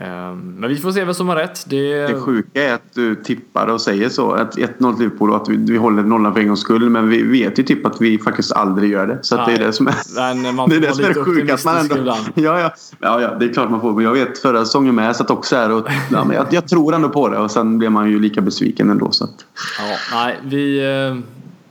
Eh, 0.00 0.34
men 0.34 0.68
vi 0.70 0.76
får 0.76 0.92
se 0.92 1.04
vem 1.04 1.14
som 1.14 1.28
har 1.28 1.36
rätt. 1.36 1.64
Det, 1.66 2.06
Det 2.06 2.20
sjuka 2.20 2.64
är 2.64 2.74
att 2.74 2.94
du 2.94 3.14
tippar 3.14 3.66
och 3.66 3.80
säger 3.80 4.08
så. 4.08 4.32
Att 4.32 4.56
1-0 4.56 4.96
till 4.96 5.04
Liverpool 5.04 5.30
och 5.30 5.36
att 5.36 5.48
vi, 5.48 5.56
vi 5.56 5.76
håller 5.76 6.02
nollan 6.02 6.32
för 6.32 6.40
en 6.40 6.46
gångs 6.46 6.60
skull. 6.60 6.90
Men 6.90 7.08
vi 7.08 7.22
vet 7.22 7.58
ju 7.58 7.62
typ 7.62 7.86
att 7.86 8.00
vi 8.00 8.18
faktiskt 8.18 8.52
aldrig 8.52 8.90
gör 8.90 9.06
det. 9.06 9.18
Så 9.22 9.36
det 9.36 9.52
är 9.52 9.58
det 9.58 9.72
som 9.72 9.86
är... 9.86 9.94
Men 10.42 10.54
man 10.54 10.68
det 10.68 10.76
är 10.76 10.80
det 10.80 10.94
som 10.94 11.04
är 11.04 11.08
det 11.08 11.24
sjuka. 11.24 11.54
Att 11.54 11.64
man 11.64 11.76
ändå, 11.76 11.96
ja, 12.34 12.60
ja. 12.60 12.74
Ja, 13.00 13.20
ja, 13.20 13.34
det 13.34 13.44
är 13.44 13.52
klart 13.52 13.70
man 13.70 13.80
får. 13.80 13.92
Men 13.92 14.04
jag 14.04 14.12
vet 14.12 14.38
förra 14.38 14.64
säsongen 14.64 14.94
med. 14.94 15.08
Jag 15.08 15.16
satt 15.16 15.30
också 15.30 15.56
här 15.56 15.72
och 15.72 15.86
ja, 16.10 16.24
men 16.24 16.36
jag, 16.36 16.46
jag 16.50 16.68
tror 16.68 16.94
ändå 16.94 17.08
på 17.08 17.28
det. 17.28 17.38
Och 17.38 17.50
sen 17.50 17.78
blir 17.78 17.88
man 17.88 18.10
ju 18.10 18.20
lika 18.20 18.40
besviken 18.40 18.90
ändå. 18.90 19.10
Så 19.10 19.24
att, 19.24 19.44
Ja, 19.78 19.96
nej, 20.12 20.38
vi, 20.44 20.78
eh, 20.78 21.16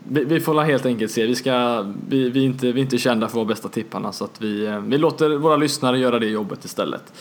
vi, 0.04 0.24
vi 0.24 0.40
får 0.40 0.62
helt 0.62 0.86
enkelt 0.86 1.12
se. 1.12 1.26
Vi, 1.26 1.36
ska, 1.36 1.86
vi, 2.10 2.30
vi, 2.30 2.40
är 2.40 2.46
inte, 2.46 2.72
vi 2.72 2.80
är 2.80 2.84
inte 2.84 2.98
kända 2.98 3.28
för 3.28 3.32
att 3.32 3.36
vara 3.36 3.46
bästa 3.46 3.70
tipparna 3.70 4.12
så 4.12 4.24
att 4.24 4.42
vi, 4.42 4.66
eh, 4.66 4.80
vi 4.80 4.98
låter 4.98 5.38
våra 5.38 5.58
lyssnare 5.58 6.00
göra 6.00 6.20
det 6.20 6.28
jobbet 6.28 6.66
istället. 6.66 7.14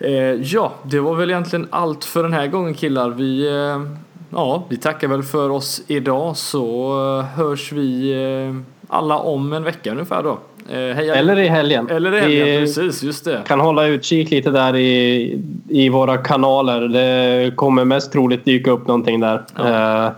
Eh, 0.00 0.12
ja, 0.42 0.72
det 0.82 1.00
var 1.00 1.14
väl 1.14 1.30
egentligen 1.30 1.66
allt 1.70 2.04
för 2.04 2.22
den 2.22 2.32
här 2.32 2.46
gången 2.46 2.74
killar. 2.74 3.10
Vi, 3.10 3.46
eh, 3.48 3.82
ja, 4.30 4.64
vi 4.68 4.76
tackar 4.76 5.08
väl 5.08 5.22
för 5.22 5.50
oss 5.50 5.82
idag 5.86 6.36
så 6.36 6.92
eh, 7.18 7.24
hörs 7.24 7.72
vi 7.72 8.14
alla 8.88 9.18
om 9.18 9.52
en 9.52 9.64
vecka 9.64 9.90
ungefär 9.90 10.22
då. 10.22 10.38
Eh, 10.68 10.94
hej, 10.94 11.08
Eller 11.10 11.38
i 11.38 11.48
helgen. 11.48 11.88
Eller 11.90 12.16
i 12.16 12.20
helgen, 12.20 12.46
Vi 12.46 12.60
precis, 12.60 13.02
just 13.02 13.24
det. 13.24 13.42
kan 13.46 13.60
hålla 13.60 13.86
utkik 13.86 14.30
lite 14.30 14.50
där 14.50 14.76
i, 14.76 15.42
i 15.68 15.88
våra 15.88 16.16
kanaler. 16.16 16.80
Det 16.80 17.56
kommer 17.56 17.84
mest 17.84 18.12
troligt 18.12 18.44
dyka 18.44 18.70
upp 18.70 18.86
någonting 18.86 19.20
där. 19.20 19.42
Eh, 19.58 20.12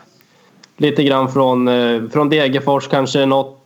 lite 0.77 1.05
grann 1.05 1.29
från, 1.33 1.71
från 2.11 2.29
Degerfors, 2.29 2.89
kanske 2.89 3.27
något 3.27 3.59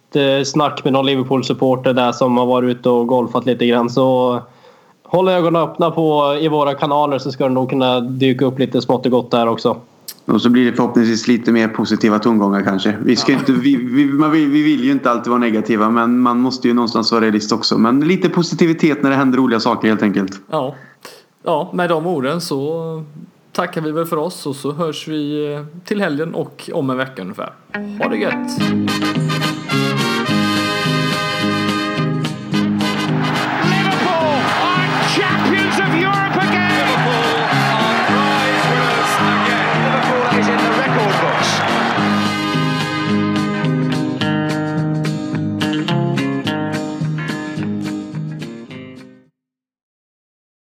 snack 0.45 0.85
med 0.85 0.93
någon 0.93 1.07
Liverpool-supporter 1.07 1.93
där 1.93 2.13
som 2.13 2.39
har 2.39 2.47
varit 2.47 2.77
ute 2.77 2.89
och 2.89 3.07
golfat 3.07 3.47
lite 3.47 3.67
grann. 3.67 3.91
Så 3.91 4.41
håll 5.09 5.29
ögonen 5.29 5.63
öppna 5.63 5.91
på 5.91 6.39
i 6.41 6.49
våra 6.49 6.75
kanaler 6.75 7.19
så 7.19 7.33
ska 7.33 7.45
det 7.45 7.55
nog 7.55 7.71
kunna 7.71 8.01
dyka 8.01 8.45
upp 8.45 8.59
lite 8.59 8.83
smått 8.83 9.07
och 9.07 9.13
gott 9.13 9.31
där 9.31 9.49
också. 9.49 9.77
och 10.25 10.43
så 10.43 10.51
blir 10.51 10.71
det 10.71 10.77
förhoppningsvis 10.77 11.29
lite 11.29 11.53
mer 11.53 11.69
positiva 11.69 12.19
tongångar 12.19 12.63
kanske. 12.63 12.97
Vi, 13.05 13.17
ska 13.17 13.33
inte, 13.33 13.53
vi, 13.53 13.77
vi, 13.77 14.05
man 14.05 14.31
vill, 14.31 14.49
vi 14.49 14.63
vill 14.63 14.85
ju 14.85 14.93
inte 14.93 15.11
alltid 15.11 15.31
vara 15.31 15.41
negativa 15.41 15.91
men 15.91 16.19
man 16.19 16.41
måste 16.41 16.69
ju 16.69 16.75
någonstans 16.75 17.13
vara 17.13 17.25
realist 17.25 17.53
också. 17.53 17.79
Men 17.79 18.01
lite 18.01 18.29
positivitet 18.29 19.03
när 19.03 19.11
det 19.11 19.17
händer 19.17 19.39
roliga 19.39 19.61
saker 19.61 19.89
helt 19.89 20.03
enkelt. 20.03 20.41
Ja. 20.51 20.75
ja, 21.43 21.71
med 21.73 21.89
de 21.89 22.07
orden 22.07 22.41
så 22.41 23.05
tackar 23.53 23.81
vi 23.81 23.93
väl 23.93 24.07
för 24.07 24.17
oss 24.17 24.47
och 24.47 24.57
så 24.57 24.73
hörs 24.73 25.09
vi 25.09 25.59
till 25.85 26.01
helgen 26.01 26.35
och 26.35 26.71
om 26.73 26.91
en 26.91 26.97
vecka 26.97 27.23
ungefär. 27.23 27.53
Ha 28.03 28.09
det 28.09 28.17
gött! 28.17 29.26